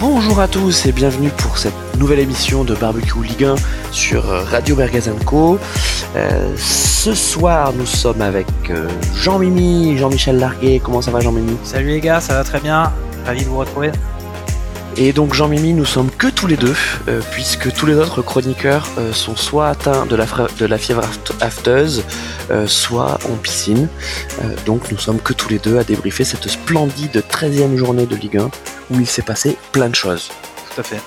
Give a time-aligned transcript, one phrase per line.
[0.00, 3.54] Bonjour à tous et bienvenue pour cette nouvelle émission de Barbecue Ligue 1
[3.92, 5.58] sur Radio Bergazanco.
[6.16, 10.80] Euh, ce soir, nous sommes avec euh, Jean-Mimi, Jean-Michel Larguet.
[10.82, 11.54] Comment ça va, Jean-Mimi?
[11.64, 12.90] Salut les gars, ça va très bien.
[13.26, 13.90] Ravi de vous retrouver.
[14.96, 16.74] Et donc Jean-Mimi, nous sommes que tous les deux,
[17.08, 20.26] euh, puisque tous les autres chroniqueurs euh, sont soit atteints de la,
[20.58, 21.02] de la fièvre
[21.40, 22.04] afteuse,
[22.50, 23.88] euh, soit en piscine.
[24.66, 28.38] donc nous sommes que tous les deux à débriefer cette splendide 13e journée de Ligue
[28.38, 28.50] 1,
[28.90, 30.30] où il s'est passé plein de choses.
[30.74, 31.00] Tout à fait.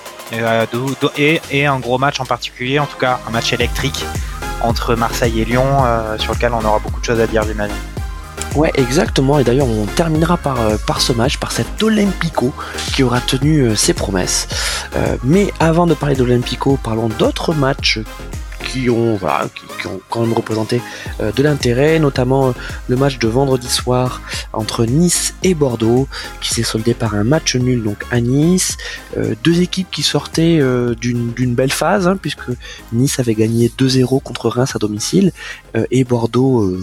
[1.18, 4.04] Et, et, un gros match en particulier, en tout cas un match électrique
[4.62, 5.84] entre Marseille et Lyon,
[6.18, 7.76] sur lequel on aura beaucoup de choses à dire, j'imagine.
[8.54, 9.40] Ouais, exactement.
[9.40, 12.52] Et d'ailleurs, on terminera par, euh, par ce match, par cet Olympico
[12.94, 14.46] qui aura tenu euh, ses promesses.
[14.94, 17.98] Euh, mais avant de parler d'Olympico, parlons d'autres matchs
[18.74, 19.48] qui ont, voilà,
[19.80, 20.82] qui, ont quand même représenté
[21.20, 22.52] euh, de l'intérêt, notamment euh,
[22.88, 24.20] le match de vendredi soir
[24.52, 26.08] entre Nice et Bordeaux,
[26.40, 28.76] qui s'est soldé par un match nul donc à Nice.
[29.16, 30.60] Euh, deux équipes qui sortaient
[31.00, 32.50] d'une belle phase, hein, puisque
[32.92, 35.32] Nice avait gagné 2-0 contre Reims à domicile,
[35.90, 36.76] et Bordeaux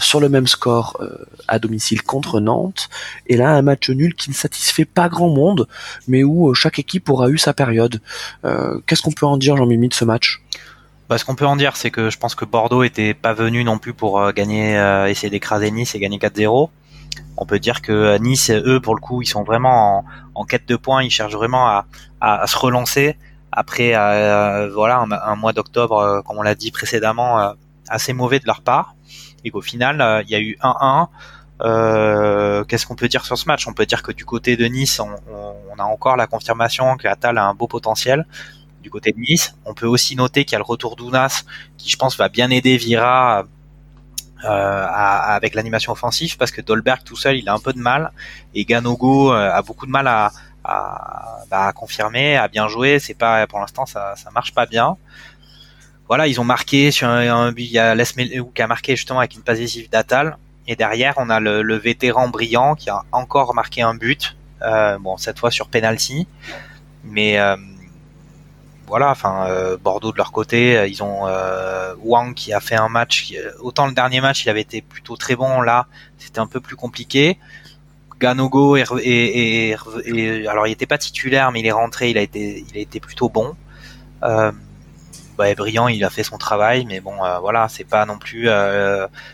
[0.00, 1.00] sur le même score
[1.46, 2.88] à domicile contre Nantes.
[3.26, 5.68] Et là, un match nul qui ne satisfait pas grand monde,
[6.06, 8.00] mais où chaque équipe aura eu sa période.
[8.86, 10.40] Qu'est-ce qu'on peut en dire, Jean-Mimi, de ce match?
[11.08, 13.64] Bah, ce qu'on peut en dire, c'est que je pense que Bordeaux était pas venu
[13.64, 16.68] non plus pour euh, gagner, euh, essayer d'écraser Nice et gagner 4-0.
[17.38, 20.68] On peut dire que euh, Nice, eux, pour le coup, ils sont vraiment en, quête
[20.68, 21.02] de points.
[21.02, 21.86] Ils cherchent vraiment à,
[22.20, 23.16] à, se relancer
[23.52, 23.92] après,
[24.74, 27.54] voilà, un, mois d'octobre, comme on l'a dit précédemment,
[27.88, 28.94] assez mauvais de leur part.
[29.42, 32.66] Et qu'au final, il y a eu 1-1.
[32.66, 33.66] Qu'est-ce qu'on peut dire sur ce match?
[33.66, 37.08] On peut dire que du côté de Nice, on, on a encore la confirmation que
[37.08, 38.26] Atal a un beau potentiel
[38.82, 39.54] du côté de Nice.
[39.64, 41.44] On peut aussi noter qu'il y a le retour d'Ounas
[41.76, 43.44] qui, je pense, va bien aider Vira
[44.44, 48.12] euh, avec l'animation offensive parce que Dolberg tout seul, il a un peu de mal
[48.54, 50.30] et Ganogo euh, a beaucoup de mal à,
[50.64, 52.98] bah, à, confirmer, à bien jouer.
[52.98, 54.96] C'est pas pour l'instant, ça, ça marche pas bien.
[56.06, 57.64] Voilà, ils ont marqué sur un, but.
[57.64, 60.38] Il y a Lesmelou qui a marqué justement avec une passe décisive d'Atal.
[60.66, 64.36] Et derrière, on a le, vétéran brillant qui a encore marqué un but.
[64.62, 66.26] Euh, bon, cette fois sur penalty.
[67.04, 67.38] Mais
[68.88, 72.74] voilà, enfin euh, Bordeaux de leur côté, euh, ils ont euh, Wang qui a fait
[72.74, 73.34] un match.
[73.60, 75.60] autant le dernier match, il avait été plutôt très bon.
[75.60, 75.86] Là,
[76.18, 77.38] c'était un peu plus compliqué.
[78.18, 82.10] Ganogo alors il était pas titulaire, mais il est rentré.
[82.10, 83.54] Il a été, plutôt bon.
[84.20, 88.48] Bah, brillant, il a fait son travail, mais bon, voilà, c'est pas non plus,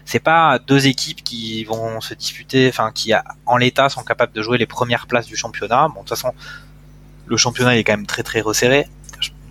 [0.04, 3.14] c'est pas deux équipes qui vont se disputer, enfin, qui
[3.46, 5.88] en l'état sont capables de jouer les premières places du championnat.
[5.88, 6.34] Bon, de toute façon,
[7.26, 8.86] le championnat est quand même très très resserré.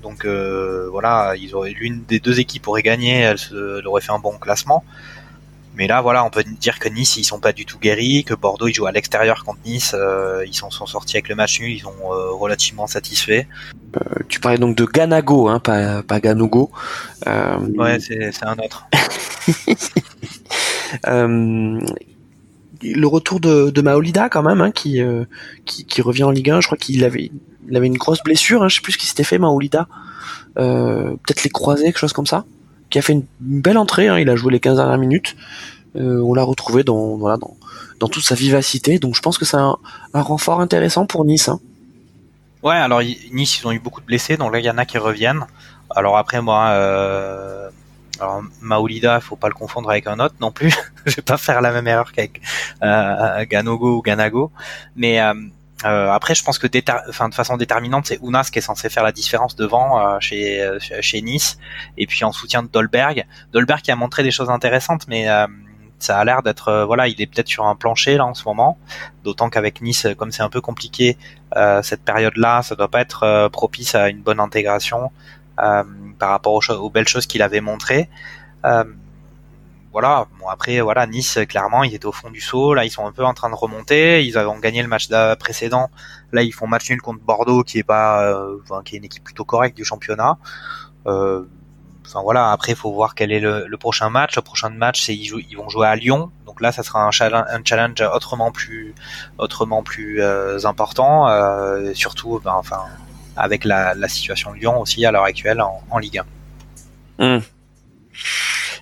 [0.03, 4.19] Donc euh, voilà, ils auraient l'une des deux équipes aurait gagné, elle, aurait fait un
[4.19, 4.83] bon classement.
[5.75, 8.35] Mais là, voilà, on peut dire que Nice, ils sont pas du tout guéris, que
[8.35, 11.59] Bordeaux, ils jouent à l'extérieur contre Nice, euh, ils sont, sont, sortis avec le match
[11.59, 13.45] nul, ils sont euh, relativement satisfaits.
[14.27, 16.69] tu parlais donc de Ganago, hein, pas, pas Ganugo.
[17.25, 18.85] Ouais, c'est un autre.
[22.83, 25.01] le retour de, de Maolida quand même, hein, qui,
[25.65, 27.31] qui, qui revient en Ligue 1, je crois qu'il avait
[27.69, 29.87] il avait une grosse blessure, hein, je sais plus ce qui s'était fait, Maolida.
[30.57, 32.45] Euh, peut-être les croisés, quelque chose comme ça.
[32.89, 35.35] Qui a fait une, belle entrée, hein, il a joué les 15 dernières minutes.
[35.95, 37.17] Euh, on l'a retrouvé dans,
[37.99, 39.77] toute sa vivacité, donc je pense que c'est un,
[40.13, 41.49] renfort intéressant pour Nice.
[41.49, 41.59] Hein.
[42.61, 43.01] Ouais, alors
[43.31, 45.45] Nice, ils ont eu beaucoup de blessés, donc là, il y en a qui reviennent.
[45.89, 47.69] Alors après, moi, euh,
[48.19, 48.41] alors
[49.21, 50.73] faut pas le confondre avec un autre non plus.
[51.05, 52.41] je vais pas faire la même erreur qu'avec
[52.81, 54.51] euh, Ganogo ou Ganago.
[54.95, 55.19] Mais
[55.85, 56.67] euh, euh, après, je pense que
[57.09, 60.61] enfin, de façon déterminante, c'est Ounas qui est censé faire la différence devant euh, chez,
[60.61, 61.57] euh, chez Nice,
[61.97, 63.25] et puis en soutien de Dolberg.
[63.51, 65.27] Dolberg qui a montré des choses intéressantes, mais
[65.99, 68.77] ça a l'air d'être, voilà, il est peut-être sur un plancher là en ce moment.
[69.23, 71.17] D'autant qu'avec Nice, comme c'est un peu compliqué
[71.81, 75.11] cette période-là, ça doit pas être propice à une bonne intégration
[75.55, 78.09] par rapport aux, aux belles choses qu'il avait montrées
[79.93, 80.25] voilà.
[80.39, 82.73] Bon après voilà Nice clairement ils étaient au fond du saut.
[82.73, 84.25] Là ils sont un peu en train de remonter.
[84.25, 85.07] Ils avaient gagné le match
[85.39, 85.89] précédent.
[86.31, 89.23] Là ils font match nul contre Bordeaux qui est pas, euh, qui est une équipe
[89.23, 90.39] plutôt correcte du championnat.
[91.05, 91.43] Euh,
[92.05, 92.51] enfin voilà.
[92.51, 94.35] Après il faut voir quel est le, prochain match.
[94.35, 96.31] Le prochain match c'est ils, ils vont jouer à Lyon.
[96.47, 98.95] Donc là ça sera un challenge, un challenge autrement plus
[99.37, 101.27] autrement plus euh, important.
[101.93, 102.81] surtout ben, enfin
[103.35, 106.21] avec la, situation de Lyon aussi à l'heure actuelle en, Ligue
[107.19, 107.39] 1.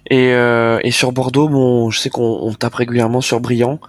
[0.10, 3.80] Et, euh, et sur Bordeaux, bon, je sais qu'on tape régulièrement sur Brillant.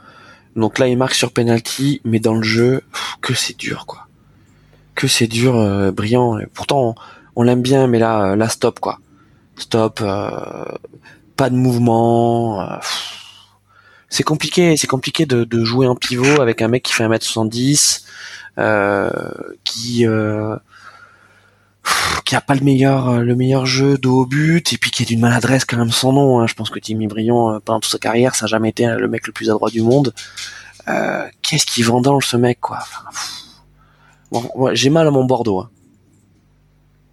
[0.57, 2.83] Donc là, il marque sur penalty, mais dans le jeu,
[3.21, 4.07] que c'est dur, quoi.
[4.95, 6.39] Que c'est dur, euh, Brillant.
[6.55, 6.95] Pourtant,
[7.37, 8.99] on, l'aime bien, mais là, là, stop, quoi.
[9.57, 10.01] Stop.
[10.03, 10.65] Euh,
[11.37, 12.69] pas de mouvement.
[14.09, 18.05] c'est compliqué, c'est compliqué de, de, jouer en pivot avec un mec qui fait 1m70,
[18.59, 19.11] euh,
[19.65, 20.57] qui euh,
[22.25, 25.03] qui a pas le meilleur euh, le meilleur jeu de haut but et puis qui
[25.03, 26.41] est d'une maladresse quand même sans nom.
[26.41, 26.47] Hein.
[26.47, 29.27] Je pense que Timmy Brion pendant toute sa carrière, ça a jamais été le mec
[29.27, 30.15] le plus adroit du monde.
[30.89, 32.81] Euh, Qu'est-ce qu'il vendange ce mec quoi?
[34.73, 35.61] J'ai mal à mon Bordeaux.
[35.61, 35.71] Hein.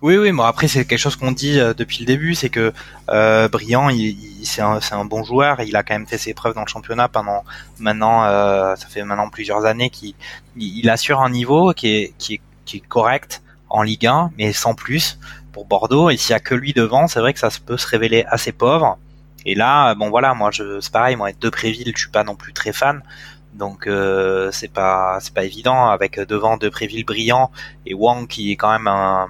[0.01, 2.71] Oui, oui, bon après c'est quelque chose qu'on dit euh, depuis le début, c'est que
[3.09, 4.15] euh, Briand, il,
[4.45, 7.09] c'est un, un, bon joueur, il a quand même fait ses preuves dans le championnat
[7.09, 7.43] pendant
[7.79, 10.13] maintenant, euh, ça fait maintenant plusieurs années qu'il
[10.55, 14.53] il assure un niveau qui est, qui est, qui est correct en Ligue 1, mais
[14.53, 15.19] sans plus
[15.51, 16.09] pour Bordeaux.
[16.09, 18.51] Et s'il y a que lui devant, c'est vrai que ça peut se révéler assez
[18.51, 18.97] pauvre.
[19.45, 22.35] Et là, bon voilà, moi je, c'est pareil, moi de Préville, je suis pas non
[22.35, 23.01] plus très fan.
[23.53, 27.49] Donc euh, c'est pas c'est pas évident avec devant de Préville brillant
[27.85, 29.27] et Wang qui est quand même un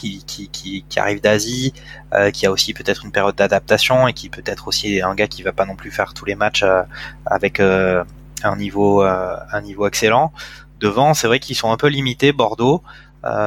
[0.00, 1.74] qui, qui, qui, qui arrive d'Asie,
[2.14, 5.42] euh, qui a aussi peut-être une période d'adaptation et qui peut-être aussi un gars qui
[5.42, 6.82] va pas non plus faire tous les matchs euh,
[7.26, 8.02] avec euh,
[8.42, 10.32] un niveau un niveau excellent.
[10.80, 12.82] Devant, c'est vrai qu'ils sont un peu limités Bordeaux,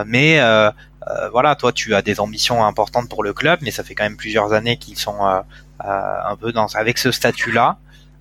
[0.06, 0.40] mais
[1.32, 4.18] voilà, toi tu as des ambitions importantes pour le club, mais ça fait quand même
[4.18, 5.20] plusieurs années qu'ils sont
[5.80, 7.78] un peu dans avec ce statut-là.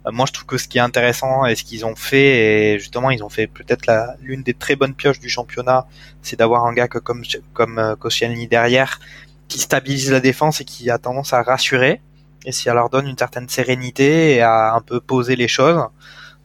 [0.06, 2.78] Euh, moi, je trouve que ce qui est intéressant et ce qu'ils ont fait, et
[2.78, 3.87] justement, ils ont fait peut-être
[4.20, 5.87] l'une des très bonnes pioches du championnat,
[6.22, 7.22] c'est d'avoir un gars que, comme
[7.54, 9.00] comme euh, Koscielny derrière,
[9.49, 12.00] qui stabilise la défense et qui a tendance à rassurer,
[12.44, 15.81] et ça leur donne une certaine sérénité et à un peu poser les choses.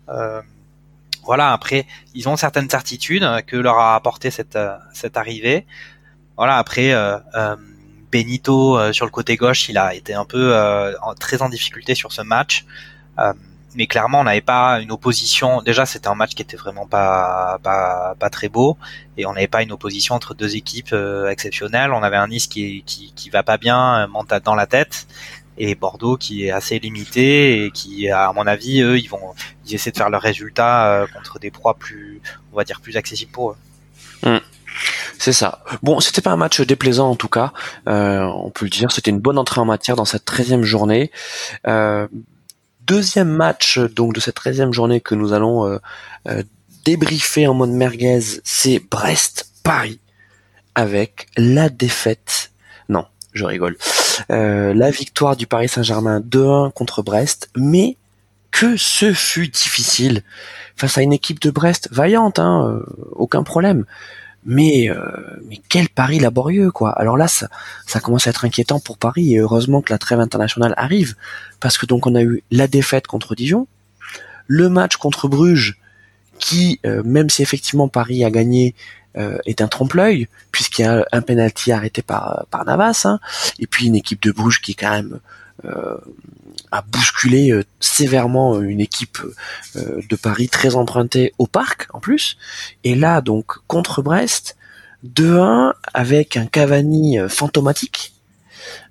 [0.09, 0.41] Euh,
[1.27, 1.53] voilà.
[1.53, 1.85] Après,
[2.15, 5.65] ils ont certaines certitudes que leur a apporté cette euh, cette arrivée.
[6.37, 6.57] Voilà.
[6.57, 6.91] Après.
[6.93, 7.55] Euh,
[8.09, 10.55] Benito sur le côté gauche, il a été un peu
[11.19, 12.65] très en difficulté sur ce match.
[13.19, 13.33] Euh,
[13.75, 15.61] mais clairement, on n'avait pas une opposition.
[15.61, 18.77] Déjà, c'était un match qui était vraiment pas pas, très beau,
[19.17, 21.91] et on n'avait pas une opposition entre deux équipes euh, exceptionnelles.
[21.93, 25.07] On avait un Nice qui qui, qui va pas bien, euh, mental dans la tête,
[25.57, 29.33] et Bordeaux qui est assez limité et qui, à mon avis, eux, ils vont
[29.65, 32.21] ils essaient de faire leurs résultats contre des proies plus,
[32.53, 33.57] on va dire, plus accessibles pour eux.
[34.23, 34.39] Hum.
[35.19, 35.63] C'est ça.
[35.81, 37.51] Bon, c'était pas un match déplaisant en tout cas,
[37.87, 38.91] euh, on peut le dire.
[38.91, 41.11] C'était une bonne entrée en matière dans cette 13e journée.
[41.67, 42.07] Euh,
[42.81, 45.79] deuxième match donc de cette 13e journée que nous allons euh,
[46.27, 46.43] euh,
[46.85, 49.99] débriefer en mode merguez, c'est Brest-Paris
[50.75, 52.51] avec la défaite.
[52.87, 53.77] Non, je rigole.
[54.31, 57.97] Euh, la victoire du Paris Saint-Germain 2-1 contre Brest, mais
[58.51, 60.23] que ce fut difficile
[60.75, 62.81] face à une équipe de Brest vaillante, hein,
[63.11, 63.85] aucun problème.
[64.45, 64.97] Mais euh,
[65.45, 66.91] mais quel pari laborieux quoi.
[66.91, 67.49] Alors là ça,
[68.01, 71.15] commence à être inquiétant pour Paris et heureusement que la trêve internationale arrive.
[71.59, 73.67] Parce que donc on a eu la défaite contre Dijon,
[74.47, 75.77] le match contre Bruges
[76.39, 78.73] qui euh, même si effectivement Paris a gagné
[79.17, 83.19] euh, est un trompe-l'œil puisqu'il y a un penalty arrêté par par Navas hein,
[83.59, 85.19] et puis une équipe de Bruges qui est quand même
[86.71, 89.19] a bousculé euh, sévèrement euh, une équipe
[89.75, 92.37] euh, de Paris très empruntée au parc en plus.
[92.83, 94.57] Et là donc contre Brest,
[95.05, 98.13] 2-1 avec un Cavani fantomatique.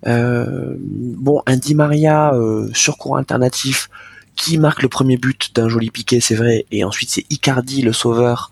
[0.05, 2.33] bon, un Di Maria
[2.73, 3.91] sur courant alternatif
[4.37, 7.93] qui marque le premier but d'un joli piqué, c'est vrai, et ensuite c'est Icardi le
[7.93, 8.51] sauveur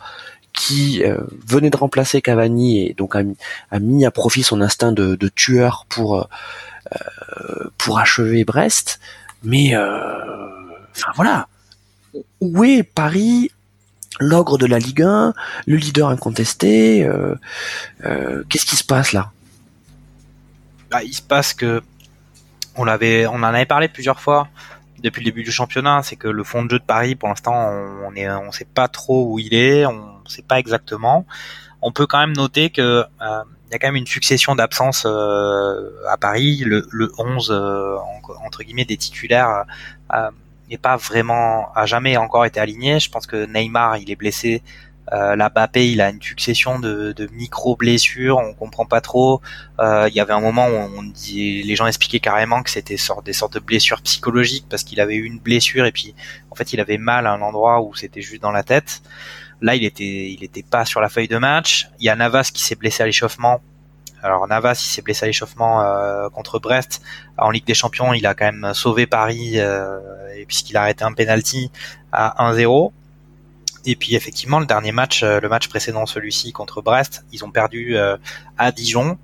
[0.55, 1.03] qui
[1.47, 3.23] venait de remplacer Cavani et donc a,
[3.81, 6.29] mis à profit son instinct de, tueur pour
[6.93, 9.01] euh, pour achever Brest.
[9.43, 9.91] Mais euh,
[10.91, 11.49] enfin voilà,
[12.41, 13.51] où est Paris
[14.21, 15.35] l'ogre de la Ligue 1,
[15.67, 17.35] le leader incontesté euh,
[18.49, 19.33] Qu'est-ce qui se passe là?
[20.91, 21.83] Bah, Il se passe que
[22.77, 24.49] on avait, on en avait parlé plusieurs fois
[25.05, 27.55] depuis le début du championnat, c'est que le fond de jeu de Paris, pour l'instant,
[27.55, 31.27] on est, on sait pas trop où il est, on sait pas exactement.
[31.83, 33.05] On peut quand même noter que
[33.75, 36.63] y a quand même une succession d'absences euh, à Paris.
[36.65, 37.97] Le, le 11 euh,
[38.47, 39.65] entre guillemets des titulaires
[40.13, 40.31] euh,
[40.71, 43.01] n'est pas vraiment a jamais encore été aligné.
[43.01, 44.63] Je pense que Neymar il est blessé.
[45.13, 49.41] Euh, la Bappé, il a une succession de, micro blessures, on comprend pas trop.
[49.81, 53.33] Il y avait un moment où on dit, les gens expliquaient carrément que c'était des
[53.33, 56.15] sortes de blessures psychologiques parce qu'il avait eu une blessure et puis
[56.51, 59.03] en fait il avait mal à un endroit où c'était juste dans la tête.
[59.61, 61.89] Là, il était, il était pas sur la feuille de match.
[61.99, 63.61] Il y a Navas qui s'est blessé à l'échauffement.
[64.23, 67.03] Alors Navas, il s'est blessé à l'échauffement euh, contre Brest.
[67.39, 69.99] En Ligue des Champions, il a quand même sauvé Paris euh,
[70.47, 71.71] puisqu'il a arrêté un penalty
[72.13, 72.93] à 1-0.
[73.85, 77.51] Et puis effectivement, le dernier match, euh, le match précédent, celui-ci contre Brest, ils ont
[77.51, 77.97] perdu
[78.59, 79.19] à Dijon.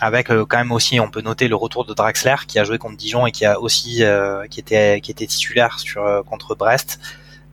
[0.00, 2.96] avec quand même aussi, on peut noter le retour de Draxler qui a joué contre
[2.96, 4.02] Dijon et qui a aussi
[4.50, 7.00] qui était qui était titulaire sur contre Brest.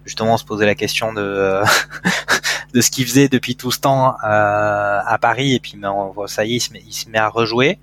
[0.06, 1.64] Justement on se posait la question de euh,
[2.74, 5.54] de ce qu'il faisait depuis tout ce temps euh, à Paris.
[5.54, 5.94] Et puis ben,
[6.28, 7.80] ça y est il se, met, à rejouer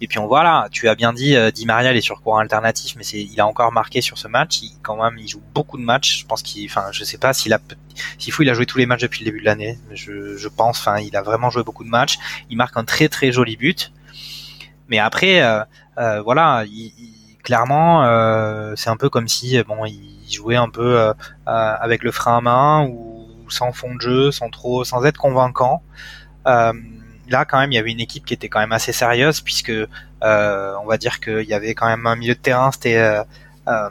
[0.00, 2.38] Et puis on voit là, tu as bien dit, euh, Di Maria est sur courant
[2.38, 4.60] alternatif, mais c'est, il a encore marqué sur ce match.
[4.62, 6.20] Il, quand même, il joue beaucoup de matchs.
[6.20, 7.58] Je pense qu'il, enfin, je sais pas s'il a,
[8.18, 9.78] s'il faut, il a joué tous les matchs depuis le début de l'année.
[9.92, 12.18] Je, je pense, enfin, il a vraiment joué beaucoup de matchs.
[12.50, 13.92] Il marque un très très joli but.
[14.88, 15.62] Mais après, euh,
[15.98, 16.92] euh voilà, il,
[17.42, 21.12] clairement, euh, c'est un peu comme si, bon, il jouait un peu
[21.46, 25.82] avec le frein à main ou sans fond de jeu, sans trop, sans être convaincant.
[26.46, 26.72] Euh,
[27.28, 29.70] là quand même il y avait une équipe qui était quand même assez sérieuse puisque
[29.70, 33.22] euh, on va dire qu'il y avait quand même un milieu de terrain c'était euh,
[33.68, 33.88] euh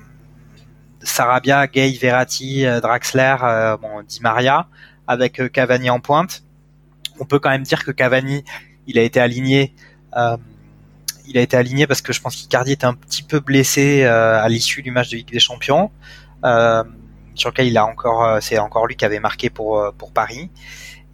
[1.03, 3.35] Sarabia, Gay, Verratti, Draxler,
[3.79, 4.67] bon Di Maria
[5.05, 6.43] avec Cavani en pointe.
[7.19, 8.43] On peut quand même dire que Cavani
[8.87, 9.75] il a été aligné
[11.27, 14.49] il a été aligné parce que je pense qu'Icardi était un petit peu blessé à
[14.49, 15.91] l'issue du match de Ligue des Champions
[17.35, 20.49] sur lequel il a encore c'est encore lui qui avait marqué pour pour Paris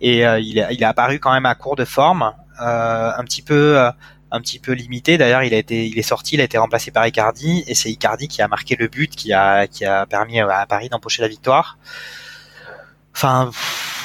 [0.04, 3.80] et euh, il, est apparu quand même à court de forme, euh, un petit peu
[3.80, 3.90] euh,
[4.32, 5.18] un petit peu limité.
[5.18, 7.90] D'ailleurs, il a été, il est sorti, il a été remplacé par Icardi, et c'est
[7.90, 11.78] Icardi qui a marqué le but, qui a, a permis à Paris d'empocher la victoire.
[13.16, 13.50] Enfin,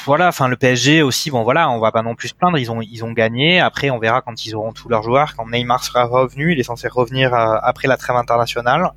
[0.04, 0.28] voilà.
[0.28, 2.58] Enfin, le PSG aussi, bon, voilà, on va pas non plus se plaindre.
[2.58, 3.58] Ils ont, gagné.
[3.58, 5.34] Après, on verra quand ils auront tous leurs joueurs.
[5.34, 8.92] Quand Neymar sera revenu, il est censé revenir après la trêve internationale.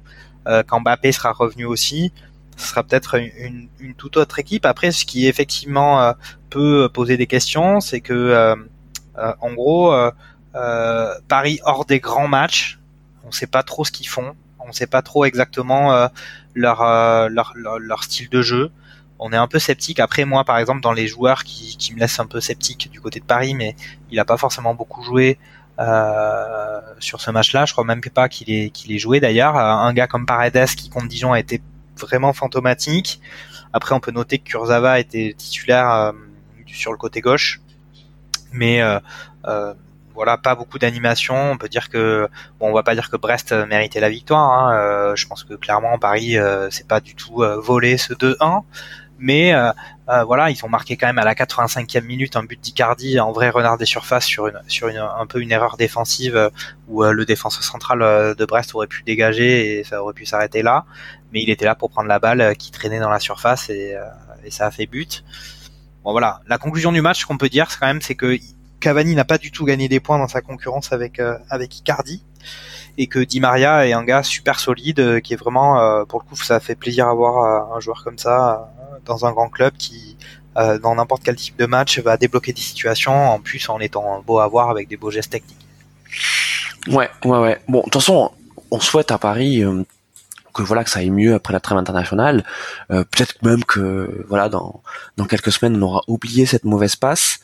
[0.46, 2.12] quand Mbappé sera revenu aussi,
[2.58, 4.66] ce sera peut-être une, une, toute autre équipe.
[4.66, 6.14] Après, ce qui effectivement
[6.52, 8.56] peut poser des questions, c'est que euh,
[9.18, 12.80] euh, en gros euh, Paris hors des grands matchs,
[13.26, 16.10] on sait pas trop ce qu'ils font, on sait pas trop exactement
[16.54, 16.84] leur,
[17.30, 18.72] leur, leur, style de jeu.
[19.18, 20.00] On est un peu sceptique.
[20.00, 23.00] Après moi, par exemple, dans les joueurs qui, qui me laissent un peu sceptique du
[23.00, 23.76] côté de Paris, mais
[24.12, 25.40] il a pas forcément beaucoup joué.
[25.80, 27.66] Euh, sur ce match-là.
[27.66, 29.56] Je crois même pas qu'il ait, qu'il ait joué d'ailleurs.
[29.56, 31.62] Un gars comme Paredes qui contre Dijon a été
[31.98, 33.20] vraiment fantomatique.
[33.74, 36.14] Après, on peut noter que Kurzawa était titulaire
[36.74, 37.62] sur le côté gauche.
[38.52, 39.00] Mais euh,
[39.46, 39.74] euh,
[40.14, 41.52] voilà, pas beaucoup d'animation.
[41.52, 42.28] On peut dire que,
[42.60, 44.52] bon, on va pas dire que Brest méritait la victoire.
[44.52, 44.76] Hein.
[44.76, 46.36] Euh, je pense que clairement Paris,
[46.70, 48.64] c'est pas du tout volé ce 2-1.
[49.24, 49.54] Mais
[50.26, 53.50] voilà, ils ont marqué quand même à la 85e minute un but d'Icardi en vrai
[53.50, 56.50] renard des surfaces sur une un peu une erreur défensive
[56.88, 60.86] où le défenseur central de Brest aurait pu dégager et ça aurait pu s'arrêter là.
[61.32, 63.96] Mais il était là pour prendre la balle qui traînait dans la surface et
[64.50, 65.24] ça a fait but.
[66.04, 68.38] Bon voilà, la conclusion du match qu'on peut dire quand même c'est que
[68.80, 72.24] Cavani n'a pas du tout gagné des points dans sa concurrence avec euh, avec Icardi
[72.98, 76.20] et que Di Maria est un gars super solide euh, qui est vraiment euh, pour
[76.20, 78.74] le coup ça fait plaisir à voir un joueur comme ça
[79.06, 80.18] dans un grand club qui
[80.84, 84.40] dans n'importe quel type de match va débloquer des situations en plus en étant beau
[84.40, 85.66] à voir avec des beaux gestes techniques.
[86.88, 87.62] Ouais, ouais, ouais.
[87.70, 88.32] Bon, de toute façon,
[88.70, 89.64] on souhaite à Paris
[90.54, 92.44] que voilà que ça aille mieux après la trêve internationale.
[92.92, 94.82] Euh, peut-être même que voilà dans
[95.18, 97.40] dans quelques semaines on aura oublié cette mauvaise passe.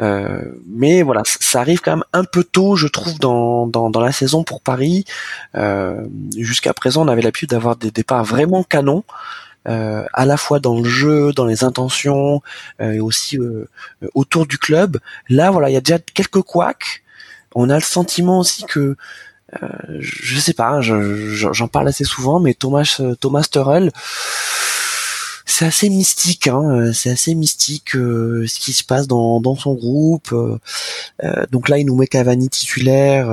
[0.00, 4.00] Euh, mais voilà, ça arrive quand même un peu tôt, je trouve, dans dans, dans
[4.00, 5.04] la saison pour Paris.
[5.54, 9.04] Euh, jusqu'à présent, on avait l'habitude d'avoir des départs vraiment canons.
[9.66, 12.42] à la fois dans le jeu, dans les intentions,
[12.80, 13.38] et aussi
[14.14, 14.98] autour du club.
[15.28, 17.02] Là, voilà, il y a déjà quelques couacs.
[17.54, 18.96] On a le sentiment aussi que euh,
[19.98, 23.90] je sais pas, j'en parle assez souvent, mais Thomas euh, Thomas Turrell,
[25.44, 29.74] c'est assez mystique, hein, euh, c'est assez mystique ce qui se passe dans, dans son
[29.74, 30.34] groupe.
[31.50, 33.28] donc là, il nous met Cavani titulaire.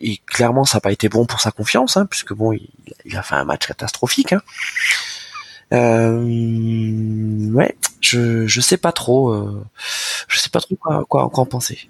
[0.00, 3.22] et clairement, ça n'a pas été bon pour sa confiance, hein, puisque bon, il, a
[3.22, 4.32] fait un match catastrophique.
[4.32, 4.42] Hein.
[7.52, 9.66] ouais, je je sais pas trop,
[10.28, 11.88] je sais pas trop quoi quoi, quoi en penser.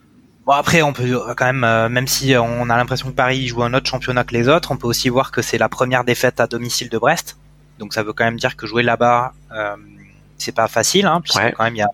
[0.50, 3.46] Bon après on peut euh, quand même, euh, même si on a l'impression que Paris
[3.46, 6.02] joue un autre championnat que les autres, on peut aussi voir que c'est la première
[6.02, 7.36] défaite à domicile de Brest.
[7.78, 9.76] Donc ça veut quand même dire que jouer là-bas, euh,
[10.38, 11.88] c'est pas facile, hein, puisque quand même il y a,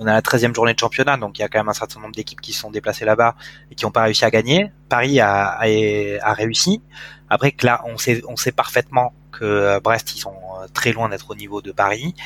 [0.00, 2.00] on a la 13e journée de championnat, donc il y a quand même un certain
[2.00, 3.36] nombre d'équipes qui sont déplacées là-bas
[3.70, 4.72] et qui n'ont pas réussi à gagner.
[4.88, 6.82] Paris a, a, réussi.
[7.30, 10.34] Après que là, on sait, on sait parfaitement que Brest, ils sont
[10.74, 12.16] très loin d'être au niveau de Paris.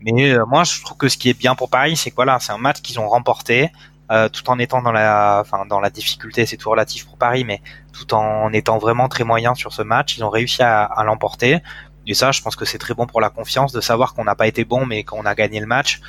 [0.00, 2.52] Mais moi, je trouve que ce qui est bien pour Paris, c'est que voilà, c'est
[2.52, 3.72] un match qu'ils ont remporté.
[4.10, 7.44] Euh, tout en étant dans la, enfin, dans la difficulté, c'est tout relatif pour Paris,
[7.44, 11.04] mais tout en étant vraiment très moyen sur ce match, ils ont réussi à, à
[11.04, 11.60] l'emporter.
[12.06, 14.34] Et ça, je pense que c'est très bon pour la confiance de savoir qu'on n'a
[14.34, 16.00] pas été bon, mais qu'on a gagné le match.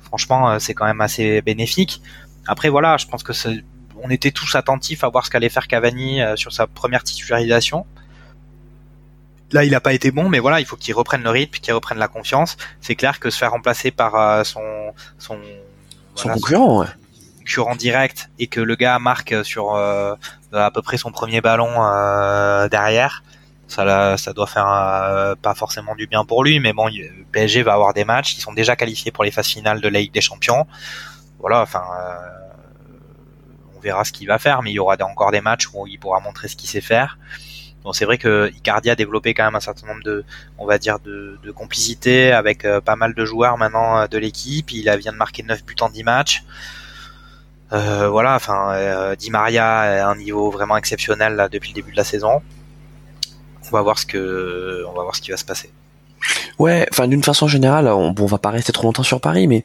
[0.00, 2.02] Franchement, euh, c'est quand même assez bénéfique.
[2.46, 3.32] Après, voilà, je pense que
[4.02, 7.86] on était tous attentifs à voir ce qu'allait faire Cavani euh, sur sa première titularisation.
[9.52, 11.72] Là, il n'a pas été bon, mais voilà, il faut qu'il reprenne le rythme, qu'il
[11.72, 12.56] reprenne la confiance.
[12.80, 15.38] C'est clair que se faire remplacer par son son,
[16.16, 16.88] son concurrent, ouais
[17.44, 20.14] concurrent direct et que le gars marque sur euh,
[20.52, 23.22] à peu près son premier ballon euh, derrière,
[23.68, 26.88] ça, doit faire euh, pas forcément du bien pour lui, mais bon,
[27.32, 30.00] PSG va avoir des matchs, ils sont déjà qualifiés pour les phases finales de la
[30.00, 30.66] Ligue des Champions.
[31.38, 31.82] Voilà, enfin,
[33.82, 36.20] verra ce qu'il va faire, mais il y aura encore des matchs où il pourra
[36.20, 37.18] montrer ce qu'il sait faire.
[37.84, 40.24] Donc c'est vrai que Icardi a développé quand même un certain nombre de,
[40.56, 44.72] on va dire, de, de complicité avec pas mal de joueurs maintenant de l'équipe.
[44.72, 46.44] Il vient de marquer 9 buts en 10 matchs.
[47.74, 51.90] Euh, voilà, enfin, euh, Di Maria a un niveau vraiment exceptionnel là, depuis le début
[51.90, 52.40] de la saison.
[53.66, 55.70] On va voir ce que, on va voir ce qui va se passer.
[56.58, 59.48] Ouais, enfin d'une façon générale, on, bon, on va pas rester trop longtemps sur Paris,
[59.48, 59.62] mais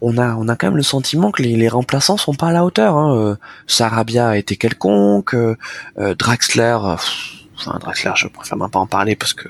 [0.00, 2.64] on a, on a quand même le sentiment que les, remplaçants sont pas à la
[2.64, 2.96] hauteur.
[2.96, 3.16] Hein.
[3.16, 5.36] Euh, Sarabia a été quelconque,
[5.96, 6.78] Draxler,
[7.56, 9.48] enfin Draxler, je préfère même pas en parler parce que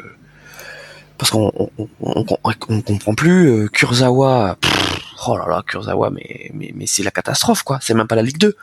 [1.16, 1.70] parce qu'on on,
[2.00, 3.68] on, on, comprend plus.
[3.70, 4.56] Kurzawa,
[5.26, 7.78] oh là là, Kurzawa, mais, mais, mais c'est la catastrophe, quoi.
[7.80, 8.56] C'est même pas la Ligue 2.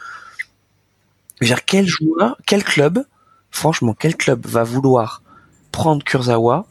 [1.39, 3.05] Je veux dire, quel joueur, quel club,
[3.51, 5.21] franchement, quel club va vouloir
[5.71, 6.65] prendre Kurzawa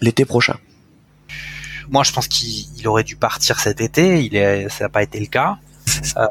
[0.00, 0.56] l'été prochain?
[1.90, 4.24] Moi, je pense qu'il aurait dû partir cet été.
[4.24, 5.58] Il est, ça n'a pas été le cas.
[6.16, 6.26] Euh,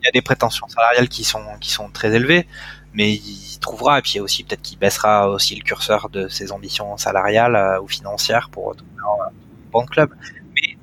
[0.00, 2.48] il y a des prétentions salariales qui sont, qui sont très élevées,
[2.92, 3.98] mais il trouvera.
[3.98, 6.96] Et puis, il y a aussi peut-être qu'il baissera aussi le curseur de ses ambitions
[6.96, 9.30] salariales euh, ou financières pour trouver un
[9.70, 10.10] bon club.
[10.54, 10.76] Mais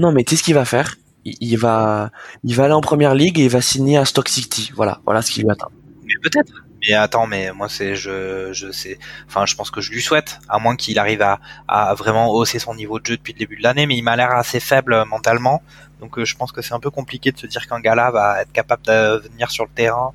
[0.00, 0.96] non, mais tu sais ce qu'il va faire?
[1.24, 2.10] Il, va,
[2.44, 4.72] il va aller en première ligue et il va signer à Stock City.
[4.74, 5.70] Voilà, voilà ce qui lui attend.
[6.04, 6.52] Mais peut-être.
[6.82, 10.40] Mais attends, mais moi c'est, je, je sais, enfin, je pense que je lui souhaite,
[10.48, 11.38] à moins qu'il arrive à,
[11.68, 14.16] à vraiment hausser son niveau de jeu depuis le début de l'année, mais il m'a
[14.16, 15.62] l'air assez faible mentalement,
[16.00, 18.10] donc euh, je pense que c'est un peu compliqué de se dire qu'un gars là
[18.10, 20.14] va être capable de venir sur le terrain.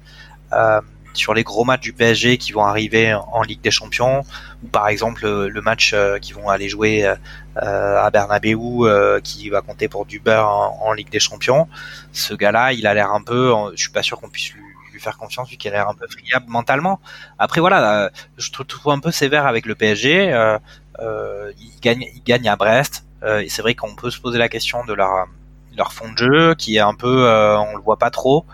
[0.54, 0.82] Euh,
[1.18, 4.24] sur les gros matchs du PSG qui vont arriver en Ligue des Champions,
[4.64, 9.50] ou par exemple euh, le match euh, qui vont aller jouer euh, à Bernabeu qui
[9.50, 11.68] va compter pour du en, Ligue des Champions.
[12.12, 14.62] Ce gars-là, il a l'air un peu, je suis pas sûr qu'on puisse lui,
[15.00, 17.02] faire confiance vu qu'il a l'air un peu friable mentalement.
[17.38, 20.58] Après voilà, je trouve un peu sévère avec le PSG.
[21.00, 23.06] il gagne, il gagne à Brest.
[23.22, 25.28] c'est vrai qu'on peut se poser la question de leur
[25.76, 28.46] leur fond de jeu qui est un peu, on le voit pas trop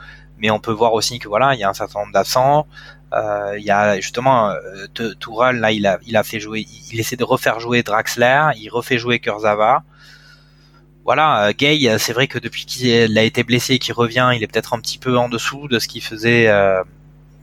[0.41, 2.67] mais on peut voir aussi que voilà, il y a un certain nombre d'absents.
[3.13, 7.17] Euh, il y a justement euh, là, il a il a fait jouer, il, essaie
[7.17, 9.83] de refaire jouer Draxler, il refait jouer Kurzawa.
[11.03, 14.31] Voilà, euh, Gay, euh, c'est vrai que depuis qu'il a été blessé et qu'il revient,
[14.35, 16.83] il est peut-être un petit peu en dessous de ce qu'il faisait euh,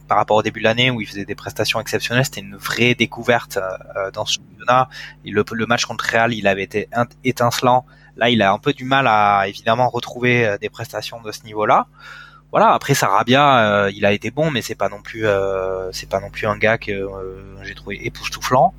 [0.07, 2.25] par rapport au début de l'année où il faisait des prestations exceptionnelles.
[2.25, 3.59] C'était une vraie découverte
[4.15, 4.89] dans ce championnat.
[5.25, 6.89] Le, le, match contre Real, il avait été
[7.25, 7.85] étincelant.
[8.17, 11.89] Là, il a un peu du mal à évidemment retrouver des prestations de ce niveau-là
[12.51, 16.09] voilà après Sarabia euh, il a été bon mais c'est pas non plus euh, c'est
[16.09, 18.75] pas non plus un gars que euh, j'ai trouvé époustouflant.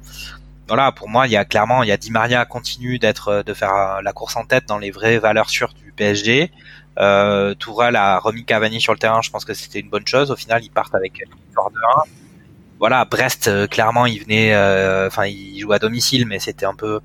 [0.67, 3.53] Voilà pour moi il y a clairement il y a Di Maria continue d'être de
[3.53, 6.51] faire la course en tête dans les vraies valeurs sûres du PSG
[6.99, 10.31] euh, Tourelle a remis Cavani sur le terrain je pense que c'était une bonne chose.
[10.31, 12.03] Au final ils partent avec une de 1
[12.79, 14.55] voilà Brest clairement il venait
[15.05, 16.99] enfin il joue à domicile mais c'était un peu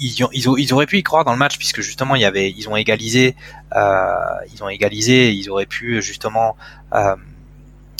[0.00, 2.50] ils, ils, ils, auraient pu y croire dans le match puisque justement il y avait
[2.50, 3.36] ils ont égalisé
[3.76, 4.14] euh,
[4.52, 6.56] ils ont égalisé ils auraient pu justement
[6.94, 7.14] euh,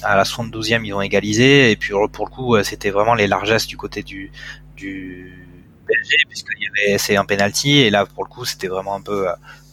[0.02, 3.66] à la 72e ils ont égalisé et puis pour le coup c'était vraiment les largesses
[3.66, 4.32] du côté du
[4.76, 5.46] du
[5.86, 6.16] PSG
[6.86, 9.28] avait c'est un penalty et là pour le coup c'était vraiment un peu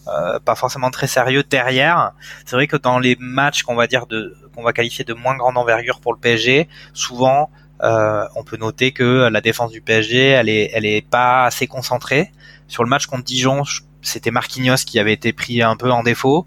[0.08, 2.14] euh, pas forcément très sérieux derrière.
[2.46, 5.36] C'est vrai que dans les matchs qu'on va dire de qu'on va qualifier de moins
[5.36, 10.18] grande envergure pour le PSG, souvent euh, on peut noter que la défense du PSG,
[10.18, 12.32] elle est, elle est pas assez concentrée.
[12.68, 13.64] Sur le match contre Dijon,
[14.02, 16.46] c'était Marquinhos qui avait été pris un peu en défaut.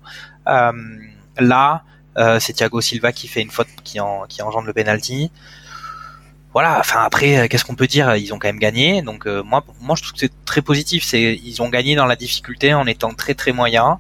[0.48, 0.72] Euh,
[1.38, 1.82] là,
[2.18, 5.30] euh, c'est Thiago Silva qui fait une faute qui, en, qui engendre le penalty.
[6.52, 6.78] Voilà.
[6.80, 8.16] Enfin après, qu'est-ce qu'on peut dire?
[8.16, 9.02] Ils ont quand même gagné.
[9.02, 11.04] Donc moi, moi je trouve que c'est très positif.
[11.04, 13.96] C'est ils ont gagné dans la difficulté en étant très très moyens.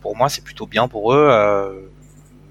[0.00, 1.90] pour moi, c'est plutôt bien pour eux.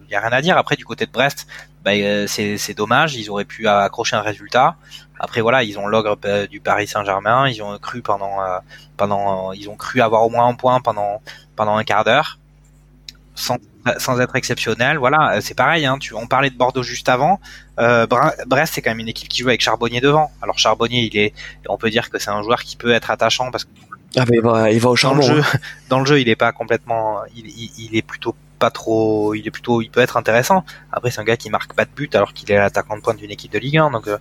[0.07, 0.57] Il y a rien à dire.
[0.57, 1.47] Après, du côté de Brest,
[1.83, 3.15] bah, euh, c'est dommage.
[3.15, 4.75] Ils auraient pu accrocher un résultat.
[5.19, 7.47] Après voilà, ils ont l'ogre euh, du Paris Saint-Germain.
[7.49, 8.59] Ils ont cru pendant euh,
[8.97, 11.21] pendant ils ont cru avoir au moins un point pendant
[11.55, 12.39] pendant un quart d'heure,
[13.35, 13.57] sans
[13.97, 14.97] sans être exceptionnel.
[14.97, 15.85] Voilà, c'est pareil.
[15.85, 17.41] Hein, tu, on parlait de Bordeaux juste avant.
[17.79, 18.07] Euh,
[18.47, 20.31] Brest, c'est quand même une équipe qui joue avec Charbonnier devant.
[20.41, 21.33] Alors Charbonnier, il est,
[21.67, 23.69] on peut dire que c'est un joueur qui peut être attachant parce que
[24.15, 25.19] ah, il, va, il va au charbon.
[25.19, 25.59] Dans le jeu, hein.
[25.89, 29.45] dans le jeu, il est pas complètement, il, il, il est plutôt pas trop, il
[29.45, 30.63] est plutôt, il peut être intéressant.
[30.93, 33.17] Après, c'est un gars qui marque pas de but alors qu'il est l'attaquant de pointe
[33.17, 34.17] d'une équipe de Ligue 1, donc euh,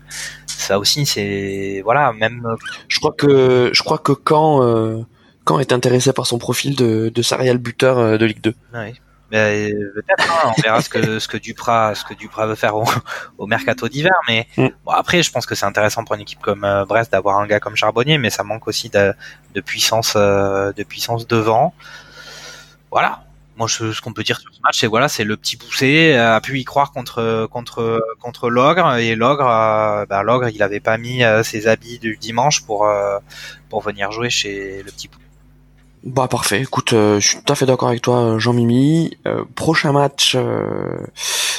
[0.46, 2.44] ça aussi, c'est voilà, même.
[2.44, 2.56] Euh,
[2.88, 5.02] je crois que, je crois que quand euh,
[5.44, 8.54] quand est intéressé par son profil de, de serial buteur de Ligue 2.
[8.74, 9.00] Oui.
[9.30, 12.74] Mais peut-être, hein, on verra ce que ce que Duprat, ce que Duprat veut faire
[12.76, 12.84] au,
[13.38, 14.16] au mercato d'hiver.
[14.26, 14.66] Mais mm.
[14.84, 17.60] bon, après, je pense que c'est intéressant pour une équipe comme Brest d'avoir un gars
[17.60, 19.14] comme Charbonnier, mais ça manque aussi de,
[19.54, 21.72] de puissance, de puissance devant.
[22.90, 23.22] Voilà,
[23.56, 26.40] moi, ce qu'on peut dire sur ce match, c'est voilà, c'est le petit poussé a
[26.40, 30.96] pu y croire contre contre contre l'ogre et l'ogre, euh, bah, l'ogre, il avait pas
[30.98, 33.18] mis euh, ses habits du dimanche pour euh,
[33.68, 35.22] pour venir jouer chez le petit poussé.
[36.04, 36.62] Bah parfait.
[36.62, 39.16] Écoute, euh, je suis tout à fait d'accord avec toi, Jean-Mimi.
[39.54, 40.36] Prochain match,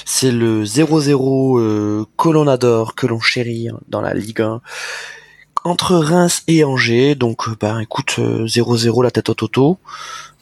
[0.06, 4.62] c'est le 0-0 Colonnador que l'on chérit dans la Ligue 1
[5.64, 7.16] entre Reims et Angers.
[7.16, 9.80] Donc, bah écoute, 0-0 la tête au toto.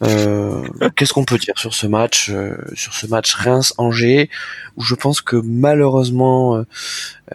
[0.00, 2.32] Qu'est-ce qu'on peut dire sur ce match,
[2.74, 4.30] sur ce match Reims-Angers,
[4.76, 6.64] où je pense que malheureusement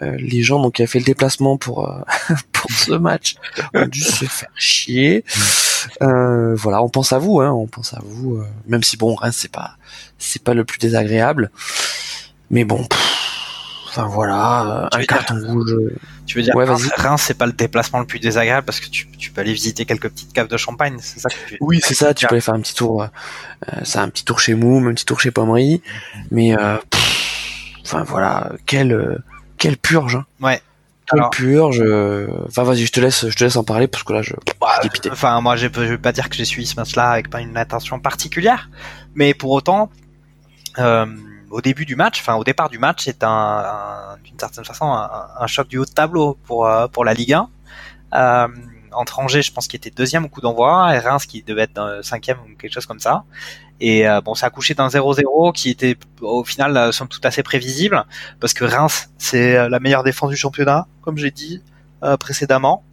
[0.02, 1.90] les gens donc qui a fait le déplacement pour
[2.52, 3.36] pour ce match
[3.74, 5.24] ont dû se faire chier.
[6.02, 8.36] Euh, voilà, on pense à vous, hein, on pense à vous.
[8.36, 9.76] Euh, même si bon, Reims c'est pas,
[10.18, 11.50] c'est pas le plus désagréable,
[12.50, 12.86] mais bon.
[13.98, 15.74] Enfin voilà, un carton rouge.
[16.26, 19.06] Tu veux dire ouais, Reims, c'est pas le déplacement le plus désagréable parce que tu,
[19.06, 22.14] peux aller visiter quelques petites caves de champagne, c'est ça que tu Oui, c'est ça.
[22.14, 23.02] Tu peux aller faire un petit tour.
[23.02, 23.06] Euh,
[23.82, 25.82] ça, un petit tour chez Moum, un petit tour chez Pommery,
[26.30, 26.54] mais
[27.84, 29.20] enfin voilà, quelle
[29.56, 30.16] quelle purge.
[30.16, 30.26] Hein.
[30.40, 30.60] Ouais.
[31.10, 31.82] Alors, purge.
[32.46, 34.34] Enfin, vas-y, je te laisse, je te laisse en parler parce que là, je.
[34.60, 34.80] Bah,
[35.10, 37.98] enfin, moi, je, vais pas dire que j'ai suivi ce match-là avec pas une attention
[37.98, 38.68] particulière,
[39.14, 39.90] mais pour autant,
[40.78, 41.06] euh,
[41.50, 45.46] au début du match, enfin au départ du match, c'est un, d'une certaine façon un,
[45.46, 47.48] choc du haut de tableau pour euh, pour la Ligue 1.
[48.14, 48.48] Euh,
[48.92, 52.00] entre Angers, je pense qu'il était deuxième au coup d'envoi, et Reims qui devait être
[52.02, 53.24] cinquième ou quelque chose comme ça.
[53.80, 57.24] Et euh, bon, ça a couché d'un 0-0 qui était au final euh, somme toute
[57.24, 58.04] assez prévisible
[58.40, 61.62] parce que Reims c'est la meilleure défense du championnat, comme j'ai dit
[62.20, 62.84] précédemment.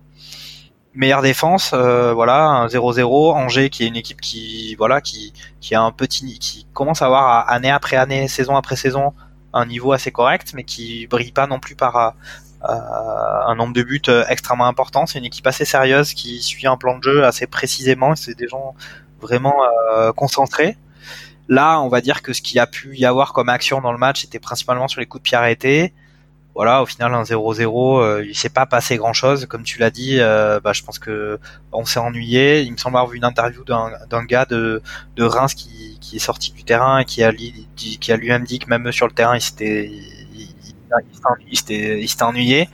[0.95, 3.33] Meilleure défense, voilà, un 0-0.
[3.33, 7.05] Angers qui est une équipe qui voilà qui qui a un petit qui commence à
[7.05, 9.13] avoir année après année, saison après saison
[9.53, 12.15] un niveau assez correct, mais qui brille pas non plus par
[12.61, 15.05] un nombre de buts extrêmement important.
[15.05, 18.15] C'est une équipe assez sérieuse qui suit un plan de jeu assez précisément.
[18.15, 18.75] C'est des gens
[19.21, 19.55] vraiment
[19.93, 20.77] euh, concentré.
[21.47, 23.97] Là, on va dire que ce qu'il a pu y avoir comme action dans le
[23.97, 25.93] match, c'était principalement sur les coups de pied arrêtés.
[26.55, 29.45] Voilà, au final, un 0-0, euh, il s'est pas passé grand-chose.
[29.45, 31.37] Comme tu l'as dit, euh, bah, je pense que
[31.73, 32.61] on s'est ennuyé.
[32.61, 34.81] Il me semble avoir vu une interview d'un gars de,
[35.17, 37.33] de Reims qui, qui, est sorti du terrain et qui a,
[37.75, 39.91] qui a lui-même dit que même sur le terrain, il s'était
[41.49, 42.69] il, s'était ennuyé.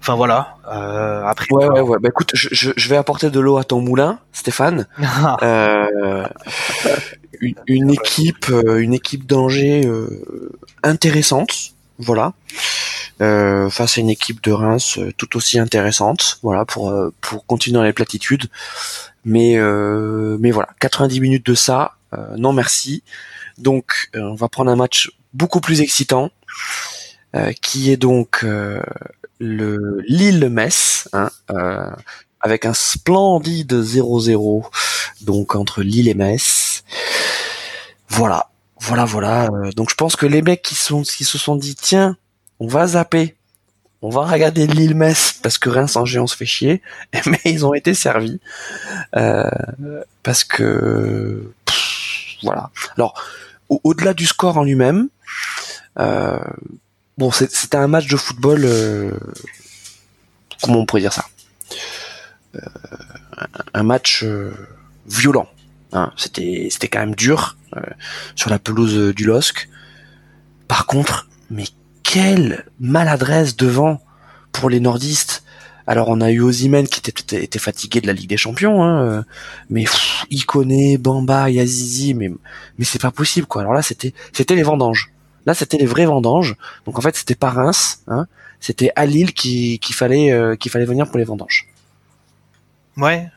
[0.00, 0.56] Enfin voilà.
[0.68, 1.46] Euh, après.
[1.50, 1.98] Ouais ouais ouais.
[2.00, 4.86] Bah écoute, je, je, vais apporter de l'eau à ton moulin, Stéphane.
[5.42, 6.26] euh,
[7.66, 12.34] une, équipe, une équipe d'Angers euh, intéressante, voilà.
[13.22, 17.74] Euh, face à une équipe de Reims euh, tout aussi intéressante, voilà pour pour continuer
[17.74, 18.46] dans les platitudes.
[19.24, 19.56] Mais
[20.38, 21.96] mais voilà, 90 minutes de ça,
[22.36, 23.02] non merci.
[23.58, 26.30] Donc on va prendre un match beaucoup plus excitant.
[27.60, 28.44] qui est donc
[29.38, 31.90] le Lille-Metz, hein, euh,
[32.40, 34.64] avec un splendide 0-0
[35.22, 36.84] donc entre Lille et Metz.
[38.08, 39.44] Voilà, voilà, voilà.
[39.46, 42.16] Euh, donc je pense que les mecs qui sont qui se sont dit tiens,
[42.60, 43.36] on va zapper,
[44.02, 46.82] on va regarder Lille-Metz parce que Reims en géant se fait chier,
[47.26, 48.40] mais ils ont été servis
[49.16, 49.50] euh,
[50.22, 51.52] parce que
[52.42, 52.70] voilà.
[52.96, 53.14] Alors
[53.68, 55.08] au-delà du score en lui-même.
[55.98, 56.38] Euh,
[57.18, 58.60] bon, c'était un match de football.
[58.64, 59.10] Euh,
[60.62, 61.24] comment on pourrait dire ça?
[63.74, 64.24] Un match
[65.06, 65.48] violent.
[65.92, 66.12] Hein.
[66.16, 67.56] C'était, c'était quand même dur
[68.34, 69.68] sur la pelouse du LOSC.
[70.68, 71.64] Par contre, mais
[72.02, 74.00] quelle maladresse devant
[74.52, 75.42] pour les nordistes.
[75.86, 79.24] Alors on a eu Ozymen qui était, était fatigué de la Ligue des Champions, hein,
[79.70, 79.84] mais
[80.30, 82.30] Iconé, Bamba, Yazizi, mais
[82.78, 83.62] mais c'est pas possible quoi.
[83.62, 85.12] Alors là c'était c'était les vendanges.
[85.46, 86.56] Là, c'était les vrais vendanges.
[86.84, 88.26] Donc en fait, c'était pas Reims, hein,
[88.60, 91.68] c'était à Lille qu'il fallait euh, qu'il fallait venir pour les vendanges.
[92.96, 93.30] Ouais.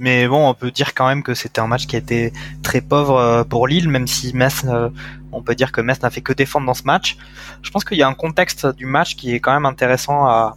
[0.00, 2.32] Mais bon, on peut dire quand même que c'était un match qui a été
[2.62, 4.88] très pauvre euh, pour Lille, même si Metz, euh,
[5.30, 7.18] on peut dire que Metz n'a fait que défendre dans ce match.
[7.60, 10.56] Je pense qu'il y a un contexte du match qui est quand même intéressant à,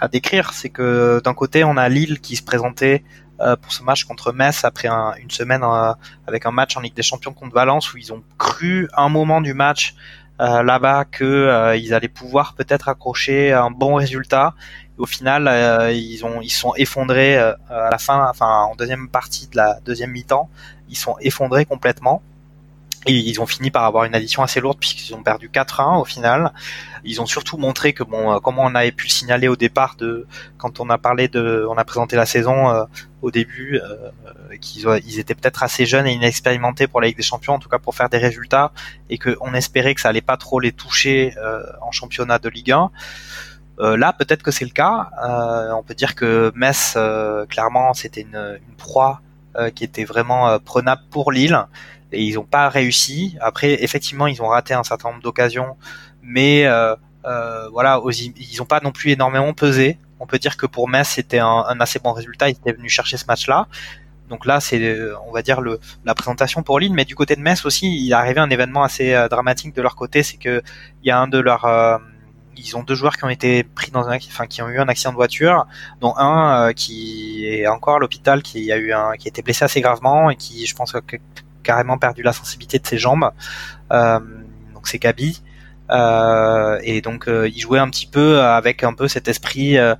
[0.00, 0.52] à décrire.
[0.52, 3.02] C'est que d'un côté, on a Lille qui se présentait
[3.62, 5.64] pour ce match contre Metz après une semaine
[6.28, 9.40] avec un match en Ligue des Champions contre Valence où ils ont cru un moment
[9.40, 9.96] du match
[10.40, 14.54] euh, là-bas que euh, ils allaient pouvoir peut-être accrocher un bon résultat.
[14.98, 19.48] Au final, euh, ils ont ils sont effondrés à la fin, enfin en deuxième partie
[19.48, 20.48] de la deuxième mi-temps,
[20.88, 22.22] ils sont effondrés complètement.
[23.06, 26.54] Ils ont fini par avoir une addition assez lourde puisqu'ils ont perdu 4-1 au final.
[27.04, 29.96] Ils ont surtout montré que bon, euh, comment on avait pu le signaler au départ
[29.96, 30.26] de
[30.56, 32.84] quand on a parlé de, on a présenté la saison euh,
[33.20, 34.10] au début, euh,
[34.58, 37.68] qu'ils ils étaient peut-être assez jeunes et inexpérimentés pour la Ligue des Champions, en tout
[37.68, 38.72] cas pour faire des résultats,
[39.10, 41.34] et qu'on espérait que ça allait pas trop les toucher
[41.82, 42.90] en championnat de Ligue 1.
[43.78, 45.10] Là, peut-être que c'est le cas.
[45.72, 46.96] on peut dire que Metz,
[47.48, 49.20] clairement, c'était une, une proie
[49.74, 51.66] qui était vraiment prenable pour Lille
[52.14, 53.36] et ils n'ont pas réussi.
[53.40, 55.76] Après, effectivement, ils ont raté un certain nombre d'occasions,
[56.22, 59.98] mais euh, euh, voilà, ils n'ont pas non plus énormément pesé.
[60.20, 62.48] On peut dire que pour Metz, c'était un, assez bon résultat.
[62.48, 63.66] Ils étaient venus chercher ce match-là.
[64.28, 66.94] Donc là, c'est, on va dire, le, la présentation pour Lille.
[66.94, 69.96] Mais du côté de Metz aussi, il est arrivé un événement assez dramatique de leur
[69.96, 70.62] côté, c'est que
[71.02, 71.66] il y a un de leurs
[72.56, 74.88] ils ont deux joueurs qui ont été pris dans un, enfin qui ont eu un
[74.88, 75.66] accident de voiture,
[76.00, 79.64] dont un qui est encore à l'hôpital, qui a eu un, qui a été blessé
[79.64, 81.00] assez gravement et qui, je pense, a
[81.64, 83.30] carrément perdu la sensibilité de ses jambes.
[83.92, 84.20] Euh,
[84.72, 85.42] donc c'est Gabi.
[85.90, 89.94] Euh, et donc euh, ils jouaient un petit peu avec un peu cet esprit euh,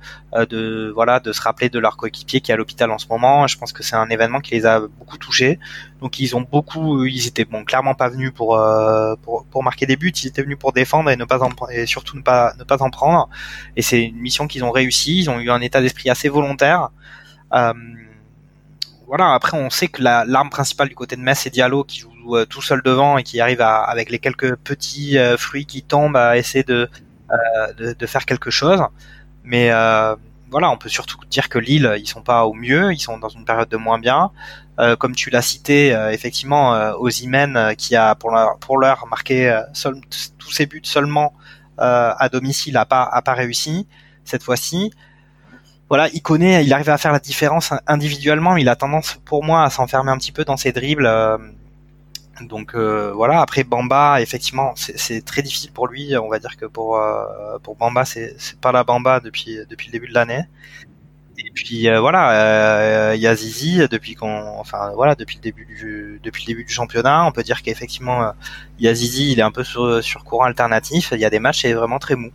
[0.49, 3.45] de voilà de se rappeler de leur coéquipier qui est à l'hôpital en ce moment.
[3.47, 5.59] Je pense que c'est un événement qui les a beaucoup touchés.
[6.01, 8.59] Donc ils ont beaucoup, ils étaient bon clairement pas venus pour
[9.21, 10.13] pour, pour marquer des buts.
[10.23, 12.81] Ils étaient venus pour défendre et ne pas en et surtout ne pas ne pas
[12.81, 13.29] en prendre.
[13.75, 15.19] Et c'est une mission qu'ils ont réussi.
[15.19, 16.89] Ils ont eu un état d'esprit assez volontaire.
[17.53, 17.73] Euh,
[19.07, 22.35] voilà, après on sait que l'arme principale du côté de Metz c'est Diallo qui joue
[22.35, 25.83] euh, tout seul devant et qui arrive à, avec les quelques petits euh, fruits qui
[25.83, 26.89] tombent à essayer de,
[27.31, 28.81] euh, faire quelque chose.
[29.43, 29.69] Mais
[30.51, 33.29] voilà, on peut surtout dire que Lille, ils sont pas au mieux, ils sont dans
[33.29, 34.31] une période de moins bien.
[34.99, 39.59] comme tu l'as cité, effectivement, Ozymen qui a pour l'heure marqué
[40.39, 41.33] tous ses buts seulement
[41.77, 43.87] à domicile a pas pas réussi
[44.23, 44.91] cette fois-ci
[45.89, 49.43] voilà, il connaît, il arrive à faire la différence individuellement, mais il a tendance, pour
[49.43, 51.05] moi, à s'enfermer un petit peu dans ses dribbles.
[51.05, 51.37] Euh,
[52.41, 53.41] donc euh, voilà.
[53.41, 56.17] Après Bamba, effectivement, c'est très difficile pour lui.
[56.17, 60.07] On va dire que pour euh, pour Bamba, c'est pas la Bamba depuis le début
[60.07, 60.43] de l'année.
[61.37, 65.41] Et puis voilà, il y a Zizi depuis qu'on, enfin voilà, depuis le
[66.21, 68.33] début du championnat, on peut dire qu'effectivement,
[68.79, 71.09] il il est un peu sur, sur courant alternatif.
[71.13, 72.31] Il y a des matchs, c'est vraiment très mou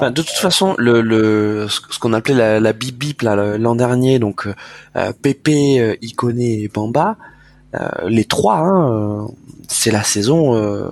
[0.00, 4.46] de toute façon, le, le ce qu'on appelait la, la bip bip l'an dernier, donc
[4.96, 5.96] euh, Pépé, euh,
[6.38, 7.16] et Bamba,
[7.74, 9.26] euh, les trois, hein, euh,
[9.68, 10.90] c'est la saison euh,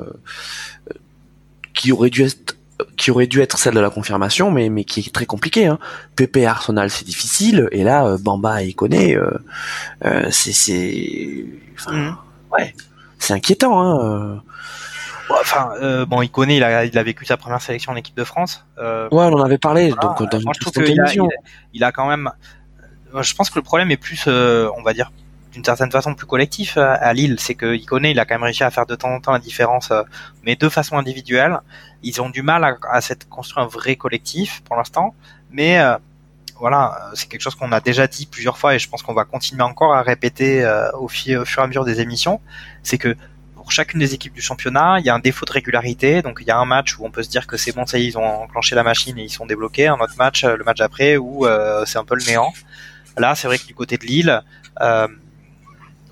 [1.74, 2.56] qui aurait dû être
[2.96, 5.66] qui aurait dû être celle de la confirmation, mais mais qui est très compliquée.
[5.66, 5.78] Hein.
[6.16, 9.16] Pépé Arsenal, c'est difficile, et là Bamba et Iconé,
[10.30, 11.46] c'est c'est,
[11.88, 12.16] mmh.
[12.52, 12.74] ouais,
[13.18, 13.80] c'est inquiétant.
[13.80, 14.42] Hein
[15.30, 18.16] enfin, euh, bon, il connaît, il a, il a vécu sa première sélection en équipe
[18.16, 18.64] de France.
[18.78, 19.90] Euh, ouais, on en avait parlé.
[19.90, 21.12] donc, dans moi, je trouve qu'il a,
[21.72, 22.30] il, a, quand même.
[23.14, 25.12] Euh, je pense que le problème est plus, euh, on va dire,
[25.52, 28.42] d'une certaine façon plus collectif euh, à Lille, c'est que connaît, il a quand même
[28.42, 29.92] réussi à faire de temps en temps la différence,
[30.44, 31.60] mais de façon individuelle.
[32.02, 35.14] Ils ont du mal à, à s'être construit un vrai collectif pour l'instant,
[35.50, 35.80] mais
[36.58, 39.24] voilà, c'est quelque chose qu'on a déjà dit plusieurs fois et je pense qu'on va
[39.24, 42.40] continuer encore à répéter au, au, fur et à mesure des émissions,
[42.82, 43.16] c'est que
[43.64, 46.20] pour chacune des équipes du championnat, il y a un défaut de régularité.
[46.20, 47.96] Donc il y a un match où on peut se dire que c'est bon, ça
[47.98, 49.86] y est, ils ont enclenché la machine et ils sont débloqués.
[49.86, 52.52] Un autre match, euh, le match après, où euh, c'est un peu le néant.
[53.16, 54.42] Là, c'est vrai que du côté de Lille,
[54.82, 55.08] euh,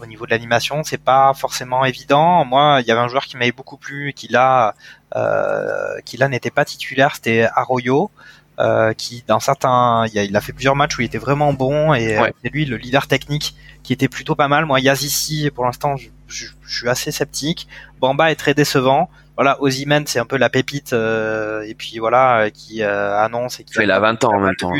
[0.01, 2.47] au niveau de l'animation, c'est pas forcément évident.
[2.47, 4.75] Moi, il y avait un joueur qui m'avait beaucoup plu et qui là,
[5.15, 8.11] euh, qui là n'était pas titulaire, c'était Arroyo.
[8.59, 11.55] Euh, qui dans certains, il a, il a, fait plusieurs matchs où il était vraiment
[11.55, 14.67] bon et c'est lui le leader technique qui était plutôt pas mal.
[14.67, 17.69] Moi, Yazici, pour l'instant, je, je, suis assez sceptique.
[18.01, 19.09] Bamba est très décevant.
[19.37, 23.65] Voilà, Ozyman, c'est un peu la pépite euh, et puis voilà qui euh, annonce et
[23.65, 24.73] qui fait la 20 ans en même temps.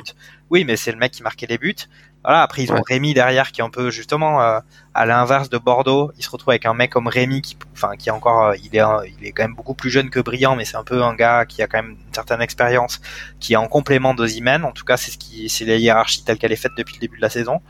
[0.51, 1.75] Oui, mais c'est le mec qui marquait les buts.
[2.23, 4.61] Voilà, après ils ont Rémi derrière qui est un peu justement euh,
[4.95, 6.13] à l'inverse de Bordeaux.
[6.19, 8.83] Il se retrouve avec un mec comme Rémi qui, enfin, qui est encore, il est,
[9.19, 11.47] il est quand même beaucoup plus jeune que brillant, mais c'est un peu un gars
[11.47, 13.01] qui a quand même une certaine expérience,
[13.41, 14.65] qui est en complément d'Ozyman.
[14.65, 17.01] En tout cas, c'est ce qui, c'est la hiérarchie telle qu'elle est faite depuis le
[17.01, 17.61] début de la saison.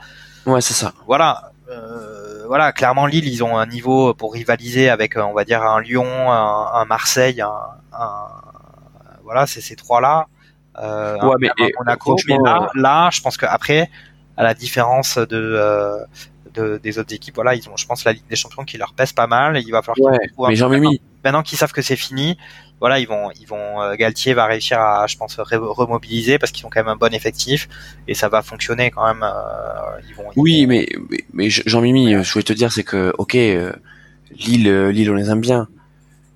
[0.45, 0.92] Ouais, c'est ça.
[1.07, 1.53] Voilà.
[1.71, 2.22] Euh,
[2.53, 5.81] voilà, clairement Lille, ils ont un niveau pour rivaliser avec, euh, on va dire, un
[5.81, 8.29] Lyon, un, Marseille, un,
[9.25, 10.27] voilà, c'est ces trois-là.
[10.79, 11.49] Euh, ouais, mais,
[11.81, 11.97] on a
[12.29, 13.91] mais là, là, je pense qu'après,
[14.37, 15.97] à la différence de, euh,
[16.55, 18.93] de, des autres équipes, voilà, ils ont, je pense, la Ligue des Champions qui leur
[18.95, 19.57] pèse pas mal.
[19.57, 20.12] Et il va falloir.
[20.37, 21.01] Ouais, mais j'en ai mis.
[21.25, 22.37] Maintenant qu'ils savent que c'est fini,
[22.81, 26.67] voilà, ils vont, ils vont, euh, Galtier va réussir à, je pense, remobiliser parce qu'ils
[26.67, 27.69] ont quand même un bon effectif
[28.09, 29.23] et ça va fonctionner quand même.
[29.23, 30.88] Euh, ils vont, oui, mais,
[31.33, 33.73] mais, Jean-Mimi, je voulais te dire, c'est que, ok, euh,
[34.33, 35.69] Lille, Lille, on les aime bien,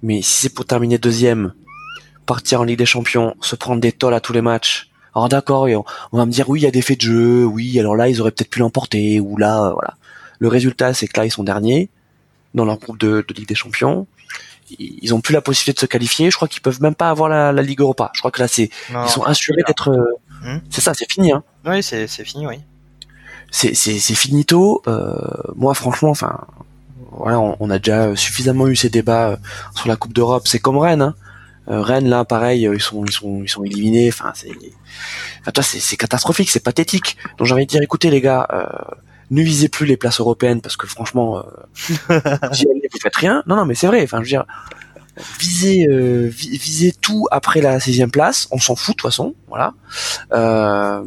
[0.05, 1.53] mais si c'est pour terminer deuxième,
[2.27, 5.63] partir en Ligue des Champions, se prendre des tolls à tous les matchs, alors d'accord,
[5.63, 7.97] on, on, va me dire oui, il y a des faits de jeu, oui, alors
[7.97, 9.95] là ils auraient peut-être pu l'emporter, ou là, voilà.
[10.39, 11.89] Le résultat, c'est que là ils sont derniers
[12.55, 14.07] dans leur groupe de, de Ligue des Champions
[14.79, 16.31] ils ont plus la possibilité de se qualifier.
[16.31, 18.11] Je crois qu'ils peuvent même pas avoir la, la Ligue Europa.
[18.15, 19.91] Je crois que là, c'est ils sont assurés d'être.
[19.91, 20.61] Euh, hmm.
[20.71, 21.33] C'est ça, c'est fini.
[21.33, 21.43] Hein.
[21.65, 22.57] Oui, c'est c'est fini, oui.
[23.51, 24.83] C'est finito.
[24.87, 25.15] Euh,
[25.55, 26.41] moi, franchement, enfin,
[27.13, 29.37] voilà, on, on, a déjà suffisamment eu ces débats euh,
[29.75, 30.47] sur la Coupe d'Europe.
[30.47, 31.03] C'est comme Rennes.
[31.03, 31.15] Hein.
[31.69, 34.09] Euh, Rennes, là, pareil, ils sont ils sont ils sont éliminés.
[34.09, 34.51] Enfin, c'est,
[35.41, 37.17] enfin, toi, c'est c'est catastrophique, c'est pathétique.
[37.39, 38.47] Donc j'ai envie de dire, écoutez les gars.
[38.53, 38.67] Euh,
[39.31, 41.43] ne visez plus les places européennes parce que franchement, euh,
[42.09, 43.43] vous faites rien.
[43.47, 44.03] Non, non, mais c'est vrai.
[44.03, 44.45] Enfin, je veux dire,
[45.41, 48.49] visez, euh, visez tout après la sixième place.
[48.51, 49.75] On s'en fout de toute façon, voilà.
[50.33, 51.03] Euh,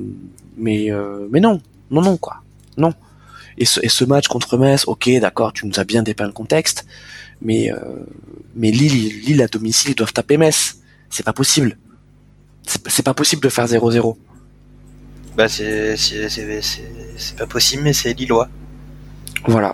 [0.58, 2.42] mais, euh, mais non, non, non, quoi,
[2.78, 2.94] non.
[3.58, 6.34] et ce, et ce match contre Metz, ok, d'accord, tu nous as bien dépeint le
[6.34, 6.86] contexte,
[7.42, 7.72] mais
[8.56, 10.80] mais Lille, Lille à domicile, ils doivent taper Metz.
[11.10, 11.78] C'est pas possible.
[12.66, 14.16] C'est pas possible de faire 0-0.
[15.40, 15.96] Bah c'est
[17.38, 18.50] pas possible, mais c'est Lillois.
[19.46, 19.74] Voilà.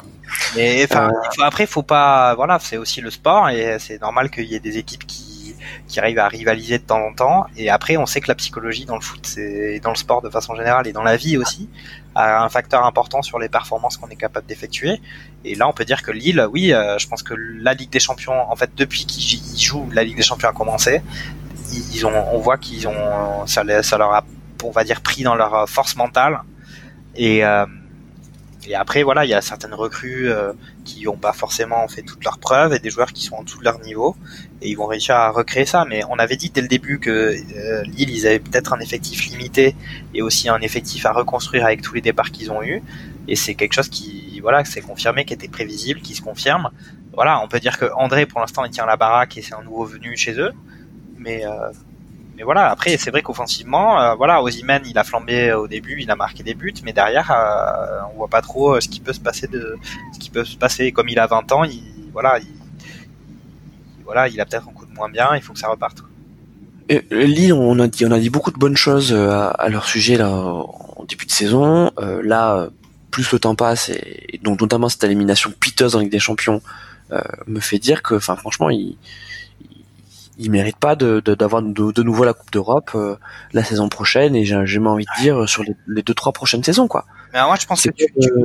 [0.56, 1.43] Mais enfin, euh...
[1.43, 4.78] après, faut pas, voilà, c'est aussi le sport et c'est normal qu'il y ait des
[4.78, 5.56] équipes qui,
[5.88, 7.47] qui arrivent à rivaliser de temps en temps.
[7.58, 10.30] Et après, on sait que la psychologie dans le foot, c'est dans le sport de
[10.30, 11.67] façon générale et dans la vie aussi,
[12.13, 15.01] a un facteur important sur les performances qu'on est capable d'effectuer.
[15.45, 17.99] Et là, on peut dire que Lille, oui, euh, je pense que la Ligue des
[17.99, 21.01] Champions, en fait, depuis qu'ils jouent, la Ligue des Champions a commencé.
[21.91, 24.23] Ils ont, on voit qu'ils ont, ça, ça leur a,
[24.63, 26.41] on va dire, pris dans leur force mentale.
[27.15, 27.65] Et euh,
[28.68, 30.54] et après, voilà, il y a certaines recrues euh,
[30.86, 33.60] qui n'ont pas forcément fait toutes leurs preuves et des joueurs qui sont en dessous
[33.60, 34.15] de leur niveau
[34.62, 35.86] et ils vont réussir à recréer ça.
[35.86, 39.26] Mais on avait dit dès le début que euh, Lille, ils avaient peut-être un effectif
[39.28, 39.76] limité
[40.13, 42.82] et aussi un effectif à reconstruire avec tous les départs qu'ils ont eus.
[43.28, 46.72] Et c'est quelque chose qui, voilà, s'est confirmé, qui était prévisible, qui se confirme.
[47.13, 49.63] Voilà, on peut dire que André, pour l'instant, il tient la baraque et c'est un
[49.63, 50.52] nouveau venu chez eux.
[51.18, 51.72] Mais euh,
[52.36, 56.12] mais voilà, après c'est vrai qu'offensivement, euh, voilà, Ozyman il a flambé au début, il
[56.12, 59.13] a marqué des buts, mais derrière euh, on voit pas trop euh, ce qui peut
[59.13, 59.78] se passer de
[60.13, 62.48] ce qui peut se passer comme il a 20 ans, il voilà, il,
[64.04, 66.04] voilà, il a peut-être un coup de moins bien, il faut que ça reparte.
[66.88, 71.26] Et, Lille, on a dit beaucoup de bonnes choses à, leur sujet là en début
[71.26, 71.91] de saison.
[72.21, 72.67] là,
[73.12, 76.62] plus le temps passe et, donc notamment cette élimination piteuse en Ligue des Champions
[77.48, 78.98] me fait dire que, enfin franchement, il
[80.38, 83.15] il mérite pas de d'avoir de, de, nouveau la Coupe d'Europe euh,
[83.54, 86.63] la saison prochaine et j'ai même envie de dire sur les, les, deux trois prochaines
[86.63, 87.06] saisons quoi.
[87.34, 87.89] Mais moi je pense que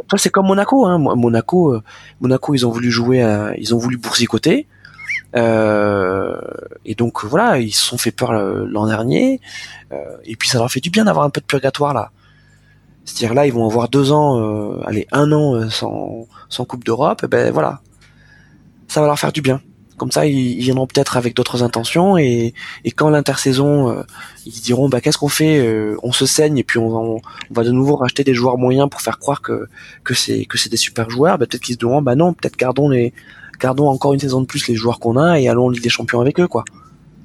[0.06, 1.82] toi c'est comme Monaco hein Monaco euh,
[2.20, 3.20] Monaco ils ont voulu jouer
[3.58, 4.66] ils ont voulu boursicoter
[5.36, 6.40] euh,
[6.84, 9.40] et donc voilà ils se sont fait peur l'an dernier
[9.92, 12.10] euh, et puis ça leur fait du bien d'avoir un peu de purgatoire là.
[13.04, 17.52] C'est-à-dire là ils vont avoir deux ans allez un an sans sans Coupe d'Europe ben
[17.52, 17.80] voilà
[18.86, 19.60] ça va leur faire du bien.
[20.00, 22.54] Comme ça, ils, viendront peut-être avec d'autres intentions et,
[22.96, 24.02] quand l'intersaison, euh,
[24.46, 27.70] ils diront bah qu'est-ce qu'on fait euh, On se saigne et puis on, va de
[27.70, 29.68] nouveau racheter des joueurs moyens pour faire croire que
[30.02, 31.36] que c'est que c'est des super joueurs.
[31.36, 33.12] Bah, peut-être qu'ils se diront bah non, peut-être gardons les
[33.58, 35.90] gardons encore une saison de plus les joueurs qu'on a et allons en Ligue des
[35.90, 36.64] Champions avec eux quoi.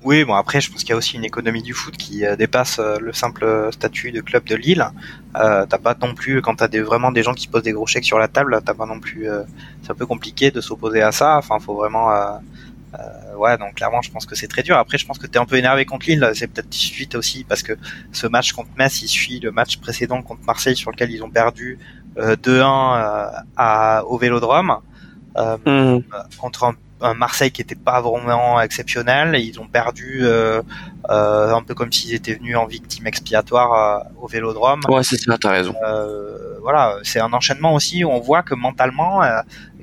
[0.03, 2.35] Oui, bon après, je pense qu'il y a aussi une économie du foot qui euh,
[2.35, 4.85] dépasse le simple statut de club de Lille.
[5.33, 8.03] T'as pas non plus, quand t'as des, vraiment des gens qui posent des gros chèques
[8.03, 9.27] sur la table, t'as pas non plus,
[9.81, 11.37] c'est un peu compliqué de s'opposer à ça.
[11.37, 12.09] Enfin, faut vraiment
[13.37, 14.77] ouais, donc clairement, je pense que c'est très dur.
[14.77, 16.31] Après, je pense que tu es un peu énervé contre Lille.
[16.33, 17.73] C'est peut-être suite aussi parce que
[18.11, 21.29] ce match contre Metz, il suit le match précédent contre Marseille sur lequel ils ont
[21.29, 21.79] perdu
[22.17, 23.27] euh, 2-1 euh,
[23.57, 24.77] à, au Vélodrome
[25.37, 25.57] euh,
[25.97, 26.03] mmh.
[26.39, 26.75] contre un,
[27.13, 29.35] Marseille qui était pas vraiment exceptionnel.
[29.35, 30.63] Ils ont perdu euh,
[31.09, 34.79] un peu comme s'ils étaient venus en victime expiatoire au Vélodrome.
[34.87, 35.75] Ouais, c'est ça, t'as raison.
[36.61, 39.21] voilà, c'est un enchaînement aussi où on voit que mentalement,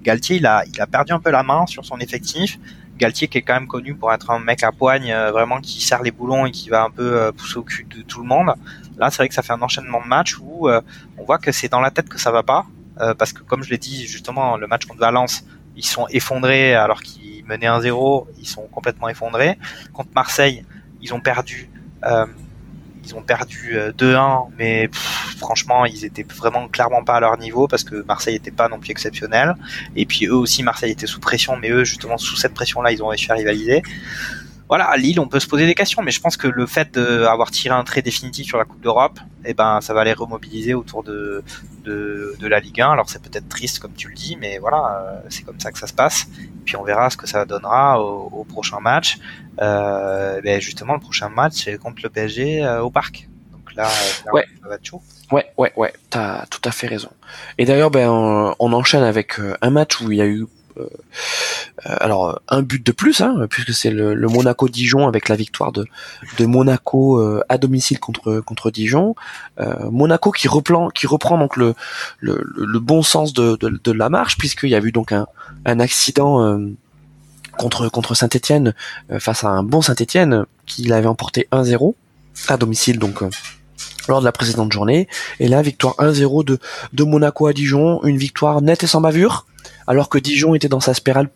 [0.02, 2.58] Galtier, il a, il a perdu un peu la main sur son effectif.
[2.98, 5.80] Galtier qui est quand même connu pour être un mec à poigne, euh, vraiment qui
[5.80, 8.26] serre les boulons et qui va un peu euh, pousser au cul de tout le
[8.26, 8.54] monde.
[8.96, 10.80] Là, c'est vrai que ça fait un enchaînement de matchs où euh,
[11.18, 12.66] on voit que c'est dans la tête que ça va pas,
[13.18, 17.02] parce que comme je l'ai dit justement, le match contre Valence, ils sont effondrés alors
[17.02, 19.58] qu'ils menaient 1-0, ils sont complètement effondrés.
[19.92, 20.64] Contre Marseille,
[21.00, 21.68] ils ont perdu
[23.04, 24.88] ils ont perdu 2-1, euh, mais
[25.38, 28.78] franchement, ils étaient vraiment clairement pas à leur niveau parce que Marseille était pas non
[28.78, 29.54] plus exceptionnel.
[29.96, 33.02] Et puis eux aussi, Marseille était sous pression, mais eux, justement, sous cette pression-là, ils
[33.02, 33.82] ont réussi à rivaliser.
[34.72, 36.94] Voilà, à Lille, on peut se poser des questions, mais je pense que le fait
[36.94, 40.72] d'avoir tiré un trait définitif sur la Coupe d'Europe, eh ben, ça va les remobiliser
[40.72, 41.44] autour de,
[41.84, 42.90] de, de la Ligue 1.
[42.90, 45.78] Alors c'est peut-être triste, comme tu le dis, mais voilà, euh, c'est comme ça que
[45.78, 46.26] ça se passe.
[46.40, 49.18] Et puis on verra ce que ça donnera au, au prochain match.
[49.60, 53.28] Euh, ben justement, le prochain match, c'est contre le PSG euh, au Parc.
[53.52, 53.90] Donc là,
[54.32, 54.46] ouais.
[54.62, 55.02] ça va être chaud.
[55.32, 57.08] Ouais, ouais, ouais, t'as tout à fait raison.
[57.56, 60.42] Et d'ailleurs, ben, on, on, enchaîne avec euh, un match où il y a eu
[60.42, 60.61] euh, euh,
[61.84, 65.86] alors un but de plus, hein, puisque c'est le, Monaco Dijon avec la victoire de,
[66.40, 69.14] Monaco euh, à domicile contre Dijon.
[69.90, 74.92] Monaco qui reprend qui donc le bon sens de, la marche puisqu'il y a eu
[74.92, 75.26] donc un,
[75.64, 76.58] accident
[77.58, 78.74] contre contre Saint-Étienne
[79.18, 81.94] face à un bon Saint-Étienne qui l'avait emporté 1-0
[82.48, 83.22] à domicile donc
[84.08, 85.08] lors de la précédente journée.
[85.40, 86.58] Et là victoire 1-0 de
[86.92, 89.46] de Monaco à Dijon, une victoire nette et sans bavure
[89.86, 91.28] alors que Dijon était dans sa spirale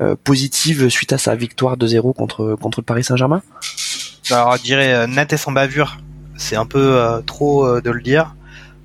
[0.00, 3.42] euh, positive suite à sa victoire de 0 contre, contre le Paris Saint-Germain
[4.30, 5.98] Alors, je dirais euh, net et sans bavure,
[6.36, 8.34] c'est un peu euh, trop de le dire,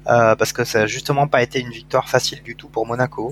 [0.06, 3.32] parce que ça a justement pas été une victoire facile du tout pour Monaco.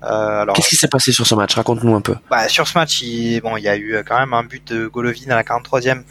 [0.00, 1.54] Qu'est-ce qui s'est passé sur ce match?
[1.54, 2.14] Raconte-nous un peu.
[2.30, 4.86] Bah, sur ce match, il, bon, il y a eu quand même un but de
[4.86, 6.02] Golovin à la 43e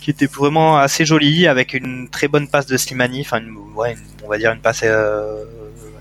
[0.00, 3.40] qui était vraiment assez joli avec une très bonne passe de Slimani, enfin
[3.74, 4.84] ouais, on va dire une passe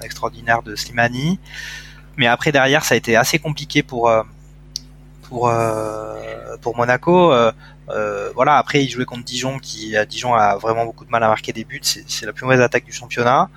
[0.01, 1.39] extraordinaire de Slimani.
[2.17, 4.11] Mais après derrière, ça a été assez compliqué pour
[5.23, 5.51] pour
[6.61, 7.33] pour Monaco.
[8.35, 11.53] voilà, après il jouait contre Dijon, qui Dijon a vraiment beaucoup de mal à marquer
[11.53, 11.81] des buts.
[11.83, 13.49] C'est la plus mauvaise attaque du championnat.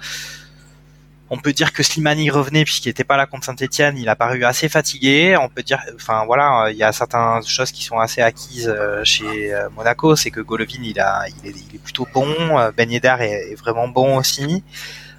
[1.30, 3.98] On peut dire que Slimani revenait puisqu'il n'était pas là contre Saint-Etienne.
[3.98, 5.36] Il a paru assez fatigué.
[5.38, 9.04] On peut dire, enfin voilà, il y a certaines choses qui sont assez acquises euh,
[9.04, 10.16] chez euh, Monaco.
[10.16, 12.58] C'est que Golovin, il a, il est, plutôt bon.
[12.58, 14.64] Euh, Ben Yedder est, vraiment bon aussi.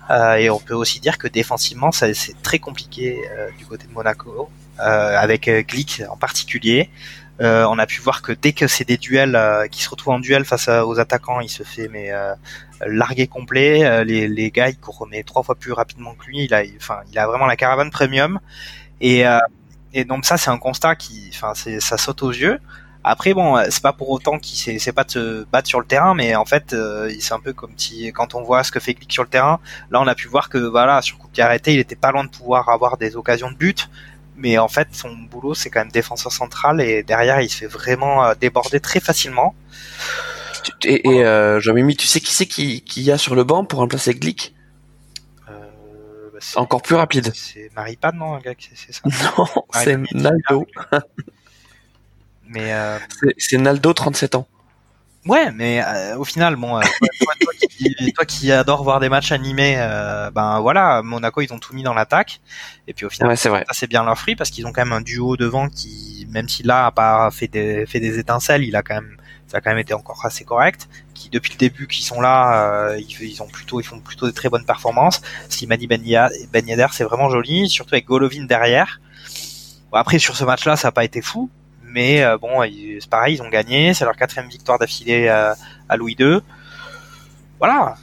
[0.10, 3.22] Et on peut aussi dire que défensivement, c'est très compliqué
[3.58, 6.90] du côté de Monaco, avec Glick en particulier.
[7.42, 10.14] Euh, on a pu voir que dès que c'est des duels euh, qui se retrouvent
[10.16, 12.34] en duel face aux attaquants, il se fait mais euh,
[12.86, 14.04] larguer complet.
[14.04, 16.44] les, les gars, il courent mais trois fois plus rapidement que lui.
[16.44, 18.40] Il a, enfin, il a vraiment la caravane premium.
[19.02, 19.24] Et,
[19.94, 22.60] et donc ça, c'est un constat qui, enfin, ça saute aux yeux.
[23.04, 26.14] Après, bon, c'est pas pour autant qu'il c'est pas de se battre sur le terrain,
[26.14, 26.76] mais en fait,
[27.20, 29.60] c'est un peu comme si quand on voit ce que fait Click sur le terrain,
[29.90, 32.26] là, on a pu voir que voilà, sur coup qui arrêté, il était pas loin
[32.26, 33.90] de pouvoir avoir des occasions de but
[34.40, 37.68] mais en fait son boulot c'est quand même défenseur central et derrière il se fait
[37.68, 39.54] vraiment euh, déborder très facilement.
[40.84, 43.66] Et, et euh, Jean-Mimi, tu sais qui c'est qui, qui y a sur le banc
[43.66, 44.54] pour remplacer Glick?
[45.50, 45.54] Euh,
[46.34, 47.32] bah, Encore plus rapide.
[47.34, 49.02] C'est Maripane, non, un gars, c'est ça?
[49.38, 50.66] Non, c'est Naldo.
[52.50, 52.98] Mais euh...
[53.38, 54.48] c'est Naldo, 37 ans.
[55.26, 56.82] Ouais, mais euh, au final, bon, euh,
[58.16, 61.84] toi, qui, adore voir des matchs animés, euh, ben voilà, Monaco ils ont tout mis
[61.84, 62.40] dans l'attaque,
[62.88, 63.66] et puis au final, c'est vrai.
[63.72, 66.64] c'est bien leur fruit parce qu'ils ont quand même un duo devant qui, même si
[66.64, 69.72] là a pas fait des fait des étincelles, il a quand même, ça a quand
[69.72, 70.88] même été encore assez correct.
[71.14, 74.34] Qui depuis le début, qui sont là, ils, ils, ont plutôt, ils font plutôt des
[74.34, 75.22] très bonnes performances.
[75.50, 76.02] Slimani Ben,
[76.54, 79.02] ben Yedder, c'est vraiment joli, surtout avec Golovin derrière.
[79.92, 81.50] Bon, après sur ce match-là, ça n'a pas été fou,
[81.92, 82.62] mais euh, bon,
[83.00, 85.56] c'est pareil, ils ont gagné, c'est leur quatrième victoire d'affilée à,
[85.98, 86.40] Louis II.
[87.60, 87.96] Voilà.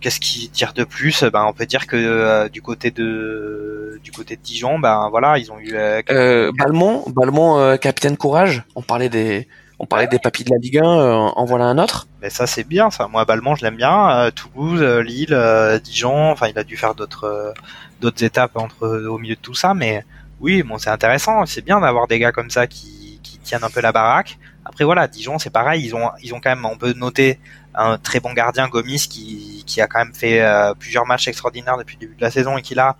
[0.00, 1.24] Qu'est-ce qui tire de plus?
[1.24, 5.38] Ben, on peut dire que euh, du côté de du côté de Dijon, ben voilà,
[5.38, 5.74] ils ont eu.
[5.74, 8.62] Euh, Balmont, Balmont, capitaine courage.
[8.76, 9.48] On parlait des
[9.80, 12.06] on parlait des papis de la Ligue 1, en voilà un autre.
[12.20, 13.08] Mais ça c'est bien, ça.
[13.08, 14.30] Moi Balmont, je l'aime bien.
[14.34, 15.36] Toulouse, Lille,
[15.82, 16.30] Dijon.
[16.30, 17.52] Enfin, il a dû faire d'autres
[18.00, 20.04] d'autres étapes entre au milieu de tout ça, mais
[20.42, 21.46] oui, bon, c'est intéressant.
[21.46, 23.01] C'est bien d'avoir des gars comme ça qui
[23.42, 24.38] tiennent un peu la baraque.
[24.64, 27.38] Après voilà, Dijon c'est pareil, ils ont ils ont quand même on peut noter
[27.74, 31.78] un très bon gardien Gomis qui, qui a quand même fait euh, plusieurs matchs extraordinaires
[31.78, 32.96] depuis le début de la saison et qui là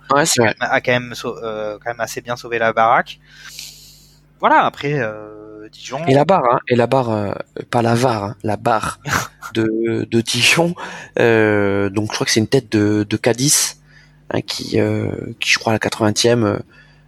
[0.59, 3.19] a quand même euh, quand même assez bien sauvé la baraque.
[4.39, 7.37] Voilà, après euh, Dijon et la barre hein, et la barre
[7.69, 8.99] pas la VAR, hein, la barre
[9.53, 10.75] de de Dijon
[11.15, 13.79] donc je crois que c'est une tête de de Cadiz
[14.31, 14.79] hein, qui
[15.39, 16.59] qui je crois à la 80e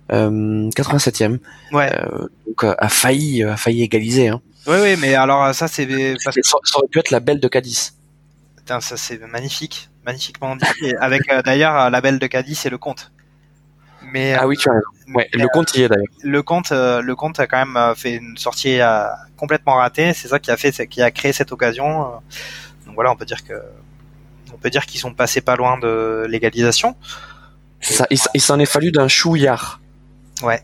[0.10, 1.34] 87e.
[1.34, 1.38] Euh,
[1.76, 1.91] ouais.
[1.93, 4.30] Euh, donc euh, a failli a failli égaliser.
[4.30, 4.41] Hein.
[4.68, 5.86] Oui oui mais alors ça c'est
[6.24, 7.95] parce que ça, aurait pu être la belle de Cadiz.
[8.58, 13.12] Putain ça c'est magnifique magnifiquement dit avec d'ailleurs la belle de Cadiz et le compte.
[14.12, 15.16] Mais ah oui tu as raison.
[15.16, 16.06] Ouais, le compte y est d'ailleurs.
[16.24, 18.80] Le compte le compte a quand même fait une sortie
[19.38, 20.14] complètement ratée.
[20.14, 22.12] C'est ça qui a fait qui a créé cette occasion.
[22.86, 23.53] Donc voilà on peut dire que
[24.53, 26.95] on peut dire qu'ils sont passés pas loin de l'égalisation.
[27.82, 29.80] Ça, il, s'en est fallu d'un chouillard.
[30.43, 30.61] Ouais.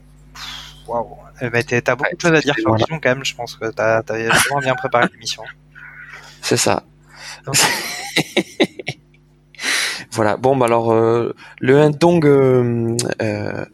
[0.88, 1.18] Waouh.
[1.42, 3.26] Eh ben, t'as beaucoup de choses à dire sur l'émission quand même.
[3.26, 5.44] Je pense que t'as vraiment bien préparé l'émission.
[6.42, 6.84] C'est ça.
[10.12, 10.38] voilà.
[10.38, 13.66] Bon, bah alors euh, le Hindong euh, euh,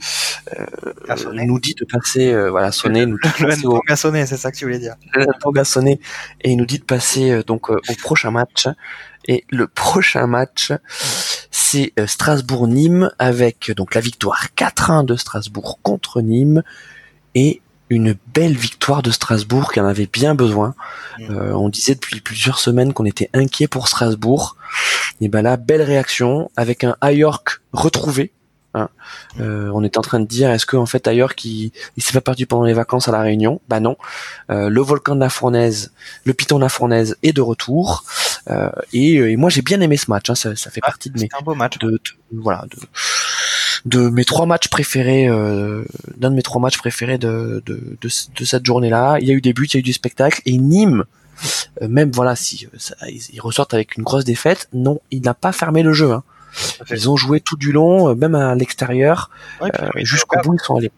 [1.33, 3.05] nous dit de passer, voilà, sonner.
[3.05, 4.95] Nous le Hindong a sonné, c'est ça que tu voulais dire.
[5.13, 5.99] Le Hindong a sonné
[6.41, 8.67] et il nous dit de passer donc au prochain match.
[9.27, 10.71] Et le prochain match,
[11.51, 16.63] c'est euh, Strasbourg-Nîmes avec donc la victoire 4-1 de Strasbourg contre Nîmes
[17.35, 20.75] et une belle victoire de Strasbourg qui en avait bien besoin.
[21.19, 21.23] Mm.
[21.31, 24.57] Euh, on disait depuis plusieurs semaines qu'on était inquiet pour Strasbourg.
[25.21, 28.31] Et ben là, belle réaction avec un York retrouvé
[28.77, 28.89] Hein.
[29.39, 32.21] Euh, on est en train de dire est-ce qu'en fait ailleurs qui il s'est pas
[32.21, 33.61] perdu pendant les vacances à la Réunion?
[33.67, 33.97] Bah non.
[34.49, 35.91] Euh, le volcan de la Fournaise,
[36.25, 38.03] le piton de la Fournaise est de retour.
[38.49, 40.29] Euh, et, moi j'ai bien aimé ce match.
[40.29, 40.35] Hein.
[40.35, 41.77] ça, fait ah, partie de mes un beau match.
[41.79, 41.99] De,
[42.31, 42.65] voilà
[43.85, 49.17] de, mes trois matchs préférés, d'un de mes trois matchs préférés de, de, cette journée-là.
[49.19, 51.05] Il y a eu des buts, il y a eu du spectacle et Nîmes.
[51.81, 52.67] même voilà, si
[53.31, 56.11] ils ressortent avec une grosse défaite, non, il n'a pas fermé le jeu.
[56.11, 56.23] Hein.
[56.89, 59.29] Ils ont joué tout du long, euh, même à l'extérieur,
[59.61, 60.91] euh, jusqu'au bout ils sont allés.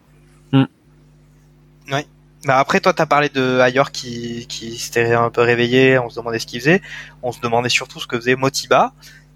[0.52, 2.06] Oui.
[2.46, 6.16] Bah après, toi, t'as parlé de ailleurs qui, qui s'était un peu réveillé, on se
[6.16, 6.80] demandait ce qu'il faisait.
[7.22, 8.92] On se demandait surtout ce que faisait Motiba.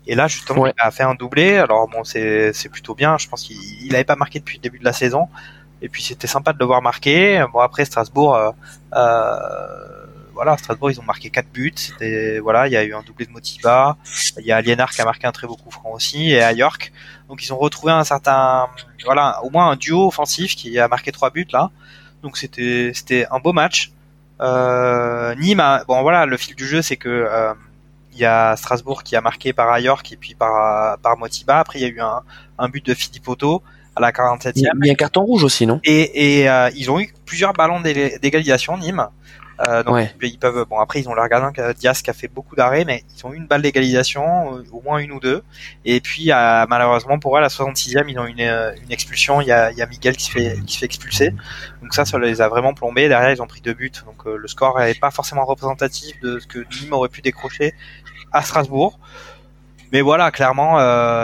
[0.07, 1.57] Et là, justement, il a fait un doublé.
[1.57, 3.19] Alors bon, c'est, c'est plutôt bien.
[3.19, 5.29] Je pense qu'il il avait pas marqué depuis le début de la saison.
[5.83, 7.45] Et puis c'était sympa de le voir marquer.
[7.53, 8.51] Bon après Strasbourg, euh,
[8.95, 10.04] euh
[10.35, 11.73] voilà, Strasbourg, ils ont marqué quatre buts.
[11.77, 13.97] C'était voilà, il y a eu un doublé de Motiba.
[14.39, 16.53] Il y a Aliénard qui a marqué un très beau coup franc aussi, et à
[16.53, 16.93] York.
[17.29, 18.69] Donc ils ont retrouvé un certain,
[19.05, 21.71] voilà, au moins un duo offensif qui a marqué trois buts là.
[22.23, 23.93] Donc c'était c'était un beau match.
[24.41, 27.55] Euh, Nîmes, bon voilà, le fil du jeu, c'est que euh,
[28.13, 31.59] il y a Strasbourg qui a marqué par York et puis par par Motiba.
[31.61, 32.21] Après il y a eu un,
[32.59, 33.63] un but de Philippe Otto
[33.97, 34.53] à la 47e.
[34.57, 35.81] Il y a un carton rouge aussi, non?
[35.85, 39.07] Et, et euh, ils ont eu plusieurs ballons d'égalisation, Nîmes.
[39.69, 40.65] Euh, donc ils peuvent.
[40.69, 43.33] Bon après ils ont leur gardien Diaz qui a fait beaucoup d'arrêts, mais ils ont
[43.33, 45.43] une balle d'égalisation, euh, au moins une ou deux.
[45.85, 49.41] Et puis euh, malheureusement pour eux, à la 66e, ils ont une, une expulsion.
[49.41, 51.31] Il y a, il y a Miguel qui se fait qui se fait expulser.
[51.83, 53.09] Donc ça, ça les a vraiment plombés.
[53.09, 53.93] Derrière, ils ont pris deux buts.
[54.07, 57.75] Donc le score n'est pas forcément représentatif de ce que Nîmes aurait pu décrocher
[58.33, 58.99] à Strasbourg.
[59.93, 60.79] Mais voilà, clairement,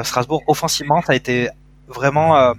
[0.04, 1.50] Strasbourg offensivement, ça a été
[1.90, 2.54] vraiment euh,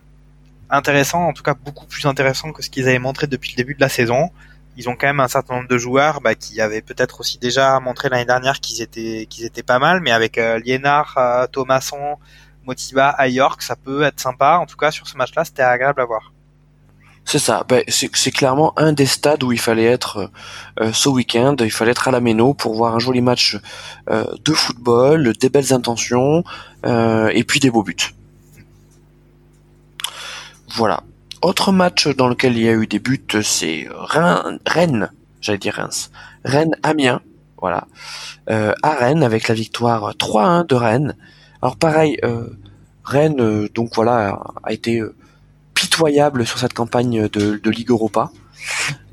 [0.70, 3.74] intéressant, en tout cas beaucoup plus intéressant que ce qu'ils avaient montré depuis le début
[3.74, 4.30] de la saison.
[4.78, 7.80] Ils ont quand même un certain nombre de joueurs bah, qui avaient peut-être aussi déjà
[7.80, 12.18] montré l'année dernière qu'ils étaient qu'ils étaient pas mal, mais avec euh, Liénard, euh, Thomasson,
[12.66, 14.58] Motiva, à York, ça peut être sympa.
[14.62, 16.32] En tout cas, sur ce match-là, c'était agréable à voir.
[17.26, 17.66] C'est ça.
[17.68, 20.32] Ben, c'est clairement un des stades où il fallait être
[20.80, 21.56] euh, ce week-end.
[21.60, 23.58] Il fallait être à la Méno pour voir un joli match
[24.08, 26.44] de football, des belles intentions
[26.84, 28.16] et puis des beaux buts.
[30.76, 31.04] Voilà.
[31.42, 35.10] Autre match dans lequel il y a eu des buts, c'est Rennes,
[35.42, 36.12] j'allais dire Reims,
[36.46, 37.22] Rennes-Amiens,
[37.60, 37.88] voilà,
[38.52, 41.16] euh, à Rennes avec la victoire 3-1 de Rennes.
[41.64, 42.48] Alors pareil, euh,
[43.04, 45.02] Rennes, euh, donc voilà, a été
[45.74, 48.30] pitoyable sur cette campagne de, Ligue Europa.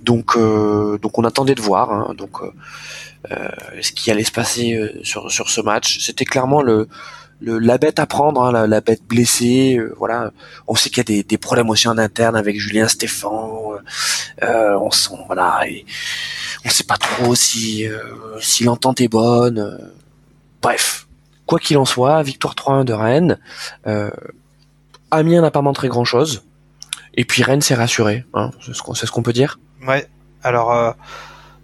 [0.03, 2.41] Donc, donc on attendait de voir, hein, donc
[3.81, 5.99] ce qui allait se passer sur sur ce match.
[6.01, 6.89] C'était clairement le
[7.41, 10.33] la bête à prendre, hein, la, bête blessée, euh, voilà.
[10.67, 13.73] On sait qu'il y a des, problèmes aussi en interne avec Julien Stéphan.
[13.73, 13.79] Euh,
[14.45, 15.85] euh, on sent, voilà, et
[16.65, 17.87] on sait pas trop si
[18.41, 19.93] si l'entente est bonne.
[20.63, 21.07] bref,
[21.47, 23.39] quoi qu'il en soit, victoire 3-1 de Rennes.
[25.11, 26.43] Amiens n'a pas montré grand chose.
[27.15, 28.75] Et puis Rennes s'est rassuré, hein, c'est
[29.07, 29.59] ce qu'on peut dire.
[29.87, 30.07] Ouais.
[30.43, 30.95] Alors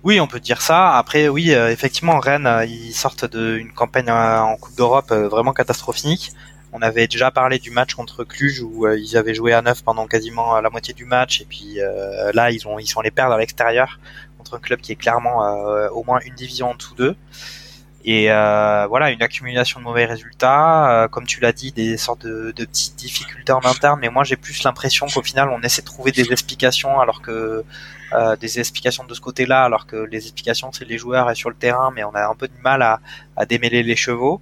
[0.04, 0.98] oui, on peut dire ça.
[0.98, 5.54] Après, oui, euh, effectivement, Rennes, euh, ils sortent d'une campagne euh, en Coupe d'Europe vraiment
[5.54, 6.32] catastrophique.
[6.74, 10.06] On avait déjà parlé du match contre Cluj où ils avaient joué à neuf pendant
[10.06, 11.78] quasiment la moitié du match et puis
[12.34, 14.00] là ils ont ils sont allés perdre à l'extérieur
[14.38, 15.38] contre un club qui est clairement
[15.92, 17.14] au moins une division en dessous d'eux.
[18.04, 22.64] Et voilà, une accumulation de mauvais résultats, comme tu l'as dit, des sortes de, de,
[22.64, 23.98] petites difficultés en interne.
[24.00, 27.64] Mais moi, j'ai plus l'impression qu'au final, on essaie de trouver des explications, alors que
[28.14, 31.50] euh, des explications de ce côté-là, alors que les explications c'est les joueurs et sur
[31.50, 34.40] le terrain, mais on a un peu de mal à, démêler les chevaux.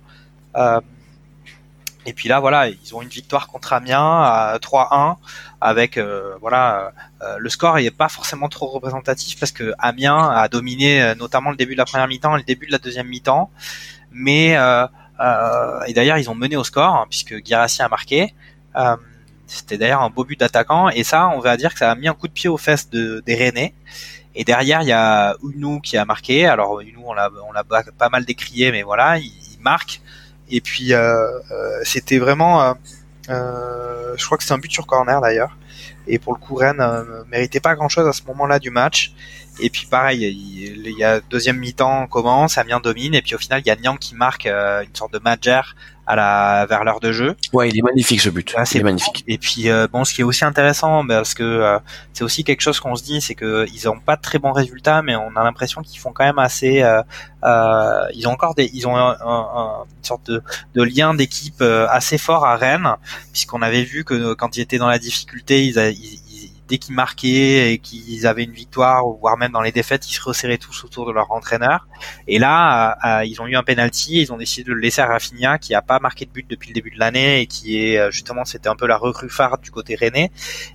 [2.04, 5.16] Euh, et puis là, voilà, ils ont une victoire contre Amiens à 3-1
[5.60, 6.92] avec euh, voilà
[7.38, 11.56] le score il est pas forcément trop représentatif parce que Amiens a dominé notamment le
[11.56, 13.48] début de la première mi-temps et le début de la deuxième mi-temps,
[14.10, 18.34] mais et d'ailleurs ils ont mené au score hein, puisque Guirassi a marqué.
[19.46, 22.08] C'était d'ailleurs un beau but d'attaquant et ça, on va dire que ça a mis
[22.08, 23.74] un coup de pied aux fesses de, des Rennais.
[24.34, 26.46] Et derrière, il y a Unou qui a marqué.
[26.46, 29.30] Alors Unou, on l'a, on l'a pas mal décrié, mais voilà, il,
[29.60, 30.00] marque.
[30.52, 32.76] Et puis euh, euh, c'était vraiment,
[33.30, 35.56] euh, je crois que c'est un but sur corner d'ailleurs.
[36.06, 36.84] Et pour le coup, Rennes
[37.30, 39.14] méritait pas grand-chose à ce moment-là du match.
[39.60, 43.62] Et puis pareil, il, y a deuxième mi-temps commence, Amiens domine, et puis au final,
[43.64, 45.74] il y a Niang qui marque une sorte de major
[46.06, 47.36] à la vers l'heure de jeu.
[47.52, 48.54] Ouais, il est magnifique ce but.
[48.64, 49.24] c'est magnifique.
[49.28, 51.78] Et puis euh, bon, ce qui est aussi intéressant, bah, parce que euh,
[52.12, 54.52] c'est aussi quelque chose qu'on se dit, c'est que ils ont pas de très bons
[54.52, 56.82] résultats, mais on a l'impression qu'ils font quand même assez.
[56.82, 57.02] Euh,
[57.44, 60.42] euh ils ont encore des, ils ont un, un, une sorte de,
[60.74, 62.96] de lien d'équipe assez fort à Rennes,
[63.32, 66.21] puisqu'on avait vu que quand ils étaient dans la difficulté, ils, ils
[66.72, 70.22] dès qu'ils marquaient et qu'ils avaient une victoire, voire même dans les défaites, ils se
[70.22, 71.86] resserraient tous autour de leur entraîneur.
[72.26, 75.02] Et là, euh, euh, ils ont eu un penalty, ils ont décidé de le laisser
[75.02, 77.76] à Rafinha, qui a pas marqué de but depuis le début de l'année et qui
[77.76, 80.30] est euh, justement, c'était un peu la recrue phare du côté rennais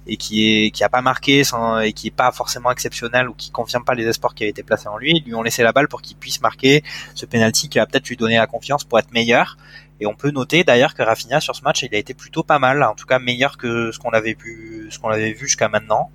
[0.05, 3.33] et qui est qui a pas marqué sans, et qui est pas forcément exceptionnel ou
[3.33, 5.13] qui confirme pas les espoirs qui avaient été placés en lui.
[5.15, 6.83] Ils lui ont laissé la balle pour qu'il puisse marquer
[7.15, 9.57] ce penalty qui va peut-être lui donner la confiance pour être meilleur.
[9.99, 12.59] Et on peut noter d'ailleurs que Rafinha sur ce match, il a été plutôt pas
[12.59, 15.69] mal, en tout cas meilleur que ce qu'on avait vu, ce qu'on avait vu jusqu'à
[15.69, 16.11] maintenant.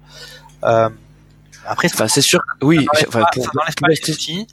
[0.64, 0.88] Euh,
[1.66, 2.40] après, enfin, c'est sûr.
[2.60, 3.48] Oui, enfin, pour,
[4.08, 4.46] aussi.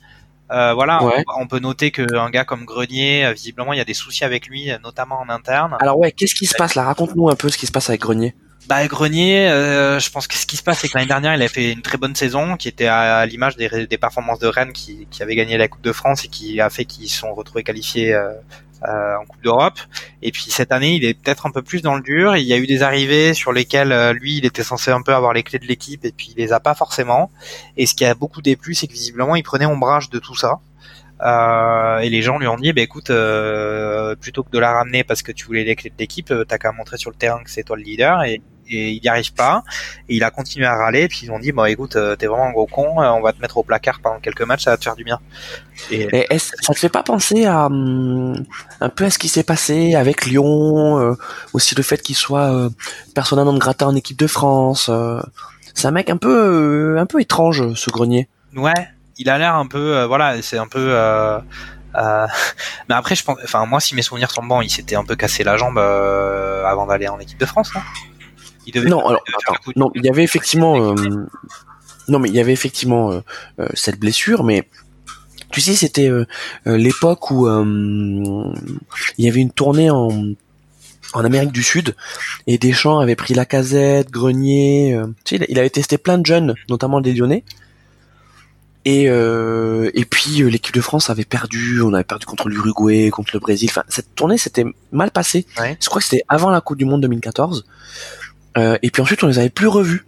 [0.51, 0.99] Euh, voilà,
[1.37, 4.47] on, peut noter qu'un gars comme Grenier, euh, visiblement, il y a des soucis avec
[4.47, 5.77] lui, notamment en interne.
[5.79, 6.83] Alors ouais, qu'est-ce qui se passe là?
[6.85, 8.33] Raconte-nous un peu ce qui se passe avec Grenier.
[8.69, 11.41] Bah Grenier, euh, je pense que ce qui se passe, c'est que l'année dernière, il
[11.41, 14.73] a fait une très bonne saison, qui était à, l'image des, des, performances de Rennes,
[14.73, 17.63] qui, qui avait gagné la Coupe de France et qui a fait qu'ils sont retrouvés
[17.63, 18.31] qualifiés euh,
[18.87, 19.79] en Coupe d'Europe.
[20.21, 22.35] Et puis cette année, il est peut-être un peu plus dans le dur.
[22.35, 25.13] Il y a eu des arrivées sur lesquelles euh, lui, il était censé un peu
[25.13, 27.31] avoir les clés de l'équipe et puis il les a pas forcément.
[27.77, 30.59] Et ce qui a beaucoup déplu, c'est que visiblement, il prenait ombrage de tout ça.
[31.21, 35.03] Euh, et les gens lui ont dit, bah, écoute, euh, plutôt que de la ramener
[35.03, 37.49] parce que tu voulais les clés de l'équipe, t'as qu'à montrer sur le terrain que
[37.49, 38.23] c'est toi le leader.
[38.23, 39.63] Et et il n'y arrive pas.
[40.07, 41.07] Et il a continué à râler.
[41.07, 43.01] Puis ils ont dit bon écoute, euh, t'es vraiment un gros con.
[43.01, 45.03] Euh, on va te mettre au placard pendant quelques matchs, ça va te faire du
[45.03, 45.19] bien.
[45.91, 48.43] Et, ça te fait pas penser à hum,
[48.81, 51.15] un peu à ce qui s'est passé avec Lyon, euh,
[51.53, 52.69] aussi le fait qu'il soit euh,
[53.15, 54.91] persona non grata en équipe de France.
[55.73, 58.27] c'est un mec un peu un peu étrange ce Grenier.
[58.55, 60.89] Ouais, il a l'air un peu voilà, c'est un peu.
[60.89, 61.39] Euh,
[62.89, 65.15] mais après, je pense, enfin moi, si mes souvenirs sont bons, il s'était un peu
[65.15, 67.71] cassé la jambe avant d'aller en équipe de France.
[67.75, 67.81] Hein
[68.75, 69.23] non, alors,
[69.75, 71.25] non, il y avait effectivement, euh,
[72.07, 73.19] non, mais il y avait effectivement euh,
[73.59, 74.67] euh, cette blessure, mais
[75.51, 76.11] tu sais, c'était
[76.65, 80.09] l'époque où il y avait une tournée en
[81.13, 81.95] en Amérique du Sud
[82.45, 84.95] et Deschamps avait pris la casette, Grenier,
[85.25, 87.43] tu sais, il avait testé plein de jeunes, notamment des Lyonnais.
[88.85, 93.39] Et, et puis l'équipe de France avait perdu, on avait perdu contre l'Uruguay, contre le
[93.39, 93.69] Brésil.
[93.71, 95.47] Enfin, cette tournée s'était mal passée.
[95.57, 97.65] Je crois que c'était avant la Coupe du Monde 2014.
[98.57, 100.05] Euh, et puis ensuite, on les avait plus revus.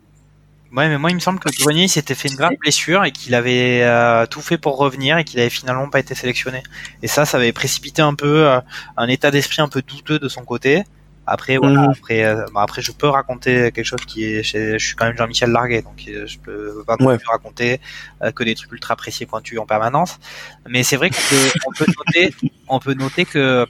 [0.72, 3.36] Ouais, mais moi, il me semble que Grenier s'était fait une grave blessure et qu'il
[3.36, 6.64] avait euh, tout fait pour revenir et qu'il avait finalement pas été sélectionné.
[7.04, 8.62] Et ça, ça avait précipité un peu euh,
[8.96, 10.84] un état d'esprit un peu douteux de son côté.
[11.28, 11.90] Après, voilà, mhm.
[11.92, 15.52] après, bah, après, je peux raconter quelque chose qui est, je suis quand même Jean-Michel
[15.52, 17.80] Larguet, donc je peux pas plus raconter
[18.36, 20.20] que des trucs ultra précis pointus en permanence.
[20.68, 22.36] Mais c'est vrai qu'on peut, on peut noter,
[22.68, 23.68] on peut noter que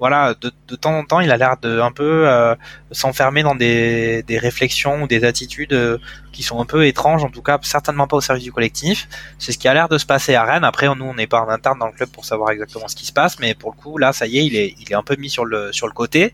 [0.00, 2.54] voilà, de, de, temps en temps, il a l'air de un peu euh,
[2.90, 5.98] s'enfermer dans des, des, réflexions ou des attitudes euh,
[6.32, 9.08] qui sont un peu étranges, en tout cas certainement pas au service du collectif.
[9.38, 10.64] C'est ce qui a l'air de se passer à Rennes.
[10.64, 13.04] Après, nous, on n'est pas en interne dans le club pour savoir exactement ce qui
[13.04, 15.02] se passe, mais pour le coup, là, ça y est, il est, il est un
[15.02, 16.32] peu mis sur le sur le côté,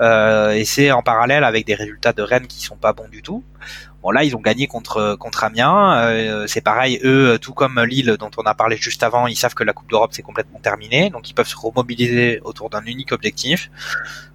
[0.00, 3.22] euh, et c'est en parallèle avec des résultats de Rennes qui sont pas bons du
[3.22, 3.42] tout.
[4.08, 5.98] Bon là, ils ont gagné contre contre Amiens.
[5.98, 9.52] Euh, c'est pareil, eux, tout comme Lille dont on a parlé juste avant, ils savent
[9.52, 13.12] que la Coupe d'Europe c'est complètement terminé, donc ils peuvent se remobiliser autour d'un unique
[13.12, 13.70] objectif.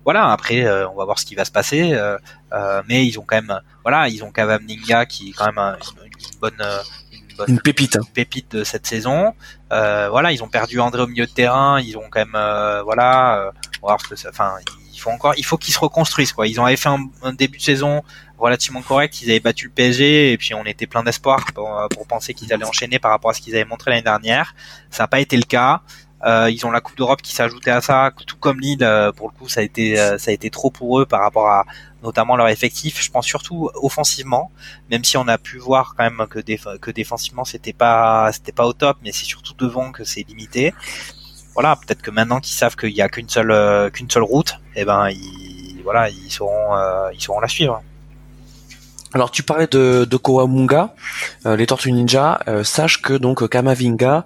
[0.04, 0.32] Voilà.
[0.32, 3.38] Après, euh, on va voir ce qui va se passer, euh, mais ils ont quand
[3.38, 6.64] même, voilà, ils ont Kavamninga qui est quand même une, bonne
[7.48, 8.02] une pépite, hein.
[8.14, 9.34] pépite de cette saison.
[9.72, 11.80] Euh, voilà, ils ont perdu André au milieu de terrain.
[11.80, 13.52] Ils ont quand même, euh, voilà,
[13.82, 14.30] on va voir ce que ça.
[14.30, 14.54] Enfin,
[14.94, 16.48] il faut encore, il faut qu'ils se reconstruisent quoi.
[16.48, 18.04] Ils ont fait un, un, début de saison
[18.44, 19.22] relativement correct.
[19.22, 22.34] Ils avaient battu le PSG et puis on était plein d'espoir pour, euh, pour, penser
[22.34, 24.54] qu'ils allaient enchaîner par rapport à ce qu'ils avaient montré l'année dernière.
[24.92, 25.82] Ça n'a pas été le cas.
[26.26, 28.84] Euh, ils ont la Coupe d'Europe qui s'ajoutait à ça, tout comme Lille.
[28.84, 31.48] Euh, pour le coup, ça a été ça a été trop pour eux par rapport
[31.48, 31.64] à
[32.02, 33.02] notamment leur effectif.
[33.02, 34.52] Je pense surtout offensivement,
[34.92, 36.40] même si on a pu voir quand même que,
[36.78, 40.74] que défensivement c'était pas c'était pas au top, mais c'est surtout devant que c'est limité.
[41.54, 44.82] Voilà, peut-être que maintenant qu'ils savent qu'il y a qu'une seule qu'une seule route, et
[44.82, 46.76] eh ben ils voilà ils sauront
[47.14, 47.82] ils sauront la suivre.
[49.14, 50.96] Alors tu parlais de, de Kowamunga,
[51.46, 52.40] euh, les Tortues Ninja.
[52.48, 54.26] Euh, sache que donc Kamavinga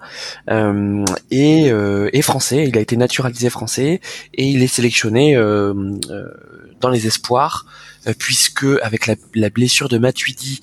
[0.50, 2.66] euh, est, euh, est, français.
[2.70, 4.00] Il a été naturalisé français
[4.34, 5.36] et il est sélectionné
[6.80, 7.66] dans les espoirs
[8.18, 10.62] puisque avec la, blessure de Matuidi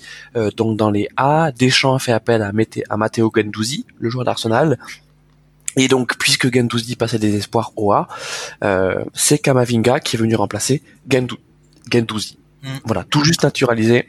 [0.56, 4.78] donc dans les A, Deschamps a fait appel à, Matteo Gendouzi, le joueur d'Arsenal.
[5.76, 8.08] Et donc, puisque Gendouzi passait des espoirs au A,
[9.12, 12.38] c'est Kamavinga qui est venu remplacer Gendouzi.
[12.64, 12.78] Mm.
[12.84, 14.06] Voilà, tout juste naturalisé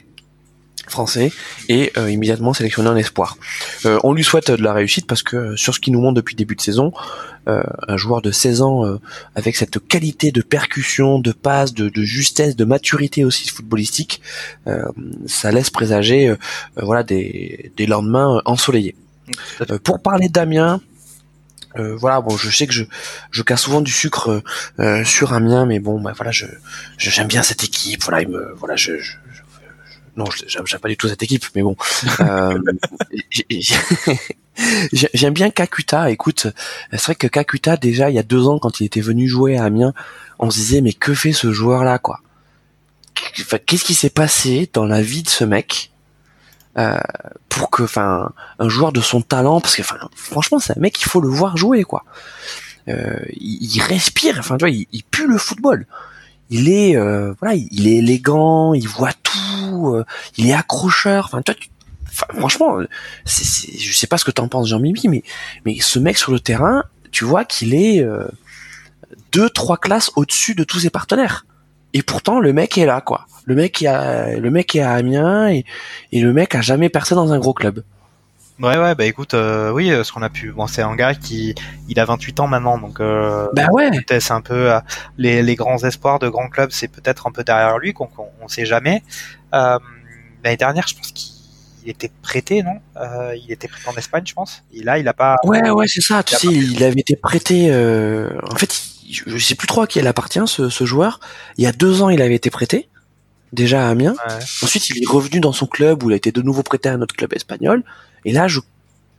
[0.88, 1.32] français
[1.68, 3.36] et euh, immédiatement sélectionné en espoir.
[3.84, 6.14] Euh, on lui souhaite de la réussite parce que euh, sur ce qu'il nous montre
[6.14, 6.92] depuis le début de saison,
[7.46, 8.98] un joueur de 16 ans
[9.36, 14.20] avec cette qualité de percussion, de passe, de, justesse, de maturité aussi footballistique,
[15.28, 16.34] ça laisse présager
[16.74, 18.96] voilà des, des lendemains ensoleillés.
[19.84, 20.28] pour parler
[21.76, 22.84] d'Amiens, voilà, bon, je sais que je,
[23.30, 24.42] je casse souvent du sucre
[25.04, 26.46] sur Amiens, mais bon, bah, voilà, je
[26.98, 28.02] j'aime bien cette équipe.
[28.02, 28.92] Voilà, il me, voilà, je,
[30.16, 31.76] non, j'aime pas du tout cette équipe, mais bon.
[32.20, 32.58] Euh,
[34.92, 36.10] j'aime bien Kakuta.
[36.10, 36.46] Écoute,
[36.90, 39.58] c'est vrai que Kakuta, déjà, il y a deux ans, quand il était venu jouer
[39.58, 39.92] à Amiens,
[40.38, 42.20] on se disait, mais que fait ce joueur-là, quoi?
[43.66, 45.90] Qu'est-ce qui s'est passé dans la vie de ce mec?
[46.78, 46.98] Euh,
[47.48, 51.00] pour que, enfin, un joueur de son talent, parce que, enfin, franchement, c'est un mec,
[51.00, 52.04] il faut le voir jouer, quoi.
[52.88, 55.86] Euh, il, respire, enfin, tu vois, il, pue le football
[56.50, 60.04] il est euh, voilà, il est élégant, il voit tout, euh,
[60.36, 61.26] il est accrocheur.
[61.26, 61.54] Enfin, toi,
[62.38, 62.78] franchement,
[63.24, 65.22] c'est, c'est, je sais pas ce que t'en penses, Jean-Mimi, mais
[65.64, 68.26] mais ce mec sur le terrain, tu vois qu'il est euh,
[69.32, 71.46] deux, trois classes au-dessus de tous ses partenaires.
[71.96, 73.24] Et pourtant, le mec est là, quoi.
[73.46, 75.64] Le mec est à, le mec est à Amiens et,
[76.12, 77.82] et le mec a jamais percé dans un gros club.
[78.60, 81.54] Ouais, ouais, bah écoute, euh, oui, ce qu'on a pu, bon, c'est un gars qui,
[81.88, 84.72] il a 28 ans maintenant, donc euh, bah ouais, c'est un peu
[85.16, 88.10] les, les grands espoirs de grands clubs, c'est peut-être un peu derrière lui, qu'on
[88.42, 89.02] on, sait jamais.
[89.52, 92.78] L'année dernière, je pense qu'il était prêté, non?
[93.36, 94.64] Il était prêté en Espagne, je pense.
[94.74, 95.36] Et là, il a pas.
[95.44, 96.22] Ouais, ouais, c'est ça.
[96.22, 97.70] Tu sais, il avait été prêté.
[97.72, 101.20] En fait, je sais plus trop à qui elle appartient, ce, ce joueur.
[101.58, 102.88] Il y a deux ans, il avait été prêté
[103.52, 104.14] déjà à Amiens.
[104.62, 106.92] Ensuite, il est revenu dans son club où il a été de nouveau prêté à
[106.92, 107.82] un autre club espagnol.
[108.24, 108.60] Et là, je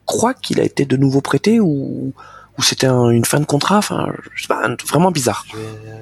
[0.06, 2.14] crois qu'il a été de nouveau prêté ou,
[2.58, 3.78] ou c'était une fin de contrat.
[3.78, 5.46] Enfin, je pas, vraiment bizarre.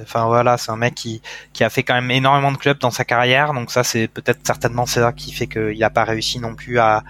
[0.02, 1.22] Enfin voilà, c'est un mec qui,
[1.54, 3.54] qui a fait quand même énormément de clubs dans sa carrière.
[3.54, 7.04] Donc ça, c'est peut-être certainement ça qui fait qu'il n'a pas réussi non plus à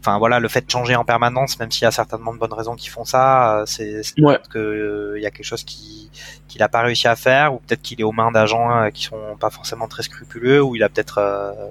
[0.00, 2.54] enfin voilà, le fait de changer en permanence, même s'il y a certainement de bonnes
[2.54, 5.99] raisons qui font ça, euh, c'est peut-être que euh, il y a quelque chose qui
[6.48, 9.04] qu'il a pas réussi à faire, ou peut-être qu'il est aux mains d'agents euh, qui
[9.04, 11.20] sont pas forcément très scrupuleux, ou il a peut-être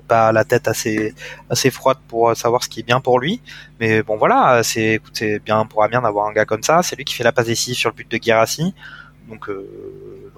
[0.08, 1.14] pas la tête assez
[1.50, 3.42] assez froide pour savoir ce qui est bien pour lui.
[3.80, 6.84] Mais bon voilà, c'est c'est bien pour Amiens d'avoir un gars comme ça.
[6.84, 8.74] C'est lui qui fait la passe décisive sur le but de Guérassi.
[9.30, 9.50] Donc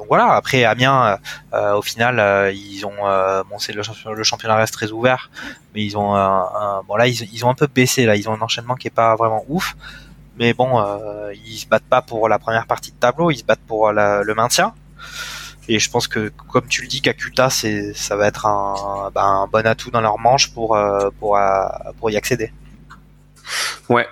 [0.01, 0.33] donc voilà.
[0.33, 1.19] Après Amiens,
[1.53, 3.83] euh, au final, euh, ils ont euh, bon, c'est le,
[4.15, 5.29] le, championnat reste très ouvert,
[5.75, 8.15] mais ils ont un, bon là ils, ils, ont un peu baissé là.
[8.15, 9.75] Ils ont un enchaînement qui est pas vraiment ouf,
[10.41, 10.83] mais bon,
[11.45, 14.33] ils se battent pas pour la première partie de tableau, ils se battent pour le
[14.33, 14.73] maintien.
[15.69, 19.23] Et je pense que, comme tu le dis, Kakuta, c'est, ça va être un, ben,
[19.23, 20.77] un bon atout dans leur manche pour,
[21.19, 21.39] pour,
[21.99, 22.51] pour y accéder.
[23.89, 24.07] Ouais,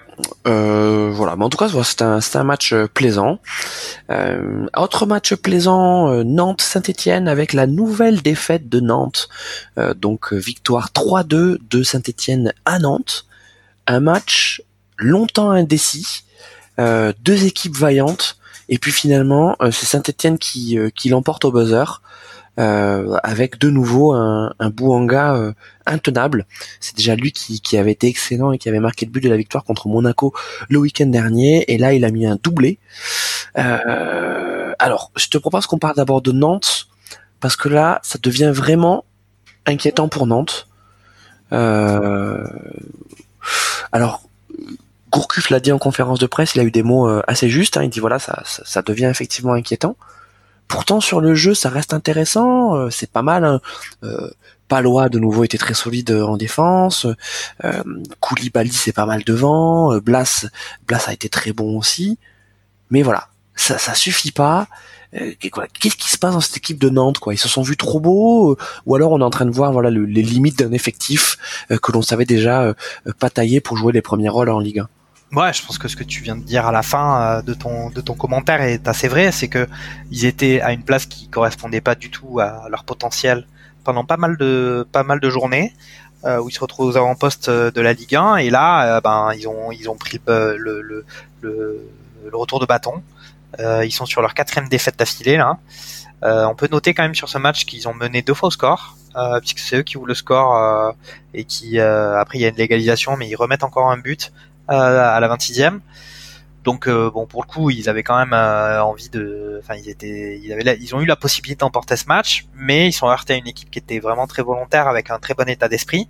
[0.48, 1.36] euh, voilà.
[1.36, 2.04] Mais en tout cas, c'était
[2.38, 3.40] un, match euh, plaisant.
[4.10, 9.30] Euh, autre match plaisant, euh, Nantes-Saint-Etienne avec la nouvelle défaite de Nantes.
[9.78, 13.26] Euh, donc victoire 3-2 de Saint-Etienne à Nantes.
[13.88, 14.62] Un match
[15.00, 16.24] longtemps indécis.
[16.78, 18.38] deux équipes vaillantes.
[18.72, 22.02] Et puis finalement, c'est Saint-Etienne qui, qui l'emporte au buzzer.
[22.60, 25.54] Euh, avec de nouveau un, un Bouanga euh,
[25.86, 26.45] intenable.
[26.82, 29.30] C'est déjà lui qui, qui, avait été excellent et qui avait marqué le but de
[29.30, 30.34] la victoire contre Monaco
[30.68, 31.72] le week-end dernier.
[31.72, 32.78] Et là, il a mis un doublé.
[33.58, 36.89] Euh, alors, je te propose qu'on parle d'abord de Nantes,
[37.39, 39.06] parce que là, ça devient vraiment
[39.66, 40.68] inquiétant pour Nantes.
[41.54, 42.43] Euh,
[43.93, 44.22] alors,
[45.12, 47.78] Gourcuff l'a dit en conférence de presse, il a eu des mots assez justes.
[47.78, 49.95] Hein, il dit voilà, ça, ça, devient effectivement inquiétant.
[50.70, 53.43] Pourtant sur le jeu, ça reste intéressant, euh, c'est pas mal.
[53.43, 53.60] Hein.
[54.03, 54.30] Euh,
[54.68, 57.07] Palois de nouveau était très solide en défense.
[57.66, 57.84] Euh,
[58.20, 59.93] Koulibaly c'est pas mal devant.
[59.93, 60.45] Euh, Blas,
[60.88, 62.20] Blas a été très bon aussi.
[62.91, 64.68] Mais voilà, ça, ça suffit pas.
[65.12, 67.34] Qu'est-ce qui se passe dans cette équipe de Nantes quoi?
[67.34, 68.55] Ils se sont vus trop beaux
[68.86, 71.39] ou alors on est en train de voir voilà les limites d'un effectif
[71.82, 72.76] que l'on savait déjà
[73.18, 74.89] pas tailler pour jouer les premiers rôles en Ligue 1.
[75.32, 77.54] Ouais, je pense que ce que tu viens de dire à la fin euh, de
[77.54, 79.68] ton de ton commentaire est assez vrai, c'est que
[80.10, 83.46] ils étaient à une place qui correspondait pas du tout à leur potentiel
[83.84, 85.72] pendant pas mal de pas mal de journées
[86.26, 89.32] euh, où ils se retrouvent aux avant-postes euh, de la Ligue 1 et là ben
[89.38, 91.06] ils ont ils ont pris le le, le,
[91.42, 91.88] le,
[92.34, 93.04] retour de bâton.
[93.60, 95.60] ils sont sur leur quatrième défaite d'affilée là.
[96.24, 98.98] on peut noter quand même sur ce match qu'ils ont mené deux fois au score,
[99.42, 100.96] puisque c'est eux qui ouvrent le score
[101.36, 104.32] et qui après il y a une légalisation, mais ils remettent encore un but
[104.70, 105.80] à la 26e.
[106.63, 109.89] Donc euh, bon pour le coup ils avaient quand même euh, envie de, enfin ils
[109.89, 113.34] étaient, ils avaient, ils ont eu la possibilité d'emporter ce match, mais ils sont heurtés
[113.34, 116.09] à une équipe qui était vraiment très volontaire avec un très bon état d'esprit.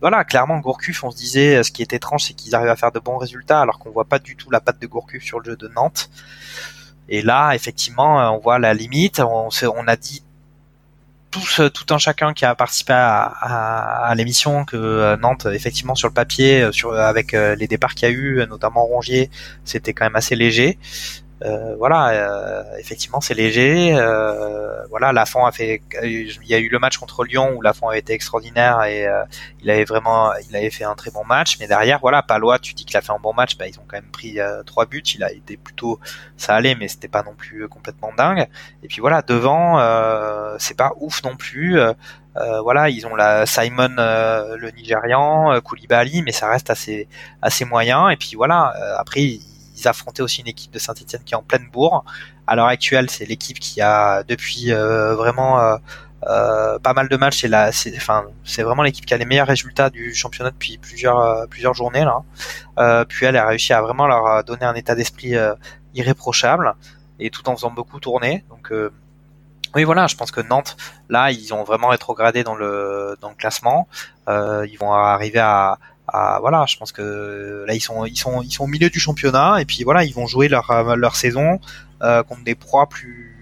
[0.00, 2.76] Voilà, clairement Gourcuff, on se disait, euh, ce qui est étrange, c'est qu'ils arrivent à
[2.76, 5.40] faire de bons résultats alors qu'on voit pas du tout la patte de Gourcuff sur
[5.40, 6.10] le jeu de Nantes.
[7.08, 9.20] Et là, effectivement, on voit la limite.
[9.20, 10.22] On, on a dit
[11.30, 15.94] tous, euh, tout un chacun qui a participé à, à, l'émission que euh, Nantes, effectivement,
[15.94, 19.30] sur le papier, euh, avec les départs qu'il y a eu, notamment Rongier,
[19.64, 20.78] c'était quand même assez léger.
[21.42, 23.94] Euh, voilà, euh, effectivement, c'est léger.
[23.96, 25.80] Euh, voilà, Lafont a fait.
[26.02, 29.06] Il y a eu le match contre Lyon où Lafont avait été extraordinaire et
[29.62, 31.58] il avait vraiment, il avait fait un très bon match.
[31.60, 33.84] Mais derrière, voilà, Palois, tu dis qu'il a fait un bon match, bah, ils ont
[33.88, 35.02] quand même pris trois buts.
[35.14, 35.98] Il a été plutôt,
[36.36, 38.46] ça allait, mais c'était pas non plus complètement dingue.
[38.82, 39.78] Et puis voilà, devant,
[40.58, 41.78] c'est pas ouf non plus.
[42.34, 47.08] voilà, ils ont la Simon, le Nigérian, Koulibaly, mais ça reste assez
[47.40, 48.10] assez moyen.
[48.10, 49.38] Et puis voilà, après
[49.88, 52.04] affrontaient aussi une équipe de Saint-Etienne qui est en pleine bourre.
[52.46, 55.76] À l'heure actuelle, c'est l'équipe qui a depuis euh, vraiment euh,
[56.28, 57.40] euh, pas mal de matchs.
[57.42, 61.46] C'est la, enfin, c'est vraiment l'équipe qui a les meilleurs résultats du championnat depuis plusieurs
[61.48, 63.04] plusieurs journées là.
[63.08, 65.34] puis elle a réussi à vraiment leur donner un état d'esprit
[65.94, 66.74] irréprochable
[67.18, 68.44] et tout en faisant beaucoup tourner.
[68.48, 68.72] Donc
[69.74, 70.76] oui, voilà, je pense que Nantes,
[71.08, 73.88] là, ils ont vraiment rétrogradé dans le dans le classement.
[74.28, 75.78] ils vont arriver à,
[76.12, 79.60] voilà, je pense que là ils sont ils sont ils sont au milieu du championnat
[79.60, 81.60] et puis voilà ils vont jouer leur leur saison
[82.02, 83.36] euh, contre des proies plus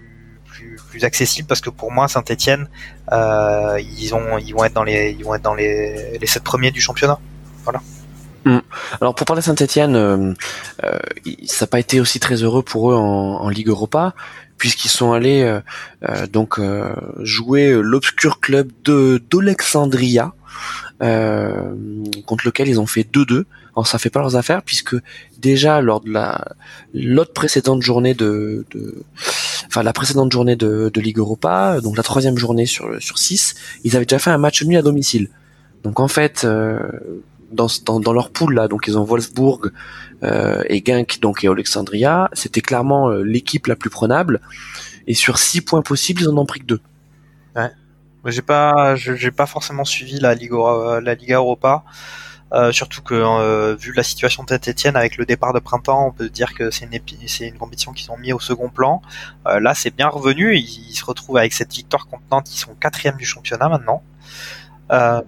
[0.45, 2.67] plus plus accessibles parce que pour moi Saint-Étienne
[3.11, 6.43] euh, ils ont ils vont être dans les ils vont être dans les les sept
[6.43, 7.19] premiers du championnat.
[7.63, 7.81] Voilà.
[8.45, 8.59] Mm.
[9.01, 10.33] Alors pour parler de Saint-Etienne, euh,
[10.83, 10.99] euh,
[11.45, 14.13] ça n'a pas été aussi très heureux pour eux en, Ligue Europa,
[14.57, 15.59] puisqu'ils sont allés euh,
[16.07, 20.33] euh donc euh, jouer l'obscur club de d'Alexandria,
[20.99, 23.45] contre lequel ils ont fait 2-2.
[23.75, 24.95] Alors ça fait pas leurs affaires, puisque
[25.37, 26.55] déjà lors de la
[26.93, 29.03] l'autre précédente journée de, de,
[29.67, 33.55] enfin la précédente journée de, de Ligue Europa, donc la troisième journée sur sur six,
[33.83, 35.29] ils avaient déjà fait un match nul à domicile.
[35.83, 36.79] Donc en fait, euh,
[37.51, 39.71] dans, dans, dans, leur poule là, donc ils ont Wolfsburg
[40.23, 44.41] euh, et Genk donc et Alexandria, c'était clairement euh, l'équipe la plus prenable.
[45.07, 46.81] Et sur six points possibles, ils en ont pris que deux.
[47.55, 47.71] Ouais.
[48.25, 51.83] J'ai pas, j'ai pas forcément suivi la Liga, la Liga Europa.
[52.51, 56.11] Euh, surtout que euh, vu la situation de Saint-Etienne avec le départ de printemps, on
[56.11, 59.01] peut dire que c'est une, c'est une compétition qu'ils ont mis au second plan.
[59.47, 60.55] Euh, là, c'est bien revenu.
[60.55, 62.51] Ils, ils, se retrouvent avec cette victoire contenante.
[62.51, 64.03] Ils sont quatrième du championnat maintenant.
[64.91, 65.21] Euh,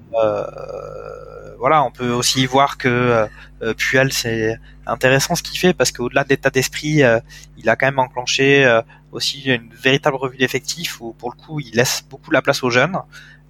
[1.61, 3.27] voilà, on peut aussi voir que euh,
[3.61, 7.19] euh, Puel, c'est intéressant ce qu'il fait parce qu'au-delà de l'état d'esprit, euh,
[7.55, 8.65] il a quand même enclenché
[9.11, 12.69] aussi une véritable revue d'effectifs où pour le coup, il laisse beaucoup la place aux
[12.69, 12.97] jeunes.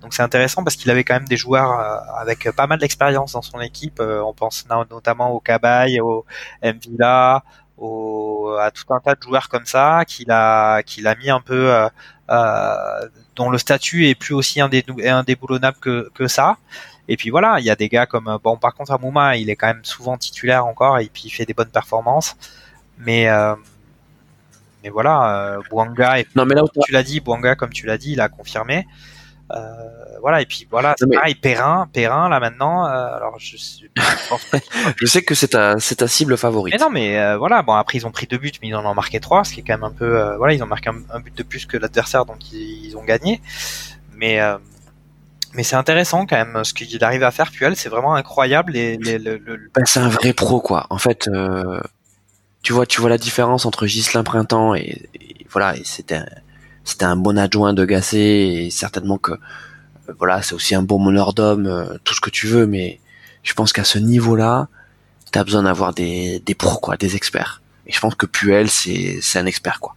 [0.01, 1.71] Donc c'est intéressant parce qu'il avait quand même des joueurs
[2.17, 3.99] avec pas mal d'expérience dans son équipe.
[4.01, 6.25] on pense notamment au Cabaye, au
[6.63, 7.43] Mvila,
[7.77, 11.41] au, à tout un tas de joueurs comme ça qu'il a qu'il a mis un
[11.41, 11.87] peu
[12.31, 16.57] euh, dont le statut est plus aussi indéboulonnable que, que ça.
[17.07, 19.55] Et puis voilà, il y a des gars comme bon par contre Amouma, il est
[19.55, 22.37] quand même souvent titulaire encore et puis il fait des bonnes performances.
[22.97, 23.55] Mais euh,
[24.83, 27.97] mais voilà, euh, Bouanga, et, non mais là tu l'as dit, Bouanga comme tu l'as
[27.97, 28.87] dit, il a confirmé.
[29.55, 32.85] Euh, voilà et puis voilà, c'est pareil, Perrin, Perrin là maintenant.
[32.85, 33.57] Euh, alors je,
[34.95, 36.73] je sais que c'est ta c'est ta cible favorite.
[36.73, 38.85] Mais non mais euh, voilà, bon après ils ont pris deux buts, mais ils en
[38.85, 41.19] ont marqué trois, ce qui est quand même un peu voilà, ils ont marqué un,
[41.19, 43.41] but de plus que l'adversaire, donc ils, ils, ont gagné.
[44.15, 44.39] Mais
[45.53, 48.95] mais c'est intéressant quand même ce qu'il arrive à faire Puel c'est vraiment incroyable et
[48.97, 49.69] le, le...
[49.73, 51.29] Ben, c'est un vrai pro quoi en fait
[52.61, 56.21] tu vois tu vois la différence entre Gislain Printemps et, et voilà et c'était
[56.83, 59.37] c'était un bon adjoint de Gassé et certainement que euh,
[60.19, 62.99] voilà c'est aussi un bon meneur d'homme euh, tout ce que tu veux mais
[63.43, 64.67] je pense qu'à ce niveau là
[65.31, 69.19] t'as besoin d'avoir des des pros quoi des experts et je pense que Puel c'est
[69.21, 69.95] c'est un expert quoi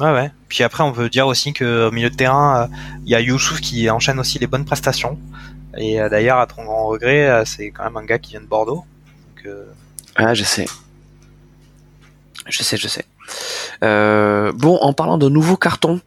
[0.00, 0.32] Ouais, ouais.
[0.48, 2.68] Puis après, on peut dire aussi que au milieu de terrain,
[3.04, 5.16] il y a Youssouf qui enchaîne aussi les bonnes prestations.
[5.76, 8.84] Et d'ailleurs, à ton grand regret, c'est quand même un gars qui vient de Bordeaux.
[9.44, 9.54] Donc,
[10.16, 10.64] Ah, je sais.
[12.48, 13.04] Je sais, je sais.
[13.84, 16.00] Euh, bon, en parlant de nouveaux cartons,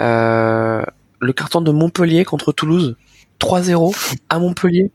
[0.00, 0.82] euh,
[1.20, 2.96] le carton de Montpellier contre Toulouse,
[3.40, 3.94] 3-0
[4.28, 4.90] à Montpellier.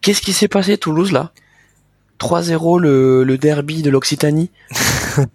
[0.00, 1.32] Qu'est-ce qui s'est passé Toulouse là?
[2.18, 4.50] 3-0 le, le derby de l'Occitanie.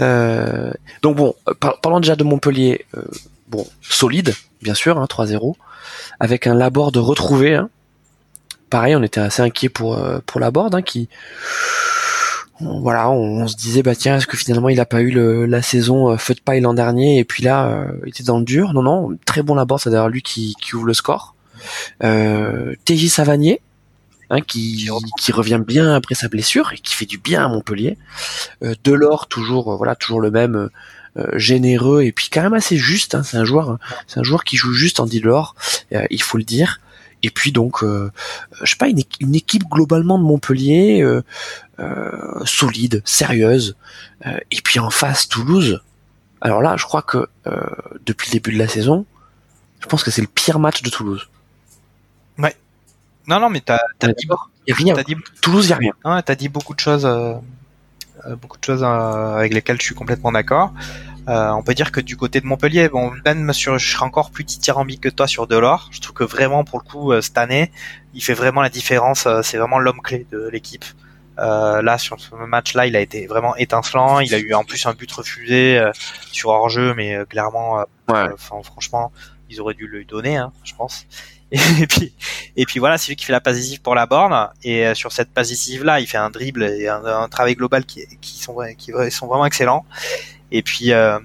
[0.00, 1.34] euh, donc bon,
[1.82, 2.86] parlons déjà de Montpellier.
[2.96, 3.02] Euh,
[3.48, 5.54] bon, solide, bien sûr, hein, 3-0,
[6.18, 7.54] avec un Laborde de retrouvé.
[7.54, 7.68] Hein.
[8.70, 11.08] Pareil, on était assez inquiet pour pour Laborde, hein, qui
[12.60, 15.10] voilà, on, se disait bah tiens, est-ce que finalement il a pas eu
[15.46, 17.18] la saison euh, feu de paille l'an dernier?
[17.18, 18.72] Et puis là euh, il était dans le dur.
[18.72, 21.34] Non non, très bon Laborde, c'est d'ailleurs lui qui, qui ouvre le score.
[22.02, 23.60] Euh, TJ Savanier,
[24.30, 24.88] hein, qui,
[25.18, 27.98] qui revient bien après sa blessure et qui fait du bien à Montpellier.
[28.62, 30.70] Euh, Delors toujours euh, voilà toujours le même
[31.34, 33.14] généreux et puis quand même assez juste.
[33.14, 35.54] Hein, c'est un joueur hein, c'est un joueur qui joue juste en Delors,
[35.92, 36.80] euh, il faut le dire.
[37.22, 38.10] Et puis donc euh,
[38.62, 41.04] je sais pas une, une, équipe globalement de Montpellier
[42.44, 43.76] solide, sérieuse.
[44.24, 45.82] et puis en face Toulouse.
[46.40, 47.28] Alors là, je crois que
[48.04, 49.06] depuis le début de la saison,
[49.80, 51.28] je pense que c'est le pire match de Toulouse.
[52.38, 52.54] Ouais,
[53.26, 54.26] non, non, mais t'as as dit,
[54.66, 54.96] y a rien.
[54.96, 55.92] As dit, Toulouse, y a rien.
[56.04, 57.34] Ouais, t'as dit beaucoup de choses, euh,
[58.36, 60.72] beaucoup de choses euh, avec lesquelles je suis complètement d'accord.
[61.28, 64.30] Euh, on peut dire que du côté de Montpellier, bon, Ben, sur, je serais encore
[64.30, 65.88] plus dithyrambique que toi sur Delors.
[65.90, 67.70] Je trouve que vraiment, pour le coup, cette année,
[68.14, 69.26] il fait vraiment la différence.
[69.42, 70.84] c'est vraiment l'homme clé de l'équipe.
[71.36, 74.20] là, sur ce match-là, il a été vraiment étincelant.
[74.20, 75.82] Il a eu en plus un but refusé
[76.30, 78.28] sur hors-jeu, mais clairement, ouais.
[78.36, 79.10] franchement,
[79.50, 81.06] ils auraient dû lui donner, hein, je pense.
[81.52, 82.12] Et puis,
[82.56, 84.48] et puis voilà, c'est lui qui fait la passe décisive pour la borne.
[84.64, 87.54] Et euh, sur cette passe décisive là, il fait un dribble et un, un travail
[87.54, 89.86] global qui, qui, sont qui sont vraiment excellents.
[90.52, 91.18] Et puis, euh,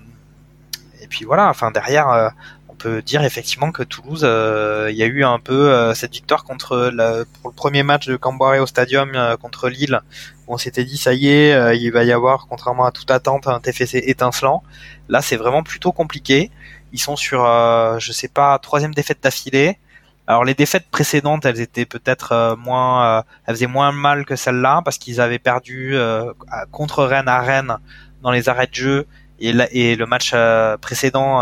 [1.02, 1.50] et puis voilà.
[1.50, 2.30] Enfin derrière, euh,
[2.70, 6.44] on peut dire effectivement que Toulouse, euh, il y a eu un peu cette victoire
[6.44, 9.12] contre la, pour le premier match de Camboiré au Stadium
[9.42, 10.02] contre Lille.
[10.48, 13.48] Où on s'était dit ça y est, il va y avoir, contrairement à toute attente,
[13.48, 14.64] un TFC étincelant.
[15.10, 16.52] Là, c'est vraiment plutôt compliqué.
[16.94, 17.44] Ils sont sur,
[18.00, 19.78] je sais pas, troisième défaite d'affilée.
[20.32, 24.82] Alors les défaites précédentes, elles étaient peut-être moins, euh, elles faisaient moins mal que celle-là
[24.86, 26.32] parce qu'ils avaient perdu euh,
[26.72, 27.78] contre Rennes à Rennes
[28.22, 29.08] dans les arrêts de jeu
[29.40, 30.34] et, et le match
[30.82, 31.40] précédent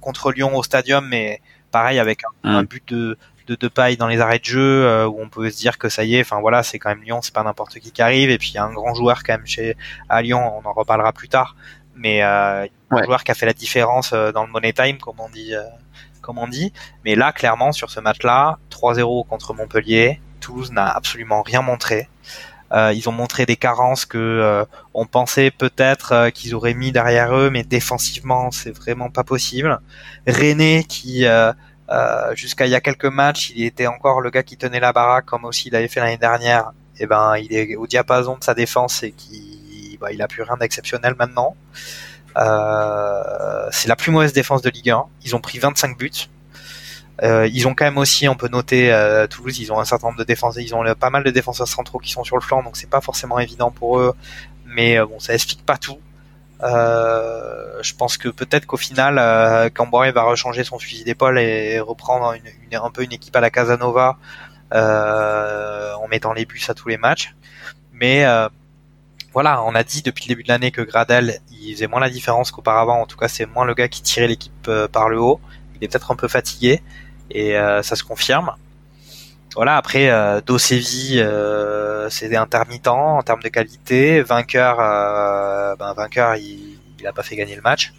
[0.00, 2.66] contre Lyon au Stadium, mais pareil avec un, mm.
[2.66, 5.78] but de, de, de paille dans les arrêts de jeu où on peut se dire
[5.78, 8.02] que ça y est, enfin voilà, c'est quand même Lyon, c'est pas n'importe qui qui
[8.02, 8.30] arrive.
[8.30, 9.76] Et puis il y a un grand joueur quand même chez
[10.08, 11.56] à Lyon, on en reparlera plus tard.
[11.96, 12.66] Mais un
[13.04, 15.54] joueur qui a fait la différence dans le money time, comme on dit,
[16.24, 16.72] comme on dit.
[17.04, 22.08] Mais là, clairement, sur ce match-là, 3-0 contre Montpellier, Toulouse n'a absolument rien montré.
[22.74, 24.64] Euh, ils ont montré des carences que euh,
[24.94, 29.78] on pensait peut-être euh, qu'ils auraient mis derrière eux, mais défensivement, c'est vraiment pas possible.
[30.26, 31.26] René, qui
[32.34, 35.26] jusqu'à il y a quelques matchs, il était encore le gars qui tenait la baraque,
[35.26, 36.72] comme aussi il avait fait l'année dernière.
[36.96, 40.28] Et eh ben, il est au diapason de sa défense et qui, bah, il a
[40.28, 41.56] plus rien d'exceptionnel maintenant.
[43.72, 45.04] c'est la plus mauvaise défense de Ligue 1.
[45.24, 46.28] Ils ont pris 25 buts.
[47.22, 50.08] Euh, ils ont quand même aussi, on peut noter, euh, Toulouse, ils ont un certain
[50.08, 52.62] nombre de défenseurs, ils ont pas mal de défenseurs centraux qui sont sur le flanc,
[52.62, 54.14] donc c'est pas forcément évident pour eux,
[54.66, 55.98] mais euh, bon, ça explique pas tout.
[56.62, 61.78] Euh, je pense que peut-être qu'au final, euh, Camboré va rechanger son fusil d'épaule et
[61.80, 62.34] reprendre
[62.72, 64.18] un peu une équipe à la Casanova
[64.72, 67.34] en mettant les bus à tous les matchs.
[67.92, 68.24] Mais
[69.32, 72.10] voilà, on a dit depuis le début de l'année que Gradel, il faisait moins la
[72.10, 73.00] différence qu'auparavant.
[73.00, 75.40] En tout cas, c'est moins le gars qui tirait l'équipe par le haut.
[75.76, 76.82] Il est peut-être un peu fatigué
[77.30, 78.54] et euh, ça se confirme.
[79.54, 84.20] Voilà, après euh, Dosevi, euh, c'est intermittent en termes de qualité.
[84.22, 87.92] Vainqueur, euh, ben, vainqueur, il, il a pas fait gagner le match.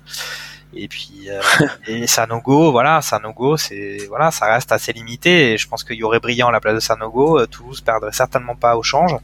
[0.73, 1.41] Et puis euh,
[1.87, 5.53] et Sanogo, voilà, Sanogo, c'est voilà, ça reste assez limité.
[5.53, 7.39] Et je pense qu'il y aurait brillant à la place de Sanogo.
[7.39, 9.15] Euh, Toulouse perdrait certainement pas au change.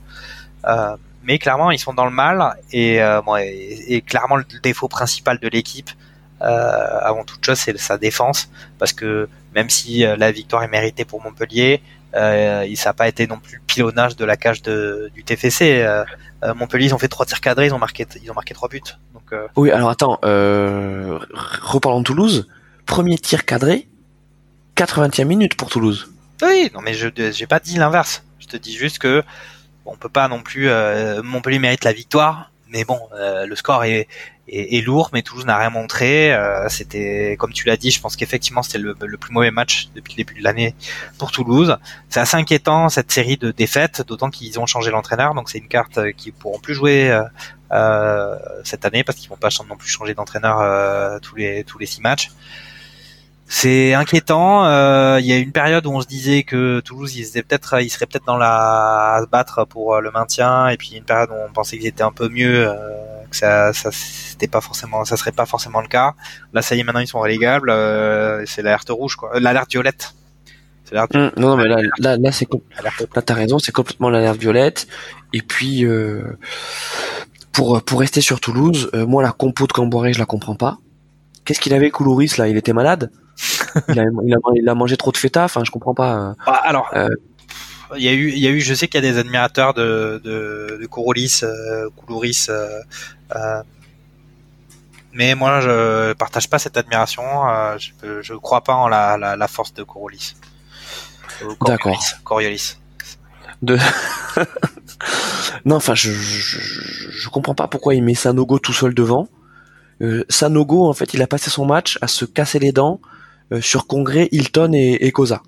[0.66, 2.56] Euh, mais clairement, ils sont dans le mal.
[2.72, 5.94] Et, bon, et, et clairement, le défaut principal de l'équipe, euh,
[6.42, 11.06] avant toute chose, c'est sa défense, parce que même si euh, la victoire est méritée
[11.06, 11.82] pour Montpellier,
[12.16, 15.86] euh, ça n'a pas été non plus le pilonnage de la cage de, du TFC.
[16.56, 18.82] Montpellier, ils ont fait trois tirs cadrés, ils ont marqué, ils ont marqué trois buts.
[19.14, 21.20] Donc, Oui, alors attends, euh,
[21.62, 22.48] reparlons de Toulouse.
[22.86, 23.88] Premier tir cadré,
[24.76, 26.12] 80e minute pour Toulouse.
[26.42, 28.24] Oui, non mais je j'ai pas dit l'inverse.
[28.40, 29.24] Je te dis juste que
[29.86, 30.68] on peut pas non plus.
[31.24, 34.08] Montpellier mérite la victoire, mais bon, le score est,
[34.52, 36.34] est, lourd, mais Toulouse n'a rien montré.
[36.34, 40.14] Euh, c'était, comme tu l'as dit, je pense qu'effectivement c'était le, plus mauvais match depuis
[40.14, 40.76] le début de l'année
[41.18, 41.78] pour Toulouse.
[42.10, 45.68] C'est assez inquiétant cette série de défaites, d'autant qu'ils ont changé l'entraîneur, donc c'est une
[45.68, 47.24] carte qu'ils pourront plus jouer euh,
[47.72, 51.86] euh, cette année parce qu'ils vont pas non plus changer d'entraîneur tous les tous les
[51.86, 52.32] six matchs.
[53.48, 54.66] C'est inquiétant.
[55.18, 57.90] Il y a une période où on se disait que Toulouse, ils étaient peut-être, ils
[57.90, 61.36] seraient peut-être dans la à se battre pour le maintien, et puis une période où
[61.50, 62.74] on pensait qu'ils étaient un peu mieux
[63.32, 66.14] ça, ça c'était pas forcément, ça serait pas forcément le cas.
[66.54, 67.70] Là, ça y est, maintenant ils sont relégables.
[67.70, 69.36] Euh, c'est l'alerte rouge, quoi.
[69.36, 70.14] Euh, l'alerte violette.
[70.94, 72.48] Mmh, non, non, mais là, là, là, c'est
[72.84, 74.88] là, t'as raison, c'est complètement l'alerte violette.
[75.32, 76.38] Et puis, euh,
[77.54, 80.80] pour pour rester sur Toulouse, euh, moi la compo de Camboiré, je la comprends pas.
[81.46, 82.48] Qu'est-ce qu'il avait Koulouris là?
[82.48, 83.10] Il était malade?
[83.88, 85.46] il, a, il, a, il, a, mangé trop de feta?
[85.46, 86.36] Enfin, je comprends pas.
[86.46, 86.90] Bah, alors.
[86.94, 87.10] Euh,
[87.98, 89.74] il y a eu, il y a eu, je sais qu'il y a des admirateurs
[89.74, 92.82] de de, de Kouroulis, euh, Koulouris, euh, euh,
[95.14, 97.24] mais moi, je partage pas cette admiration.
[97.50, 100.36] Euh, je, je crois pas en la, la, la force de Coriolis.
[101.66, 102.00] D'accord.
[102.24, 102.78] Coriolis.
[103.62, 103.78] De...
[105.66, 106.60] non, enfin, je, je,
[107.12, 109.28] je, comprends pas pourquoi il met Sanogo tout seul devant.
[110.02, 113.02] Euh, Sanogo, en fait, il a passé son match à se casser les dents
[113.52, 115.44] euh, sur Congrès, Hilton et, et Cosa.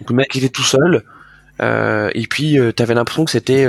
[0.00, 1.04] Donc le mec, il est tout seul.
[1.60, 3.66] Euh, et puis, euh, tu avais l'impression que c'était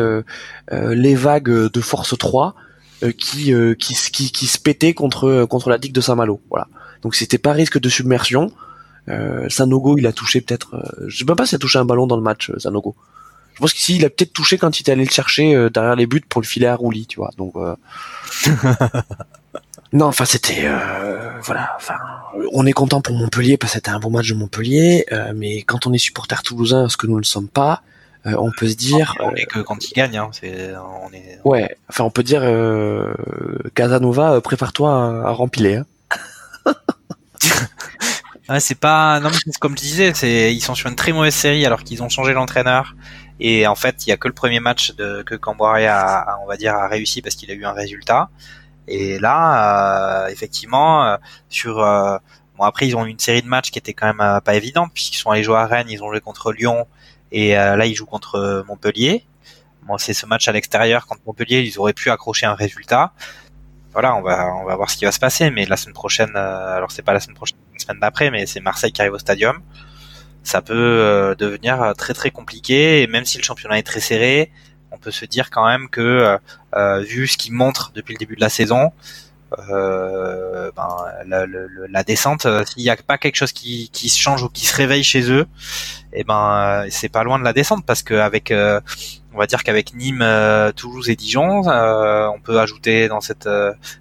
[0.71, 2.68] les vagues de Force 3 euh,
[3.17, 6.41] qui, euh, qui, qui, qui, se pétait contre, euh, contre la digue de Saint-Malo.
[6.49, 6.67] Voilà.
[7.01, 8.51] Donc c'était pas risque de submersion.
[9.07, 10.75] Euh, Sanogo, il a touché peut-être.
[11.07, 12.95] je sais même pas s'il a touché un ballon dans le match, Sanogo.
[13.53, 16.05] Je pense qu'ici, il a peut-être touché quand il était allé le chercher derrière les
[16.05, 17.31] buts pour le filer à Rouli, tu vois.
[17.37, 17.55] Donc.
[19.93, 20.69] non, enfin c'était
[21.41, 21.75] voilà.
[21.75, 21.95] Enfin,
[22.53, 25.87] on est content pour Montpellier parce que c'était un bon match de Montpellier, mais quand
[25.87, 27.81] on est supporter toulousain, ce que nous ne sommes pas,
[28.25, 29.15] euh, on peut se dire.
[29.21, 31.39] On est que quand il gagne, hein, c'est, on est.
[31.45, 33.13] Ouais, enfin on peut dire euh,
[33.75, 35.77] Casanova, euh, prépare-toi à, à rempiler.
[35.77, 35.85] Hein.
[38.49, 41.33] ouais, c'est pas, non mais comme je disais, c'est, ils sont sur une très mauvaise
[41.33, 42.95] série alors qu'ils ont changé l'entraîneur.
[43.39, 46.45] Et en fait, il y a que le premier match de, que Camboiré a, on
[46.45, 48.29] va dire, a réussi parce qu'il a eu un résultat.
[48.89, 51.17] Et là, euh, effectivement, euh,
[51.47, 54.55] sur bon après ils ont eu une série de matchs qui était quand même pas
[54.55, 56.85] évidente puisqu'ils sont allés jouer à Rennes, ils ont joué contre Lyon,
[57.31, 59.25] et euh, là, ils jouent contre euh, Montpellier.
[59.83, 63.13] Bon, c'est ce match à l'extérieur contre Montpellier, ils auraient pu accrocher un résultat.
[63.93, 65.49] Voilà, on va on va voir ce qui va se passer.
[65.49, 68.45] Mais la semaine prochaine, euh, alors c'est pas la semaine prochaine, la semaine d'après, mais
[68.45, 69.61] c'est Marseille qui arrive au stadium.
[70.43, 73.01] Ça peut devenir très très compliqué.
[73.01, 74.51] Et même si le championnat est très serré,
[74.91, 76.39] on peut se dire quand même que
[77.01, 78.93] vu ce qu'ils montrent depuis le début de la saison,
[79.69, 80.89] euh, ben,
[81.25, 81.45] la,
[81.89, 84.65] la, descente, euh, s'il n'y a pas quelque chose qui, qui se change ou qui
[84.65, 85.47] se réveille chez eux,
[86.13, 89.93] et eh ben c'est pas loin de la descente parce qu'avec on va dire qu'avec
[89.93, 90.25] Nîmes,
[90.75, 93.49] Toulouse et Dijon, on peut ajouter dans cette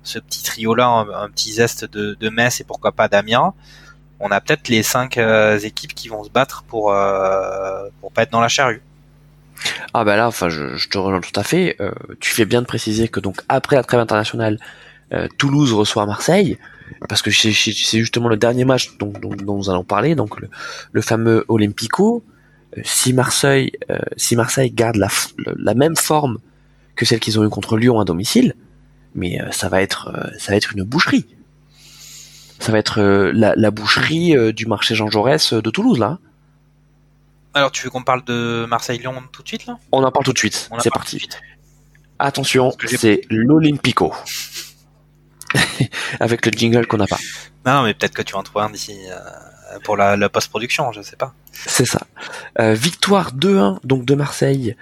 [0.03, 3.53] ce petit trio là un, petit zeste de, de Metz et pourquoi pas d'Amiens
[4.21, 6.95] on a peut-être les cinq équipes qui vont se battre pour
[8.01, 8.83] pour pas être dans la charrue.
[9.95, 11.77] Ah bah là, enfin, je, te rejoins tout à fait.
[11.81, 11.91] Euh,
[12.21, 14.65] tu fais bien de préciser que donc après la trêve internationale, euh,
[15.39, 16.59] Toulouse reçoit Marseille,
[17.09, 20.37] parce que c'est justement le dernier match dont, nous allons parler, donc
[20.93, 22.25] le, fameux Olympico.
[22.77, 23.73] Euh, si Marseille,
[24.17, 25.09] si Marseille garde la,
[25.57, 26.39] la même forme
[26.97, 28.55] que celle qu'ils ont eu contre Lyon à domicile,
[29.15, 31.27] mais ça va être, ça va être une boucherie.
[32.59, 36.19] Ça va être la, la, boucherie du marché Jean Jaurès de Toulouse là.
[37.55, 39.79] Alors, tu veux qu'on parle de Marseille-Lyon tout de suite là?
[39.91, 40.71] On en parle tout de suite.
[40.81, 41.29] C'est parti.
[42.19, 44.13] Attention, c'est l'Olympico.
[46.21, 47.19] Avec le jingle qu'on n'a pas.
[47.67, 49.17] Non, mais peut-être que tu vas en trouver un d'ici euh,
[49.85, 51.35] pour la, post-production, je sais pas.
[51.53, 52.01] C'est ça.
[52.61, 54.77] Euh, victoire 2-1 donc de Marseille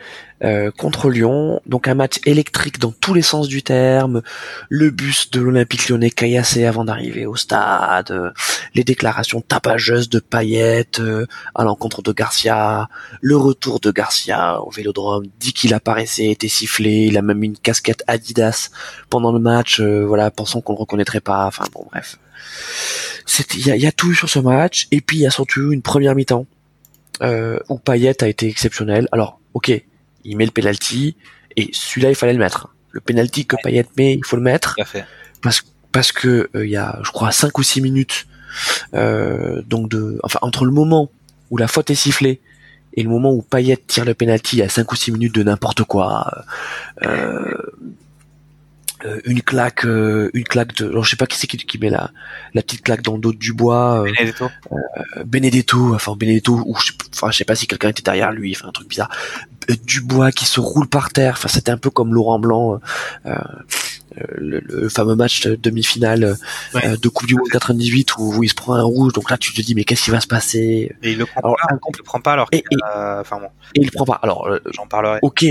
[0.45, 1.61] euh, contre Lyon.
[1.66, 4.22] Donc un match électrique dans tous les sens du terme.
[4.68, 8.33] Le bus de l'Olympique lyonnais caillassé avant d'arriver au stade.
[8.74, 12.89] les déclarations tapageuses de Payet euh, à l'encontre de Garcia.
[13.20, 15.27] Le retour de Garcia au Vélodrome.
[15.41, 17.07] Dit qu'il apparaissait, était sifflé.
[17.07, 18.70] Il a même une casquette Adidas
[19.11, 19.81] pendant le match.
[19.81, 21.47] Voilà, pensant qu'on le reconnaîtrait pas.
[21.47, 22.18] Enfin bon, bref.
[23.55, 24.89] Il y a, y a tout sur ce match.
[24.91, 26.47] Et puis il y a surtout une première mi-temps.
[27.22, 29.09] où Payet a été exceptionnel.
[29.12, 29.72] Alors, ok,
[30.24, 31.16] il met le penalty
[31.57, 32.68] et celui-là il fallait le mettre.
[32.91, 34.76] Le penalty que Payet met, il faut le mettre
[35.43, 35.62] parce
[35.93, 38.26] parce que euh, il y a je crois 5 ou 6 minutes
[38.95, 41.11] euh, donc de enfin entre le moment
[41.51, 42.41] où la faute est sifflée
[42.97, 45.34] et le moment où Payet tire le penalty, il y a 5 ou 6 minutes
[45.34, 46.32] de n'importe quoi.
[47.03, 47.55] Euh, euh,
[49.24, 51.90] une claque, euh, une claque de, alors je sais pas qui c'est qui, qui met
[51.90, 52.11] la,
[52.54, 54.00] la petite claque dans le dos de Dubois.
[54.00, 54.50] Euh, Benedetto.
[55.24, 58.68] Benedetto, enfin Benedetto, ou je, enfin je sais pas si quelqu'un était derrière lui, enfin
[58.68, 59.11] un truc bizarre.
[59.84, 62.80] Dubois qui se roule par terre, enfin c'était un peu comme Laurent Blanc.
[64.38, 66.38] Le, fameux match demi-finale
[66.74, 69.61] de Coupe du Monde 98 où, il se prend un rouge donc là tu te
[69.61, 70.96] dis mais qu'est-ce qui va se passer?
[71.02, 72.64] Et il le prend alors, pas il le prend pas alors et,
[73.20, 75.44] enfin bon et il le prend pas alors j'en parlerai ok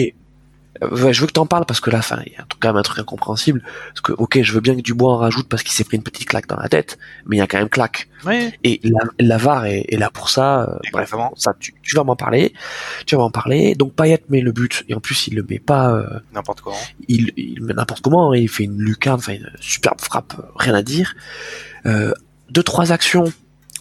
[0.84, 2.78] euh, je veux que t'en parles parce que là, enfin, il y a quand même
[2.78, 3.62] un truc incompréhensible.
[3.90, 6.04] Parce que, ok, je veux bien que Dubois en rajoute parce qu'il s'est pris une
[6.04, 8.10] petite claque dans la tête, mais il y a quand même claque.
[8.64, 10.64] Et la, la VAR est, là pour ça.
[10.64, 12.54] Euh, bref, ça, tu, vas m'en parler.
[13.06, 13.76] Tu vas m'en parler.
[13.76, 16.78] Donc Payet met le but et en plus il le met pas euh, n'importe comment.
[17.08, 18.32] Il, il met n'importe comment.
[18.32, 18.38] Hein.
[18.38, 21.16] il fait une lucarne, enfin une superbe frappe, rien à dire.
[21.86, 22.14] Euh,
[22.50, 23.32] deux trois actions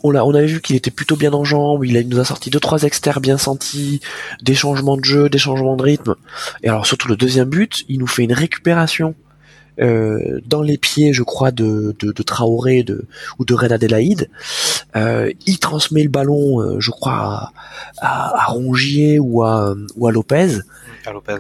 [0.05, 2.61] on, on avait vu qu'il était plutôt bien en jambes, il, nous a sorti deux
[2.61, 4.01] trois externes bien sentis,
[4.43, 6.15] des changements de jeu, des changements de rythme.
[6.63, 9.15] Et alors surtout le deuxième but, il nous fait une récupération
[9.81, 13.07] euh, dans les pieds, je crois, de, de, Traoré de,
[13.39, 14.31] ou de Red Adelaide.
[14.95, 17.51] Euh, il transmet le ballon, euh, je crois,
[17.99, 20.59] à, Rongier ou à, ou à Lopez.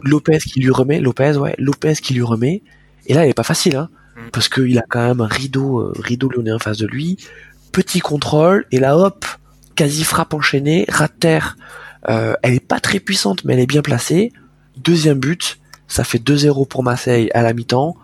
[0.02, 0.38] Lopez.
[0.38, 2.62] qui lui remet, Lopez, ouais, Lopez qui lui remet.
[3.06, 4.30] Et là, il est pas facile, hein, mm.
[4.32, 7.18] parce qu'il a quand même un rideau, rideau lyonnais en face de lui
[7.74, 9.26] petit contrôle, et là hop,
[9.74, 11.56] quasi frappe enchaînée, rat terre.
[12.08, 14.32] Euh, elle est pas très puissante, mais elle est bien placée.
[14.76, 15.58] Deuxième but,
[15.88, 17.96] ça fait 2-0 pour Marseille à la mi-temps.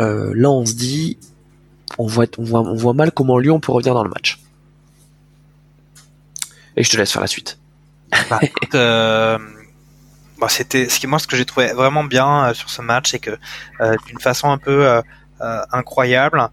[0.00, 1.18] Euh, là, on se dit,
[1.98, 4.38] on voit, on voit, on voit mal comment Lyon peut revenir dans le match.
[6.76, 7.58] Et je te laisse faire la suite.
[8.30, 8.38] Bah,
[8.74, 9.38] euh,
[10.38, 13.18] bah, c'était ce qui moi ce que j'ai trouvé vraiment bien sur ce match, c'est
[13.18, 13.36] que
[14.06, 15.02] d'une façon un peu
[15.40, 16.50] incroyable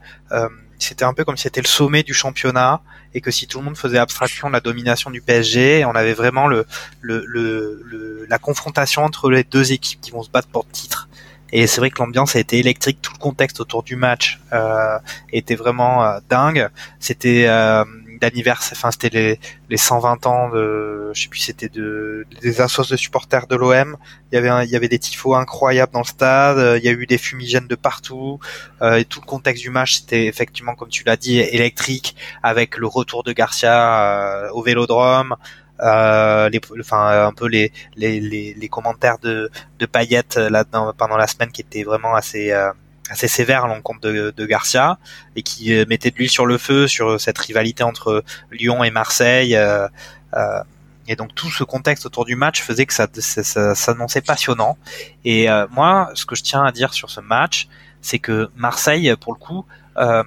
[0.80, 2.82] c'était un peu comme si c'était le sommet du championnat
[3.14, 6.14] et que si tout le monde faisait abstraction de la domination du PSG, on avait
[6.14, 6.66] vraiment le,
[7.02, 11.08] le, la confrontation entre les deux équipes qui vont se battre pour le titre.
[11.52, 14.98] Et c'est vrai que l'ambiance a été électrique, tout le contexte autour du match euh,
[15.32, 16.70] était vraiment euh, dingue.
[17.00, 17.86] C'était euh,
[18.30, 22.86] d'anniversaire, enfin c'était les, les 120 ans de, je sais plus, c'était de des assos
[22.90, 23.98] de supporters de l'OM.
[24.32, 26.80] Il y avait il y avait des tifos incroyables dans le stade.
[26.80, 28.40] Il y a eu des fumigènes de partout.
[28.82, 32.78] Euh, et tout le contexte du match, c'était effectivement, comme tu l'as dit, électrique, avec
[32.78, 35.36] le retour de Garcia euh, au Vélodrome.
[35.82, 40.64] Euh, les, enfin un peu les, les, les, les commentaires de, de Payet là
[40.98, 42.72] pendant la semaine qui étaient vraiment assez euh,
[43.10, 44.98] assez sévère à l'encontre de, de, Garcia
[45.36, 48.92] et qui euh, mettait de l'huile sur le feu sur cette rivalité entre Lyon et
[48.92, 49.56] Marseille.
[49.56, 49.88] Euh,
[50.34, 50.62] euh,
[51.08, 54.78] et donc tout ce contexte autour du match faisait que ça, ça, s'annonçait passionnant.
[55.24, 57.68] Et euh, moi, ce que je tiens à dire sur ce match,
[58.02, 59.66] c'est que Marseille, pour le coup,
[59.98, 60.24] euh,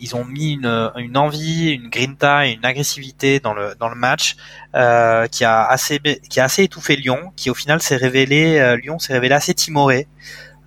[0.00, 3.94] ils ont mis une, une, envie, une grinta et une agressivité dans le dans le
[3.94, 4.36] match
[4.74, 8.98] euh, qui a assez qui a assez étouffé Lyon, qui au final s'est révélé Lyon
[8.98, 10.08] s'est révélé assez timoré.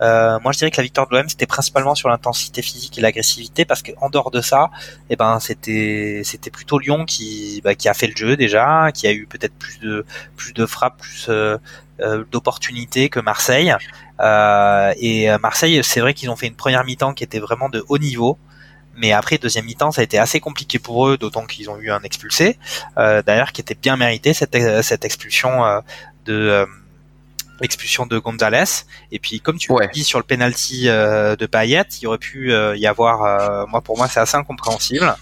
[0.01, 3.01] Euh, moi, je dirais que la victoire de l'OM c'était principalement sur l'intensité physique et
[3.01, 4.69] l'agressivité, parce qu'en dehors de ça,
[5.09, 9.07] eh ben c'était c'était plutôt Lyon qui bah, qui a fait le jeu déjà, qui
[9.07, 10.05] a eu peut-être plus de
[10.35, 11.57] plus de frappes, plus euh,
[12.01, 13.75] euh d'opportunités que Marseille.
[14.19, 17.83] Euh, et Marseille, c'est vrai qu'ils ont fait une première mi-temps qui était vraiment de
[17.87, 18.37] haut niveau.
[18.97, 21.91] Mais après, deuxième mi-temps, ça a été assez compliqué pour eux, d'autant qu'ils ont eu
[21.91, 22.57] un expulsé,
[22.97, 25.79] euh, d'ailleurs, qui était bien mérité, cette, cette expulsion euh,
[26.25, 26.65] de...
[27.61, 28.85] Euh, expulsion de Gonzalez.
[29.11, 29.89] Et puis comme tu ouais.
[29.93, 33.81] dis sur le penalty euh, de Payet il aurait pu euh, y avoir euh, moi
[33.81, 35.15] pour moi c'est assez incompréhensible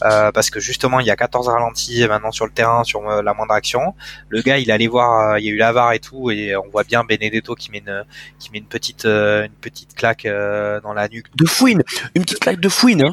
[0.00, 3.54] parce que justement il y a 14 ralentis maintenant sur le terrain sur la moindre
[3.54, 3.94] action.
[4.28, 6.84] Le gars il allait voir il y a eu l'avare et tout et on voit
[6.84, 8.04] bien Benedetto qui met une
[8.38, 11.26] qui met une petite une petite claque dans la nuque.
[11.36, 11.82] De fouine.
[12.14, 13.12] Une petite claque de fouine hein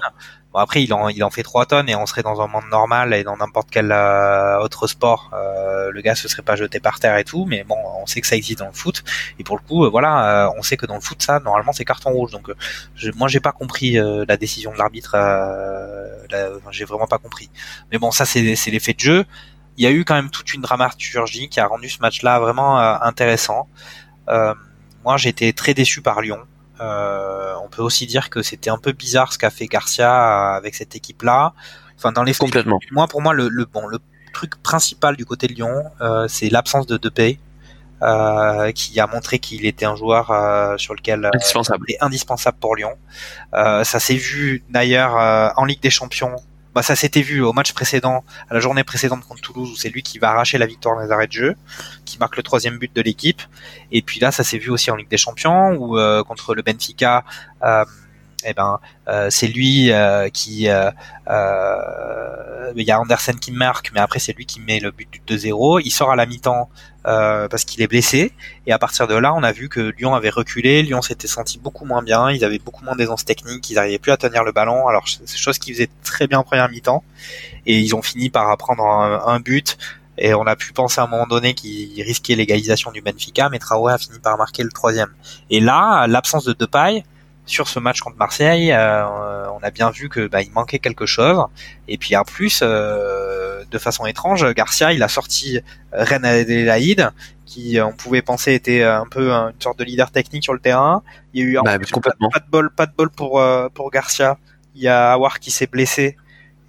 [0.58, 3.38] après, il en, fait 3 tonnes et on serait dans un monde normal et dans
[3.38, 7.24] n'importe quel euh, autre sport, euh, le gars se serait pas jeté par terre et
[7.24, 7.46] tout.
[7.46, 9.04] Mais bon, on sait que ça existe dans le foot
[9.40, 11.86] et pour le coup, euh, voilà, on sait que dans le foot, ça, normalement, c'est
[11.86, 12.32] carton rouge.
[12.32, 12.52] Donc,
[12.96, 15.16] je, moi, j'ai pas compris la décision de l'arbitre.
[16.72, 17.50] j'ai vraiment pas compris.
[17.92, 19.26] Mais bon, ça, c'est l'effet de jeu.
[19.78, 22.78] Il y a eu quand même toute une dramaturgie qui a rendu ce match-là vraiment
[22.80, 23.68] intéressant.
[25.04, 26.40] moi, été très déçu par Lyon.
[26.80, 30.76] Euh, on peut aussi dire que c'était un peu bizarre ce qu'a fait Garcia avec
[30.76, 31.54] cette équipe-là.
[31.98, 32.80] Enfin, dans les complètement.
[32.92, 34.00] Moi, pour moi, le, le, bon, le
[34.34, 37.40] truc principal du côté de Lyon, euh, c'est l'absence de Depay.
[38.04, 41.86] Euh, qui a montré qu'il était un joueur euh, sur lequel euh, indispensable.
[42.00, 42.94] indispensable pour Lyon.
[43.56, 45.16] Euh, ça s'est vu d'ailleurs
[45.58, 46.36] en Ligue des Champions
[46.78, 49.90] bah, ça s'était vu au match précédent, à la journée précédente contre Toulouse, où c'est
[49.90, 51.56] lui qui va arracher la victoire dans les arrêts de jeu,
[52.06, 53.42] qui marque le troisième but de l'équipe.
[53.92, 56.62] Et puis là, ça s'est vu aussi en Ligue des Champions, où euh, contre le
[56.62, 57.26] Benfica,
[57.64, 57.84] euh,
[58.50, 58.80] eh ben,
[59.10, 60.90] euh, c'est lui euh, qui, euh,
[62.76, 65.20] il y a Andersen qui marque, mais après c'est lui qui met le but du
[65.28, 65.82] 2-0.
[65.84, 66.70] Il sort à la mi-temps
[67.04, 68.34] parce qu'il est blessé,
[68.66, 70.82] et à partir de là, on a vu que Lyon avait reculé.
[70.84, 74.12] Lyon s'était senti beaucoup moins bien, ils avaient beaucoup moins d'aisance technique, ils n'arrivaient plus
[74.12, 74.88] à tenir le ballon.
[74.88, 77.06] Alors c'est chose qu'ils faisaient très bien en première mi-temps,
[77.66, 79.78] et ils ont fini par prendre un, but.
[80.18, 83.60] Et on a pu penser à un moment donné qu'ils risquaient l'égalisation du Benfica, mais
[83.60, 85.14] Traoré a fini par marquer le troisième.
[85.50, 87.04] Et là, l'absence de Depay,
[87.48, 91.06] sur ce match contre Marseille, euh, on a bien vu que bah, il manquait quelque
[91.06, 91.44] chose.
[91.88, 95.60] Et puis en plus, euh, de façon étrange, Garcia, il a sorti
[95.92, 97.12] Ren Adelaide,
[97.46, 101.02] qui on pouvait penser était un peu une sorte de leader technique sur le terrain.
[101.34, 103.90] Il y a eu bah, pas, pas, de bol, pas de bol pour euh, pour
[103.90, 104.38] Garcia.
[104.76, 106.18] Il y a Awar qui s'est blessé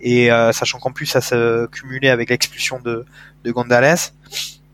[0.01, 3.05] et sachant qu'en plus ça se cumulait avec l'expulsion de
[3.45, 3.99] de Gondales.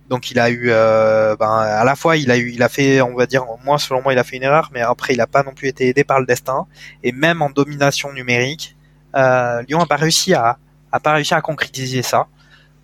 [0.09, 3.01] Donc il a eu, euh, ben, à la fois il a eu, il a fait,
[3.01, 5.27] on va dire, moi selon moi il a fait une erreur, mais après il a
[5.27, 6.67] pas non plus été aidé par le destin.
[7.03, 8.77] Et même en domination numérique,
[9.17, 10.59] euh, Lyon a pas réussi à,
[10.93, 12.27] a pas réussi à concrétiser ça.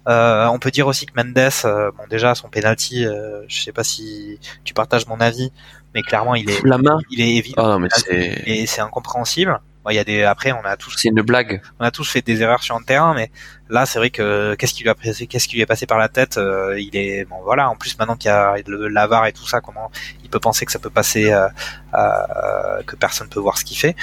[0.09, 3.85] Euh, on peut dire aussi que Mendes, bon déjà son penalty, euh, je sais pas
[3.85, 5.53] si tu partages mon avis,
[5.95, 8.43] mais clairement il est, la main, il est évident, oh non, mais c'est...
[8.47, 9.61] et c'est incompréhensible.
[9.89, 11.63] Il y a des après on a tous c'est une blague.
[11.79, 13.31] On a tous fait des erreurs sur un terrain mais
[13.69, 15.99] là c'est vrai que qu'est-ce qui lui a passé qu'est-ce qui lui est passé par
[15.99, 19.27] la tête euh, il est bon voilà en plus maintenant qu'il y a le lavar
[19.27, 19.91] et tout ça comment
[20.23, 21.49] il peut penser que ça peut passer euh,
[21.95, 23.97] euh, que personne peut voir ce qu'il fait.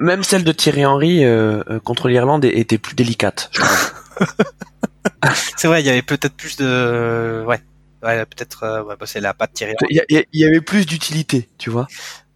[0.00, 3.50] Même celle de Thierry Henry euh, euh, contre l'Irlande était plus délicate.
[5.56, 7.60] c'est vrai, il y avait peut-être plus de ouais
[8.02, 9.74] ouais peut-être ouais, bah, c'est la patte Thierry.
[9.90, 11.86] Il y, y, avait plus d'utilité, tu vois.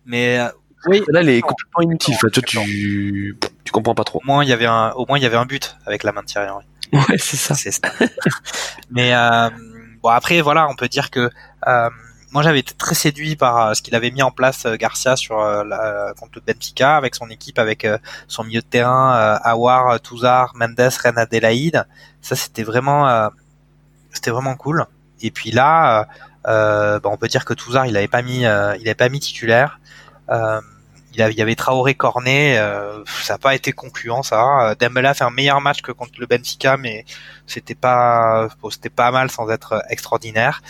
[0.05, 0.39] Mais
[0.87, 2.17] oui, là, elle est complètement inutile.
[2.19, 4.21] Toi, tu, tu comprends pas trop.
[4.23, 6.13] Au moins, il y avait un, au moins, il y avait un but avec la
[6.13, 6.65] main de Thierry Henry.
[6.93, 7.55] Ouais, c'est ça.
[7.55, 7.81] C'est ça.
[8.91, 9.51] Mais euh,
[10.03, 11.31] bon, après, voilà, on peut dire que
[11.67, 11.91] euh,
[12.33, 15.39] moi, j'avais été très séduit par euh, ce qu'il avait mis en place Garcia sur
[15.39, 17.87] la, contre Benfica avec son équipe, avec
[18.29, 21.87] son milieu de terrain, Awar, Touzard, Mendes, Ren Adelaide.
[22.21, 23.31] Ça, c'était vraiment,
[24.13, 24.87] c'était vraiment cool.
[25.21, 26.07] Et puis là,
[26.45, 29.79] bah, on peut dire que Touzard, il avait pas mis, il avait pas mis titulaire.
[30.31, 30.61] Euh,
[31.15, 34.75] il y avait Traoré Cornet, euh, ça n'a pas été concluant ça.
[34.79, 37.05] Dembélé a fait un meilleur match que contre le Benfica, mais
[37.47, 40.63] c'était pas, c'était pas mal sans être extraordinaire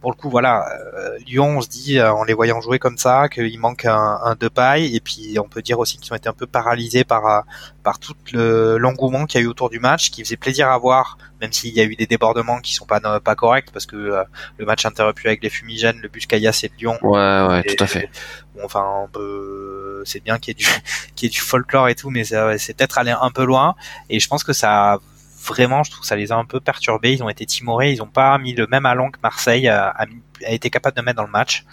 [0.00, 0.66] pour le coup, voilà,
[0.96, 4.18] euh, Lyon, on se dit euh, en les voyant jouer comme ça qu'il manque un,
[4.24, 7.04] un de paille, et puis on peut dire aussi qu'ils ont été un peu paralysés
[7.04, 7.40] par euh,
[7.82, 11.18] par tout l'engouement qu'il y a eu autour du match, qui faisait plaisir à voir,
[11.40, 14.24] même s'il y a eu des débordements qui sont pas pas corrects, parce que
[14.56, 16.98] le match interrompu avec les fumigènes, le bus Caillasse et Lyon.
[17.02, 18.08] Ouais, ouais, tout à fait.
[18.54, 20.64] Bon, enfin, on peut, c'est bien qu'il y ait du
[21.14, 23.74] qu'il y ait du folklore et tout, mais c'est peut-être aller un peu loin,
[24.08, 24.98] et je pense que ça
[25.46, 27.14] vraiment, je trouve que ça les a un peu perturbés.
[27.14, 30.06] Ils ont été timorés, ils n'ont pas mis le même allant que Marseille a, a,
[30.52, 31.64] été capable de mettre dans le match.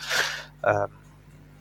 [0.66, 0.88] Euh,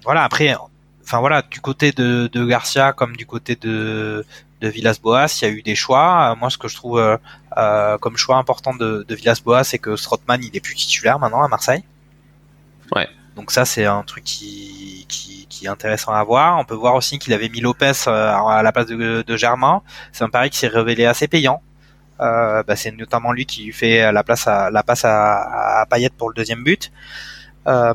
[0.04, 0.54] voilà, après,
[1.02, 4.24] enfin voilà, du côté de, de, Garcia comme du côté de,
[4.60, 6.34] de Villas-Boas, il y a eu des choix.
[6.38, 7.16] Moi, ce que je trouve euh,
[7.56, 11.42] euh, comme choix important de, de Villas-Boas, c'est que Strootman, il est plus titulaire maintenant
[11.42, 11.82] à Marseille.
[12.94, 13.08] Ouais.
[13.34, 16.58] Donc ça, c'est un truc qui, qui, qui, est intéressant à voir.
[16.58, 19.82] On peut voir aussi qu'il avait mis Lopez à la place de, de Germain.
[20.12, 21.60] C'est un pari qui s'est révélé assez payant.
[22.20, 26.10] Euh, bah, c'est notamment lui qui fait la place à la passe à, à Payet
[26.16, 26.90] pour le deuxième but.
[27.66, 27.94] Euh,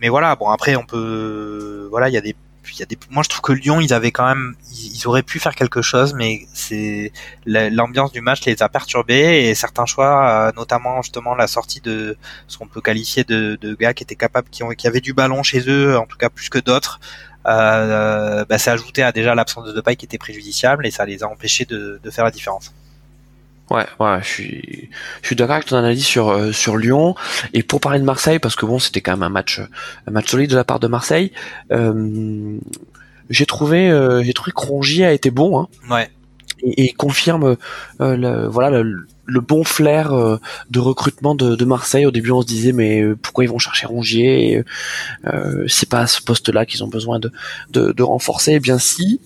[0.00, 2.36] mais voilà, bon après on peut, voilà, il y a des
[2.70, 5.22] il y a des, moi je trouve que Lyon ils avaient quand même, ils, auraient
[5.22, 7.12] pu faire quelque chose, mais c'est
[7.46, 12.16] l'ambiance du match les a perturbés et certains choix, euh, notamment justement la sortie de
[12.46, 15.14] ce qu'on peut qualifier de, de, gars qui étaient capables, qui ont, qui avaient du
[15.14, 17.00] ballon chez eux, en tout cas plus que d'autres.
[17.46, 21.22] Euh, bah, ça ajouté à déjà l'absence de Depay qui était préjudiciable et ça les
[21.22, 22.74] a empêchés de, de faire la différence.
[23.70, 24.88] Ouais, ouais, je suis,
[25.20, 27.14] je suis d'accord avec ton analyse sur euh, sur Lyon.
[27.52, 29.60] Et pour parler de Marseille, parce que bon, c'était quand même un match,
[30.06, 31.32] un match solide de la part de Marseille.
[31.70, 32.56] Euh,
[33.28, 35.60] j'ai trouvé, euh, j'ai trouvé que Rongier a été bon.
[35.60, 36.10] Hein, ouais.
[36.62, 37.56] Et, confirme,
[38.00, 40.12] le, voilà, le, bon flair
[40.70, 42.04] de recrutement de, de, Marseille.
[42.04, 44.64] Au début, on se disait, mais pourquoi ils vont chercher Rongier?
[45.68, 47.30] C'est pas à ce poste-là qu'ils ont besoin de,
[47.70, 48.54] de, de renforcer.
[48.54, 49.20] Eh bien, si.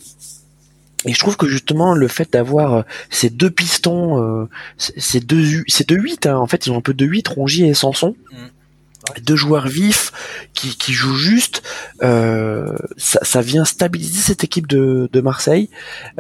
[1.05, 5.65] Et je trouve que justement le fait d'avoir euh, ces deux pistons, euh, ces deux
[5.66, 8.15] ces deux 8, hein, en fait ils ont un peu de 8, Rongier et Sanson,
[8.31, 9.20] mm.
[9.23, 10.12] deux joueurs vifs
[10.55, 11.62] qui, qui jouent juste,
[12.05, 15.70] euh, ça, ça, vient stabiliser cette équipe de, de Marseille.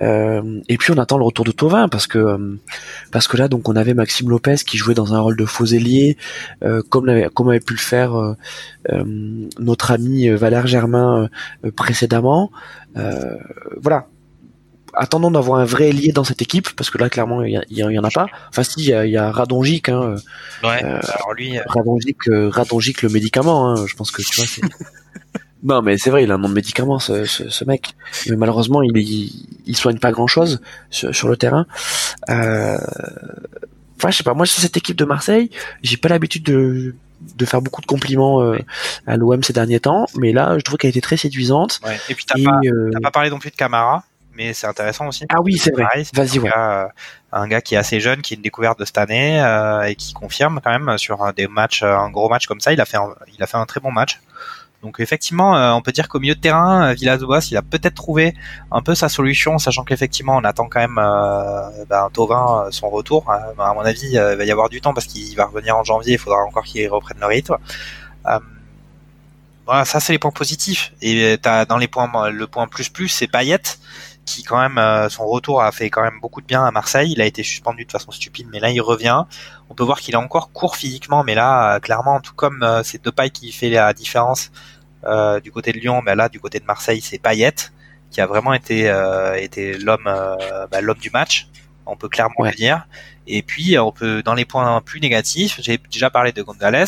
[0.00, 2.60] Euh, et puis on attend le retour de Tovin parce que euh,
[3.12, 5.66] parce que là donc on avait Maxime Lopez qui jouait dans un rôle de faux
[5.66, 6.16] ailier,
[6.88, 8.36] comme avait, comme avait pu le faire
[9.58, 11.28] notre ami Valère Germain
[11.76, 12.50] précédemment.
[13.80, 14.08] voilà,
[14.94, 18.04] attendons d'avoir un vrai ailier dans cette équipe parce que là clairement il y, en
[18.04, 18.26] a pas.
[18.48, 20.16] Enfin si il y a, y a Radonjic hein.
[20.62, 20.84] Ouais.
[20.84, 21.58] Euh, alors lui.
[21.58, 21.62] Euh,
[22.28, 23.70] euh, Radonjic, le médicament.
[23.70, 24.68] Hein, je pense que tu vois.
[25.62, 27.94] non mais c'est vrai il a un nom de médicament ce, ce, mec.
[28.28, 30.60] Mais malheureusement il, il, soigne pas grand chose
[30.90, 31.66] sur, le terrain.
[32.28, 32.78] Euh...
[33.96, 35.50] Enfin je sais pas moi sur cette équipe de Marseille
[35.82, 36.94] j'ai pas l'habitude de
[37.36, 38.58] de faire beaucoup de compliments euh,
[39.06, 41.80] à l'OM ces derniers temps, mais là je trouve qu'elle a été très séduisante.
[41.84, 41.96] Ouais.
[42.08, 42.60] Et puis t'as pas,
[43.00, 44.02] pas parlé non plus de Camara
[44.34, 45.26] mais c'est intéressant aussi.
[45.28, 46.04] Ah oui, c'est vrai.
[46.14, 46.50] Vas-y, ouais.
[46.56, 46.86] Euh,
[47.32, 49.94] un gars qui est assez jeune, qui est une découverte de cette année euh, et
[49.94, 52.98] qui confirme quand même sur des matchs, un gros match comme ça, il a fait,
[52.98, 54.20] un, il a fait un très bon match.
[54.82, 58.34] Donc effectivement, euh, on peut dire qu'au milieu de terrain, Villas-Boas, il a peut-être trouvé
[58.72, 62.08] un peu sa solution, sachant qu'effectivement, on attend quand même euh, ben,
[62.70, 63.30] son retour.
[63.30, 66.14] à mon avis, il va y avoir du temps parce qu'il va revenir en janvier.
[66.14, 67.56] Il faudra encore qu'il reprenne le rythme.
[69.64, 70.92] voilà, ça c'est les points positifs.
[71.00, 73.60] Et t'as dans les points, le point plus plus, c'est Payet
[74.24, 77.12] qui quand même euh, son retour a fait quand même beaucoup de bien à Marseille.
[77.12, 79.24] Il a été suspendu de façon stupide, mais là il revient.
[79.68, 82.82] On peut voir qu'il est encore court physiquement, mais là euh, clairement, tout comme euh,
[82.84, 84.50] c'est Depay qui fait la différence
[85.42, 87.54] du côté de Lyon, mais là du côté de Marseille c'est Payet
[88.12, 88.82] qui a vraiment été
[89.36, 91.48] été l'homme bah, l'homme du match.
[91.86, 92.86] On peut clairement le dire.
[93.26, 96.84] Et puis on peut dans les points plus négatifs, j'ai déjà parlé de Gonzalez.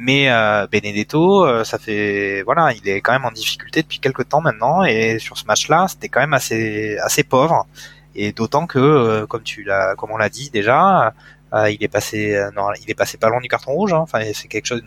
[0.00, 4.28] Mais euh, Benedetto, euh, ça fait voilà, il est quand même en difficulté depuis quelques
[4.28, 7.66] temps maintenant et sur ce match-là, c'était quand même assez assez pauvre
[8.14, 11.12] et d'autant que euh, comme tu l'as comme on l'a dit déjà,
[11.52, 13.92] euh, il est passé non, il est passé pas loin du carton rouge.
[13.92, 13.98] Hein.
[13.98, 14.84] Enfin, c'est quelque chose.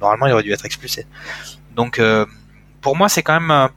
[0.00, 1.06] Normalement, il aurait dû être expulsé.
[1.76, 2.00] Donc
[2.80, 3.68] pour moi, c'est quand même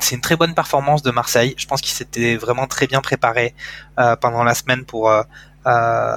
[0.00, 1.54] c'est une très bonne performance de Marseille.
[1.56, 3.54] Je pense qu'il s'était vraiment très bien préparé
[4.20, 5.12] pendant la semaine pour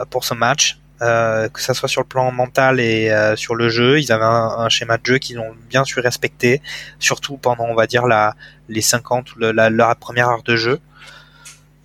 [0.10, 0.80] pour ce match.
[1.04, 4.00] Euh, que ça soit sur le plan mental et euh, sur le jeu.
[4.00, 6.62] Ils avaient un, schéma de jeu qu'ils ont bien su respecter,
[7.00, 8.36] surtout pendant, on va dire, la,
[8.70, 10.80] les 50 ou la, leur première heure de jeu.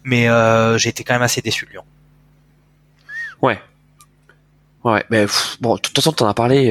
[0.05, 1.83] Mais euh, j'ai été quand même assez déçu Lyon.
[3.43, 3.61] Ouais.
[4.85, 5.27] Ouais, mais
[5.61, 6.71] bon, de toute façon, t'en as parlé,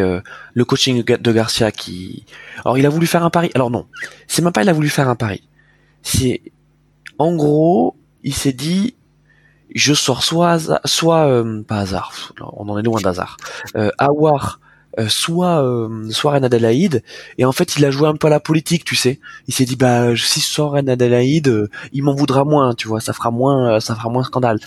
[0.54, 2.26] le coaching de Garcia qui...
[2.64, 3.52] Alors, il a voulu faire un pari.
[3.54, 3.86] Alors non,
[4.28, 5.44] c'est même pas il a voulu faire un pari.
[6.02, 6.42] C'est...
[7.20, 8.96] En gros, il s'est dit,
[9.76, 13.38] je sors soit soit euh, pas hasard, on en est loin d'hasard.
[13.76, 14.60] Euh, Awar,
[15.00, 17.04] euh, soit euh, soit Reine Adelaide
[17.38, 19.20] et en fait il a joué un peu à la politique, tu sais.
[19.48, 22.88] Il s'est dit bah si je sors Reine Adelaide, euh, il m'en voudra moins, tu
[22.88, 24.60] vois, ça fera moins ça fera moins scandale.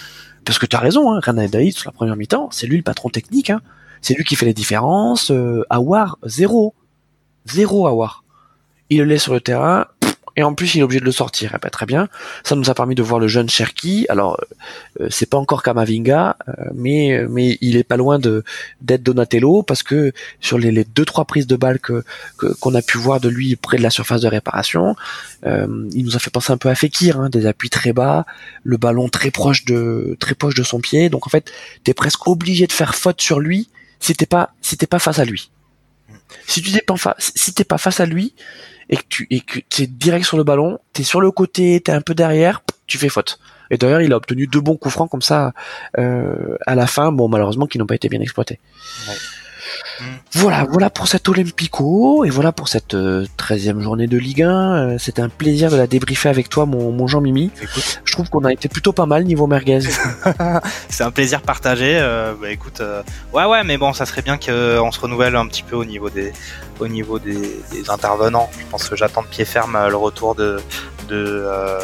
[0.44, 2.82] Parce que tu as raison, hein, Reine Adelaide sur la première mi-temps, c'est lui le
[2.82, 3.60] patron technique, hein.
[4.02, 5.30] C'est lui qui fait les différences.
[5.68, 6.74] Awar zéro,
[7.44, 8.24] zéro Awar.
[8.88, 9.86] Il le laisse sur le terrain,
[10.36, 11.52] et en plus il est obligé de le sortir.
[11.54, 12.08] Eh ben, très bien.
[12.44, 14.06] Ça nous a permis de voir le jeune Cherki.
[14.08, 14.40] Alors
[15.00, 18.44] euh, c'est pas encore Kamavinga, euh, mais mais il est pas loin de
[18.80, 22.04] d'être Donatello parce que sur les, les deux trois prises de balles que
[22.60, 24.96] qu'on a pu voir de lui près de la surface de réparation,
[25.46, 28.26] euh, il nous a fait penser un peu à Fekir, hein, des appuis très bas,
[28.62, 31.08] le ballon très proche de très proche de son pied.
[31.08, 31.50] Donc en fait
[31.84, 35.18] t'es presque obligé de faire faute sur lui si t'es pas si t'es pas face
[35.18, 35.50] à lui.
[36.46, 38.34] Si tu t'es pas si pas face à lui,
[38.90, 41.92] et que tu et que es direct sur le ballon, t'es sur le côté, t'es
[41.92, 43.38] un peu derrière, tu fais faute.
[43.70, 45.52] Et d'ailleurs, il a obtenu deux bons coups francs comme ça
[45.98, 48.58] euh, à la fin, bon malheureusement qui n'ont pas été bien exploités.
[50.32, 54.48] Voilà, voilà pour cet Olympico et voilà pour cette euh, 13e journée de Ligue 1.
[54.50, 57.50] Euh, C'était un plaisir de la débriefer avec toi, mon, mon Jean-Mimi.
[58.04, 59.80] Je trouve qu'on a été plutôt pas mal niveau merguez.
[60.88, 61.98] c'est un plaisir partagé.
[62.00, 63.02] euh, bah écoute, euh,
[63.32, 66.10] ouais ouais, mais bon, ça serait bien qu'on se renouvelle un petit peu au niveau
[66.10, 66.32] des,
[66.78, 68.48] au niveau des, des intervenants.
[68.58, 70.58] Je pense que j'attends de pied ferme euh, le retour de
[71.08, 71.78] de euh,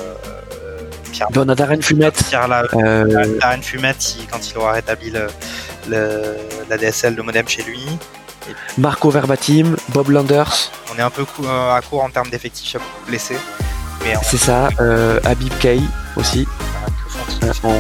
[1.12, 1.28] Pierre.
[1.36, 2.22] On a Darren Fumette.
[2.28, 5.26] Pierre la, Euh, Darren Fumette, quand il aura rétabli le,
[5.88, 6.36] le-
[6.68, 7.80] la DSL, le modem chez lui.
[8.78, 12.70] Marco Verbatim, Bob Landers, On est un peu cou- euh, à court en termes d'effectifs,
[12.70, 13.36] il y a beaucoup de blessés.
[14.22, 14.68] C'est ça.
[14.80, 15.80] Euh, Habib Kay
[16.16, 16.46] aussi.
[17.42, 17.74] Euh, on,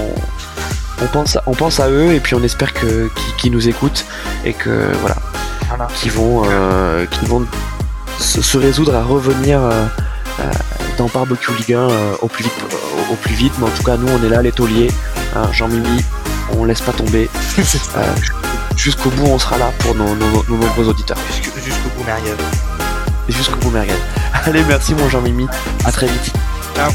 [1.02, 3.08] on pense, on pense à eux et puis on espère que
[3.38, 4.04] qu'ils nous écoutent
[4.44, 5.16] et que voilà,
[5.68, 5.86] Voilà.
[5.94, 7.46] qu'ils vont, euh, vont
[8.18, 9.60] se, se résoudre à revenir
[10.98, 12.52] dans Barbecue Ligue 1 euh, au plus vite,
[13.08, 13.52] au, au plus vite.
[13.58, 14.90] Mais en tout cas, nous, on est là, les tauliers.
[15.34, 16.04] Hein, Jean-Mimi,
[16.58, 17.28] on laisse pas tomber.
[17.96, 18.14] Euh,
[18.76, 21.16] Jusqu'au bout, on sera là pour nos, nos- nos nombreux auditeurs.
[21.42, 22.34] Jusqu'au bout, merguez.
[23.28, 23.92] Jusqu'au bout, merguez.
[24.44, 25.46] Allez, merci mon Jean-Mimi.
[25.86, 26.30] À très vite.
[26.74, 26.90] Ciao.